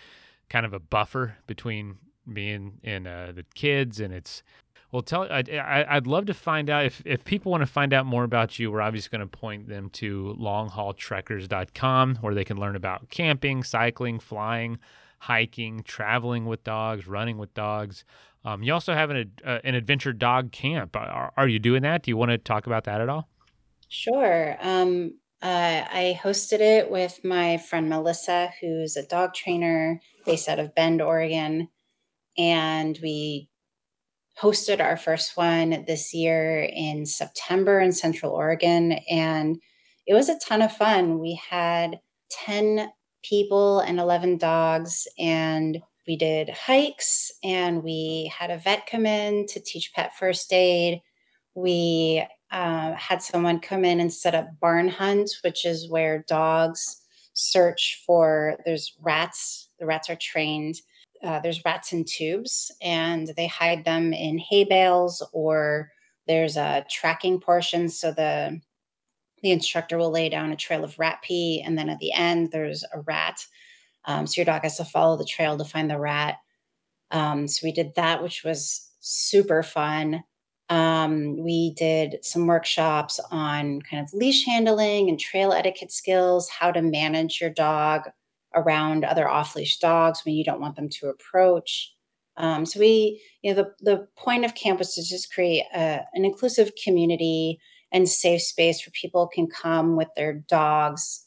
kind 0.49 0.65
of 0.65 0.73
a 0.73 0.81
buffer 0.81 1.37
between 1.47 1.99
me 2.27 2.53
and, 2.53 2.79
and 2.85 3.09
uh, 3.09 3.33
the 3.33 3.45
kids 3.55 4.01
and 4.01 4.13
it's 4.13 4.43
well, 4.93 5.03
tell 5.03 5.23
I, 5.31 5.43
I 5.89 5.95
would 5.95 6.09
love 6.09 6.27
to 6.27 6.35
find 6.35 6.69
out 6.69 6.85
if 6.85 7.03
if 7.05 7.25
people 7.25 7.53
want 7.53 7.63
to 7.63 7.67
find 7.67 7.93
out 7.93 8.07
more 8.07 8.25
about 8.25 8.59
you. 8.59 8.73
We're 8.73 8.81
obviously 8.81 9.17
going 9.17 9.29
to 9.29 9.39
point 9.39 9.69
them 9.69 9.89
to 9.91 10.37
longhaultrekkers.com 10.39 12.17
where 12.17 12.35
they 12.35 12.45
can 12.45 12.59
learn 12.59 12.75
about 12.75 13.09
camping, 13.09 13.63
cycling, 13.63 14.19
flying, 14.19 14.79
hiking, 15.19 15.83
traveling 15.85 16.47
with 16.47 16.65
dogs, 16.65 17.07
running 17.07 17.39
with 17.39 17.55
dogs. 17.55 18.05
Um, 18.45 18.63
you 18.63 18.73
also 18.73 18.95
have 18.95 19.11
an 19.11 19.31
uh, 19.45 19.59
an 19.63 19.77
adventure 19.77 20.13
dog 20.13 20.51
camp. 20.51 20.97
Are, 20.97 21.33
are, 21.37 21.49
you 21.49 21.61
doing 21.61 21.83
that? 21.83 22.03
Do 22.03 22.11
you 22.11 22.17
want 22.17 22.33
to 22.33 22.39
talk 22.39 22.67
about 22.67 22.85
that 22.85 23.01
at 23.01 23.09
all? 23.09 23.29
Sure. 23.89 24.57
Um, 24.61 25.15
uh, 25.43 25.85
I 25.91 26.19
hosted 26.21 26.61
it 26.61 26.91
with 26.91 27.21
my 27.25 27.59
friend 27.59 27.89
Melissa, 27.89 28.51
who's 28.61 28.97
a 28.97 29.07
dog 29.07 29.35
trainer 29.35 30.01
based 30.27 30.49
out 30.49 30.59
of 30.59 30.75
Bend, 30.75 31.01
Oregon, 31.01 31.69
and 32.41 32.99
we 33.03 33.51
hosted 34.41 34.81
our 34.81 34.97
first 34.97 35.37
one 35.37 35.85
this 35.87 36.15
year 36.15 36.63
in 36.63 37.05
September 37.05 37.79
in 37.81 37.93
Central 37.93 38.33
Oregon. 38.33 38.93
And 39.11 39.61
it 40.07 40.15
was 40.15 40.31
a 40.31 40.39
ton 40.39 40.63
of 40.63 40.73
fun. 40.73 41.19
We 41.19 41.39
had 41.51 42.01
10 42.31 42.89
people 43.23 43.81
and 43.81 44.01
11 44.01 44.39
dogs, 44.39 45.07
and 45.19 45.83
we 46.09 46.17
did 46.17 46.49
hikes, 46.49 47.31
and 47.45 47.83
we 47.85 48.33
had 48.35 48.51
a 48.51 48.57
vet 48.57 48.87
come 48.91 49.05
in 49.05 49.47
to 49.49 49.61
teach 49.61 49.93
pet 49.95 50.17
first 50.17 50.51
aid. 50.51 51.03
We 51.55 52.25
uh, 52.51 52.95
had 52.95 53.23
someone 53.23 53.61
come 53.61 53.85
in 53.85 54.01
and 54.01 54.11
set 54.11 54.35
up 54.35 54.49
barn 54.59 54.89
hunt, 54.89 55.31
which 55.45 55.67
is 55.67 55.91
where 55.91 56.25
dogs 56.27 57.03
search 57.35 58.03
for, 58.07 58.57
there's 58.65 58.95
rats, 59.03 59.69
the 59.79 59.85
rats 59.85 60.09
are 60.09 60.17
trained 60.19 60.77
uh, 61.23 61.41
there's 61.41 61.65
rats 61.65 61.93
in 61.93 62.05
tubes 62.05 62.73
and 62.81 63.33
they 63.37 63.47
hide 63.47 63.85
them 63.85 64.13
in 64.13 64.39
hay 64.39 64.65
bales 64.65 65.27
or 65.33 65.91
there's 66.27 66.57
a 66.57 66.85
tracking 66.89 67.41
portion 67.41 67.89
so 67.89 68.13
the 68.13 68.61
the 69.43 69.51
instructor 69.51 69.97
will 69.97 70.11
lay 70.11 70.29
down 70.29 70.53
a 70.53 70.57
trail 70.57 70.85
of 70.85 70.99
rat 70.99 71.21
pee 71.23 71.63
and 71.65 71.79
then 71.79 71.89
at 71.89 71.99
the 71.99 72.13
end 72.13 72.51
there's 72.53 72.85
a 72.93 73.01
rat. 73.01 73.45
Um, 74.05 74.27
so 74.27 74.41
your 74.41 74.45
dog 74.45 74.63
has 74.63 74.77
to 74.77 74.85
follow 74.85 75.17
the 75.17 75.25
trail 75.25 75.57
to 75.57 75.65
find 75.65 75.91
the 75.91 75.99
rat. 75.99 76.37
Um, 77.11 77.49
so 77.49 77.61
we 77.65 77.73
did 77.73 77.95
that 77.97 78.23
which 78.23 78.45
was 78.45 78.91
super 79.01 79.63
fun. 79.63 80.23
Um, 80.69 81.43
we 81.43 81.75
did 81.75 82.19
some 82.23 82.47
workshops 82.47 83.19
on 83.31 83.83
kind 83.83 84.03
of 84.03 84.13
leash 84.13 84.45
handling 84.47 85.09
and 85.09 85.19
trail 85.19 85.53
etiquette 85.53 85.91
skills 85.91 86.49
how 86.49 86.71
to 86.71 86.83
manage 86.83 87.41
your 87.41 87.51
dog 87.51 88.03
around 88.55 89.05
other 89.05 89.29
off 89.29 89.55
leash 89.55 89.79
dogs 89.79 90.25
when 90.25 90.35
you 90.35 90.45
don't 90.45 90.61
want 90.61 90.77
them 90.77 90.89
to 90.89 91.09
approach. 91.09 91.95
Um, 92.37 92.65
so 92.65 92.81
we, 92.81 93.23
you 93.43 93.53
know, 93.53 93.63
the 93.63 93.93
the 93.93 94.07
point 94.17 94.45
of 94.45 94.55
camp 94.55 94.79
was 94.79 94.95
to 94.95 95.03
just 95.03 95.33
create 95.33 95.65
a, 95.75 96.03
an 96.15 96.25
inclusive 96.25 96.73
community 96.83 97.61
and 97.93 98.09
safe 98.09 98.43
space 98.43 98.85
where 98.85 98.93
people 98.93 99.29
can 99.29 99.47
come 99.47 99.97
with 99.97 100.09
their 100.17 100.33
dogs 100.33 101.27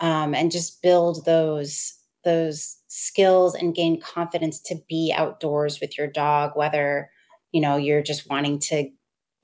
um, 0.00 0.34
and 0.34 0.50
just 0.50 0.82
build 0.82 1.24
those 1.24 1.94
those 2.24 2.76
skills 2.88 3.54
and 3.54 3.74
gain 3.74 4.00
confidence 4.00 4.60
to 4.60 4.76
be 4.88 5.12
outdoors 5.14 5.80
with 5.80 5.96
your 5.96 6.06
dog 6.06 6.52
whether 6.54 7.10
you 7.52 7.60
know 7.60 7.76
you're 7.76 8.02
just 8.02 8.28
wanting 8.28 8.58
to 8.58 8.88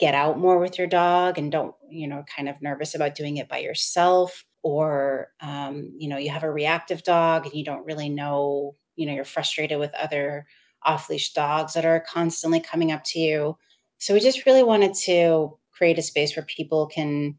get 0.00 0.14
out 0.14 0.38
more 0.38 0.58
with 0.58 0.76
your 0.76 0.86
dog 0.86 1.38
and 1.38 1.52
don't 1.52 1.74
you 1.88 2.06
know 2.06 2.24
kind 2.36 2.48
of 2.48 2.60
nervous 2.60 2.94
about 2.94 3.14
doing 3.14 3.36
it 3.36 3.48
by 3.48 3.58
yourself 3.58 4.44
or 4.64 5.28
um, 5.40 5.92
you 5.96 6.08
know 6.08 6.16
you 6.16 6.30
have 6.30 6.42
a 6.42 6.50
reactive 6.50 7.04
dog 7.04 7.44
and 7.44 7.54
you 7.54 7.64
don't 7.64 7.86
really 7.86 8.08
know 8.08 8.74
you 8.96 9.06
know 9.06 9.12
you're 9.12 9.24
frustrated 9.24 9.78
with 9.78 9.94
other 9.94 10.46
off 10.82 11.08
leash 11.08 11.32
dogs 11.32 11.74
that 11.74 11.84
are 11.84 12.00
constantly 12.00 12.58
coming 12.58 12.90
up 12.90 13.04
to 13.04 13.20
you 13.20 13.56
so 13.98 14.12
we 14.12 14.20
just 14.20 14.44
really 14.46 14.62
wanted 14.64 14.94
to 14.94 15.56
create 15.70 15.98
a 15.98 16.02
space 16.02 16.34
where 16.34 16.46
people 16.46 16.86
can 16.86 17.38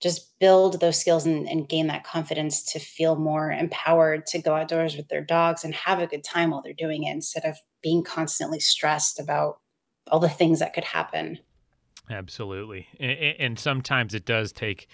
just 0.00 0.36
build 0.40 0.80
those 0.80 0.98
skills 0.98 1.26
and, 1.26 1.48
and, 1.48 1.68
gain 1.68 1.86
that 1.86 2.02
confidence 2.02 2.64
to 2.64 2.80
feel 2.80 3.14
more 3.14 3.52
empowered 3.52 4.26
to 4.26 4.42
go 4.42 4.56
outdoors 4.56 4.96
with 4.96 5.06
their 5.06 5.24
dogs 5.24 5.62
and 5.62 5.72
have 5.74 6.00
a 6.00 6.08
good 6.08 6.24
time 6.24 6.50
while 6.50 6.60
they're 6.60 6.72
doing 6.72 7.04
it 7.04 7.12
instead 7.12 7.44
of 7.44 7.56
being 7.82 8.02
constantly 8.02 8.58
stressed 8.58 9.20
about 9.20 9.60
all 10.10 10.18
the 10.18 10.28
things 10.28 10.58
that 10.58 10.74
could 10.74 10.82
happen. 10.82 11.38
Absolutely. 12.10 12.88
And, 12.98 13.36
and 13.38 13.58
sometimes 13.58 14.12
it 14.12 14.24
does 14.24 14.52
take 14.52 14.88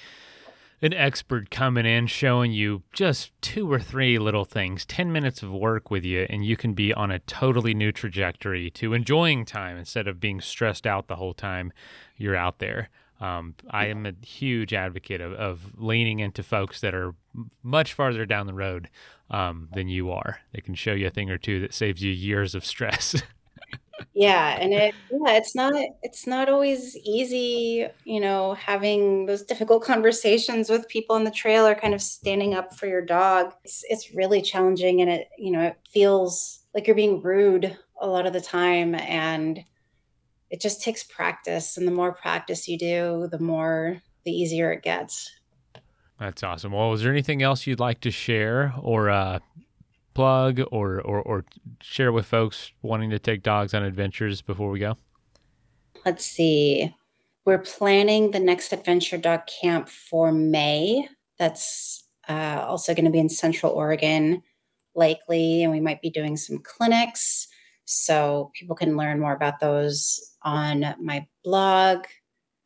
an 0.81 0.95
expert 0.95 1.51
coming 1.51 1.87
in 1.87 2.07
showing 2.07 2.53
you 2.53 2.83
just 2.93 3.33
two 3.41 3.70
or 3.70 3.81
three 3.81 4.18
little 4.18 4.45
things, 4.45 4.85
10 4.87 5.11
minutes 5.11 5.43
of 5.43 5.51
work 5.51 5.91
with 5.91 6.05
you, 6.05 6.26
and 6.31 6.45
you 6.45 6.57
can 6.57 6.72
be 6.72 6.93
on 6.95 7.11
a 7.11 7.18
totally 7.20 7.74
new 7.74 7.91
trajectory 7.91 8.70
to 8.70 8.93
enjoying 8.93 9.45
time 9.45 9.76
instead 9.76 10.07
of 10.07 10.20
being 10.20 10.41
stressed 10.41 10.87
out 10.87 11.09
the 11.09 11.16
whole 11.16 11.35
time 11.35 11.72
you're 12.16 12.37
out 12.37 12.59
there. 12.59 12.91
Um, 13.20 13.57
I 13.68 13.87
am 13.87 14.07
a 14.07 14.12
huge 14.24 14.72
advocate 14.72 15.20
of, 15.20 15.33
of, 15.33 15.72
leaning 15.76 16.20
into 16.20 16.45
folks 16.45 16.81
that 16.83 16.95
are 16.95 17.14
much 17.64 17.93
farther 17.93 18.24
down 18.24 18.47
the 18.47 18.55
road 18.55 18.89
um, 19.29 19.68
than 19.72 19.89
you 19.89 20.12
are. 20.12 20.39
They 20.53 20.61
can 20.61 20.76
show 20.76 20.93
you 20.93 21.09
a 21.09 21.11
thing 21.11 21.29
or 21.29 21.37
two 21.37 21.59
that 21.61 21.74
saves 21.74 22.01
you 22.01 22.12
years 22.12 22.55
of 22.55 22.64
stress. 22.64 23.20
Yeah, 24.14 24.57
and 24.61 24.72
it 24.72 24.94
yeah, 25.11 25.32
it's 25.34 25.55
not 25.55 25.74
it's 26.03 26.26
not 26.26 26.49
always 26.49 26.96
easy, 26.96 27.86
you 28.05 28.20
know, 28.20 28.55
having 28.55 29.26
those 29.26 29.42
difficult 29.42 29.84
conversations 29.84 30.68
with 30.70 30.88
people 30.88 31.16
on 31.16 31.24
the 31.24 31.30
trail 31.30 31.66
or 31.66 31.74
kind 31.74 31.94
of 31.94 32.03
standing 32.03 32.55
up 32.55 32.74
for 32.74 32.86
your 32.86 33.05
dog. 33.05 33.53
It's 33.64 33.84
it's 33.88 34.14
really 34.14 34.42
challenging 34.42 35.01
and 35.01 35.11
it, 35.11 35.28
you 35.38 35.53
know, 35.53 35.62
it 35.62 35.76
feels 35.90 36.61
like 36.74 36.86
you're 36.86 36.96
being 36.96 37.22
rude 37.22 37.76
a 38.01 38.07
lot 38.07 38.26
of 38.26 38.32
the 38.32 38.40
time 38.40 38.94
and 38.94 39.64
it 40.51 40.61
just 40.61 40.82
takes 40.82 41.05
practice 41.05 41.76
and 41.76 41.86
the 41.86 41.92
more 41.92 42.12
practice 42.12 42.68
you 42.68 42.78
do, 42.78 43.28
the 43.30 43.38
more 43.38 44.01
the 44.24 44.30
easier 44.30 44.72
it 44.72 44.82
gets. 44.82 45.30
That's 46.18 46.42
awesome. 46.42 46.72
Well, 46.72 46.92
is 46.94 47.03
there 47.03 47.12
anything 47.12 47.42
else 47.42 47.66
you'd 47.66 47.80
like 47.80 48.01
to 48.01 48.11
share 48.11 48.74
or 48.80 49.09
uh, 49.11 49.38
plug 50.18 50.60
or, 50.72 51.00
or, 51.00 51.22
or 51.22 51.44
share 51.80 52.10
with 52.10 52.26
folks 52.26 52.72
wanting 52.82 53.08
to 53.08 53.20
take 53.20 53.40
dogs 53.44 53.72
on 53.72 53.84
adventures 53.84 54.42
before 54.42 54.68
we 54.68 54.80
go? 54.80 54.96
Let's 56.04 56.24
see. 56.24 56.92
We're 57.44 57.60
planning 57.60 58.32
the 58.32 58.40
next 58.40 58.72
adventure 58.72 59.16
dog 59.16 59.42
camp 59.46 59.88
for 59.88 60.32
May. 60.32 61.08
That's 61.38 62.04
uh, 62.28 62.64
also 62.66 62.94
going 62.94 63.04
to 63.04 63.12
be 63.12 63.20
in 63.20 63.28
Central 63.28 63.70
Oregon, 63.70 64.42
likely, 64.96 65.62
and 65.62 65.70
we 65.70 65.78
might 65.78 66.02
be 66.02 66.10
doing 66.10 66.36
some 66.36 66.58
clinics. 66.64 67.46
So 67.84 68.50
people 68.58 68.74
can 68.74 68.96
learn 68.96 69.20
more 69.20 69.32
about 69.32 69.60
those 69.60 70.18
on 70.42 70.96
my 71.00 71.28
blog. 71.44 72.06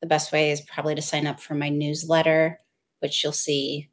The 0.00 0.07
best 0.07 0.32
way 0.32 0.53
is 0.53 0.62
probably 0.62 0.94
to 0.94 1.03
sign 1.03 1.26
up 1.26 1.38
for 1.38 1.55
my 1.55 1.68
newsletter, 1.68 2.61
which 3.00 3.22
you'll 3.22 3.34
see. 3.34 3.90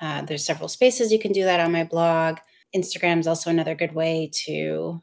Uh, 0.00 0.22
there's 0.22 0.44
several 0.44 0.68
spaces 0.68 1.12
you 1.12 1.20
can 1.20 1.30
do 1.30 1.44
that 1.44 1.60
on 1.60 1.70
my 1.70 1.84
blog. 1.84 2.38
Instagram 2.74 3.20
is 3.20 3.26
also 3.26 3.50
another 3.50 3.74
good 3.74 3.94
way 3.94 4.30
to 4.44 5.02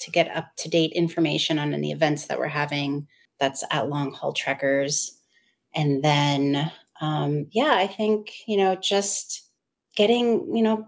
to 0.00 0.10
get 0.10 0.34
up 0.36 0.48
to 0.56 0.68
date 0.68 0.92
information 0.92 1.58
on 1.58 1.72
any 1.72 1.92
events 1.92 2.26
that 2.26 2.38
we're 2.38 2.48
having. 2.48 3.06
That's 3.38 3.62
at 3.70 3.88
Long 3.88 4.12
Haul 4.12 4.32
Trekkers, 4.32 5.18
and 5.74 6.02
then 6.02 6.70
um, 7.00 7.46
yeah, 7.50 7.74
I 7.74 7.86
think 7.86 8.32
you 8.46 8.56
know 8.56 8.76
just 8.76 9.48
getting, 9.96 10.54
you 10.54 10.62
know, 10.62 10.86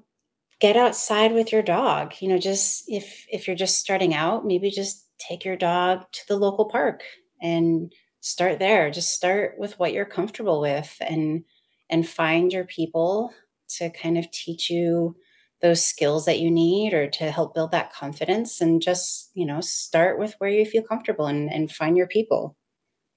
get 0.61 0.77
outside 0.77 1.33
with 1.33 1.53
your 1.53 1.63
dog. 1.63 2.15
You 2.21 2.29
know, 2.29 2.39
just 2.39 2.85
if 2.89 3.27
if 3.31 3.47
you're 3.47 3.57
just 3.57 3.79
starting 3.79 4.15
out, 4.15 4.47
maybe 4.47 4.71
just 4.71 5.07
take 5.19 5.45
your 5.45 5.57
dog 5.57 6.05
to 6.13 6.29
the 6.29 6.37
local 6.37 6.67
park 6.67 7.03
and 7.43 7.93
start 8.21 8.59
there. 8.59 8.91
Just 8.91 9.15
start 9.15 9.57
with 9.59 9.79
what 9.79 9.93
you're 9.93 10.05
comfortable 10.05 10.61
with 10.61 10.97
and 11.01 11.45
and 11.91 12.09
find 12.09 12.53
your 12.53 12.65
people 12.65 13.33
to 13.77 13.91
kind 13.91 14.19
of 14.19 14.31
teach 14.31 14.71
you 14.71 15.17
those 15.65 15.83
skills 15.83 16.27
that 16.27 16.41
you 16.41 16.51
need 16.51 16.93
or 16.93 17.09
to 17.09 17.31
help 17.31 17.55
build 17.55 17.71
that 17.71 17.91
confidence 17.91 18.61
and 18.61 18.83
just 18.83 19.31
you 19.33 19.47
know 19.47 19.63
start 19.63 20.19
with 20.19 20.35
where 20.37 20.51
you 20.51 20.67
feel 20.67 20.83
comfortable 20.83 21.27
and, 21.27 21.51
and 21.51 21.73
find 21.73 21.97
your 21.97 22.07
people 22.07 22.55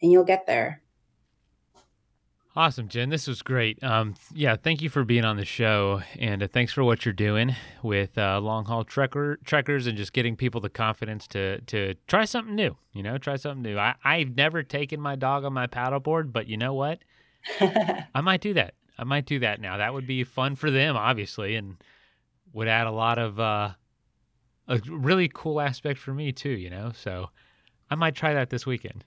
and 0.01 0.13
you'll 0.13 0.23
get 0.23 0.47
there. 0.47 0.81
Awesome 2.55 2.87
jen. 2.87 3.09
This 3.09 3.27
was 3.27 3.41
great. 3.41 3.83
Um, 3.83 4.15
yeah 4.33 4.55
thank 4.55 4.81
you 4.81 4.89
for 4.89 5.03
being 5.03 5.25
on 5.25 5.35
the 5.35 5.43
show 5.43 6.03
and 6.17 6.41
uh, 6.41 6.47
thanks 6.47 6.71
for 6.71 6.85
what 6.85 7.03
you're 7.03 7.13
doing 7.13 7.53
with 7.83 8.17
uh, 8.17 8.39
long 8.39 8.63
haul 8.63 8.85
trekker 8.85 9.43
trekkers 9.43 9.85
and 9.85 9.97
just 9.97 10.13
getting 10.13 10.37
people 10.37 10.61
the 10.61 10.69
confidence 10.69 11.27
to 11.27 11.59
to 11.61 11.95
try 12.07 12.23
something 12.23 12.55
new 12.55 12.77
you 12.93 13.03
know 13.03 13.17
try 13.17 13.35
something 13.35 13.61
new. 13.61 13.77
I, 13.77 13.95
i've 14.05 14.37
never 14.37 14.63
taken 14.63 15.01
my 15.01 15.17
dog 15.17 15.43
on 15.43 15.51
my 15.51 15.67
paddleboard 15.67 16.31
but 16.31 16.47
you 16.47 16.55
know 16.55 16.73
what? 16.73 16.99
I 17.59 18.21
might 18.21 18.39
do 18.39 18.53
that. 18.53 18.73
I 18.97 19.03
might 19.03 19.25
do 19.25 19.39
that 19.39 19.59
now. 19.59 19.75
That 19.77 19.93
would 19.93 20.07
be 20.07 20.23
fun 20.23 20.55
for 20.55 20.71
them 20.71 20.95
obviously 20.95 21.55
and 21.55 21.75
would 22.57 22.67
add 22.67 22.87
a 22.87 22.91
lot 22.91 23.19
of 23.19 23.39
uh, 23.39 23.69
a 24.67 24.79
really 24.89 25.29
cool 25.31 25.61
aspect 25.61 25.99
for 25.99 26.11
me 26.11 26.31
too. 26.31 26.49
You 26.49 26.71
know, 26.71 26.91
so 26.93 27.29
I 27.89 27.95
might 27.95 28.15
try 28.15 28.33
that 28.33 28.49
this 28.49 28.65
weekend. 28.65 29.05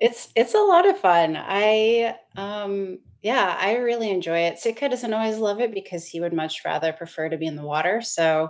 It's 0.00 0.30
it's 0.34 0.54
a 0.54 0.60
lot 0.60 0.88
of 0.88 0.98
fun. 0.98 1.36
I 1.38 2.16
um 2.36 2.98
yeah, 3.22 3.56
I 3.58 3.76
really 3.76 4.10
enjoy 4.10 4.40
it. 4.40 4.58
Sitka 4.58 4.88
doesn't 4.88 5.12
always 5.12 5.36
love 5.38 5.60
it 5.60 5.72
because 5.72 6.06
he 6.06 6.20
would 6.20 6.32
much 6.32 6.62
rather 6.64 6.92
prefer 6.92 7.28
to 7.28 7.36
be 7.36 7.46
in 7.46 7.56
the 7.56 7.62
water. 7.62 8.00
So 8.00 8.48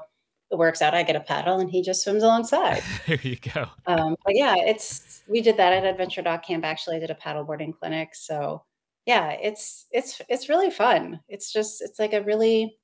it 0.51 0.59
works 0.59 0.81
out. 0.81 0.95
I 0.95 1.03
get 1.03 1.17
a 1.17 1.21
paddle 1.21 1.59
and 1.59 1.71
he 1.71 1.83
just 1.83 2.03
swims 2.05 2.23
alongside. 2.23 2.83
there 3.07 3.19
you 3.23 3.37
go. 3.37 3.67
Um, 3.87 4.15
but 4.25 4.37
yeah, 4.37 4.55
it's 4.57 5.23
we 5.29 5.41
did 5.41 5.57
that 5.57 5.73
at 5.73 5.85
Adventure 5.85 6.23
Dog 6.23 6.45
Camp. 6.45 6.65
Actually, 6.65 6.97
I 6.97 7.01
did 7.01 7.11
a 7.11 7.15
paddleboarding 7.17 7.77
clinic. 7.77 8.15
So 8.15 8.63
yeah, 9.07 9.31
it's 9.31 9.87
it's 9.91 10.23
it's 10.29 10.49
really 10.49 10.71
fun. 10.71 11.21
It's 11.29 11.53
just 11.53 11.83
it's 11.83 11.99
like 11.99 12.13
a 12.13 12.23
really 12.23 12.79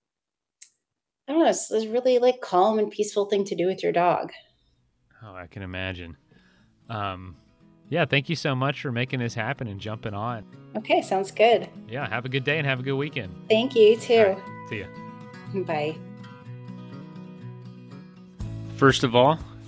I 1.30 1.32
don't 1.32 1.42
know, 1.44 1.48
it's 1.48 1.70
a 1.70 1.88
really 1.90 2.18
like 2.18 2.40
calm 2.40 2.80
and 2.80 2.90
peaceful 2.90 3.26
thing 3.26 3.44
to 3.44 3.54
do 3.54 3.66
with 3.66 3.84
your 3.84 3.92
dog. 3.92 4.32
Oh, 5.22 5.32
I 5.32 5.46
can 5.46 5.62
imagine. 5.62 6.16
Um, 6.88 7.36
yeah, 7.88 8.04
thank 8.04 8.28
you 8.28 8.34
so 8.34 8.56
much 8.56 8.80
for 8.80 8.90
making 8.90 9.20
this 9.20 9.32
happen 9.32 9.68
and 9.68 9.78
jumping 9.78 10.12
on. 10.12 10.44
Okay, 10.76 11.00
sounds 11.02 11.30
good. 11.30 11.68
Yeah, 11.88 12.08
have 12.08 12.24
a 12.24 12.28
good 12.28 12.42
day 12.42 12.58
and 12.58 12.66
have 12.66 12.80
a 12.80 12.82
good 12.82 12.96
weekend. 12.96 13.32
Thank 13.48 13.76
you, 13.76 13.96
too. 13.96 14.34
Right, 14.36 14.68
see 14.70 14.80
ya. 14.80 14.86
Bye. 15.62 15.96
First 18.74 19.04
of 19.04 19.14
all, 19.14 19.38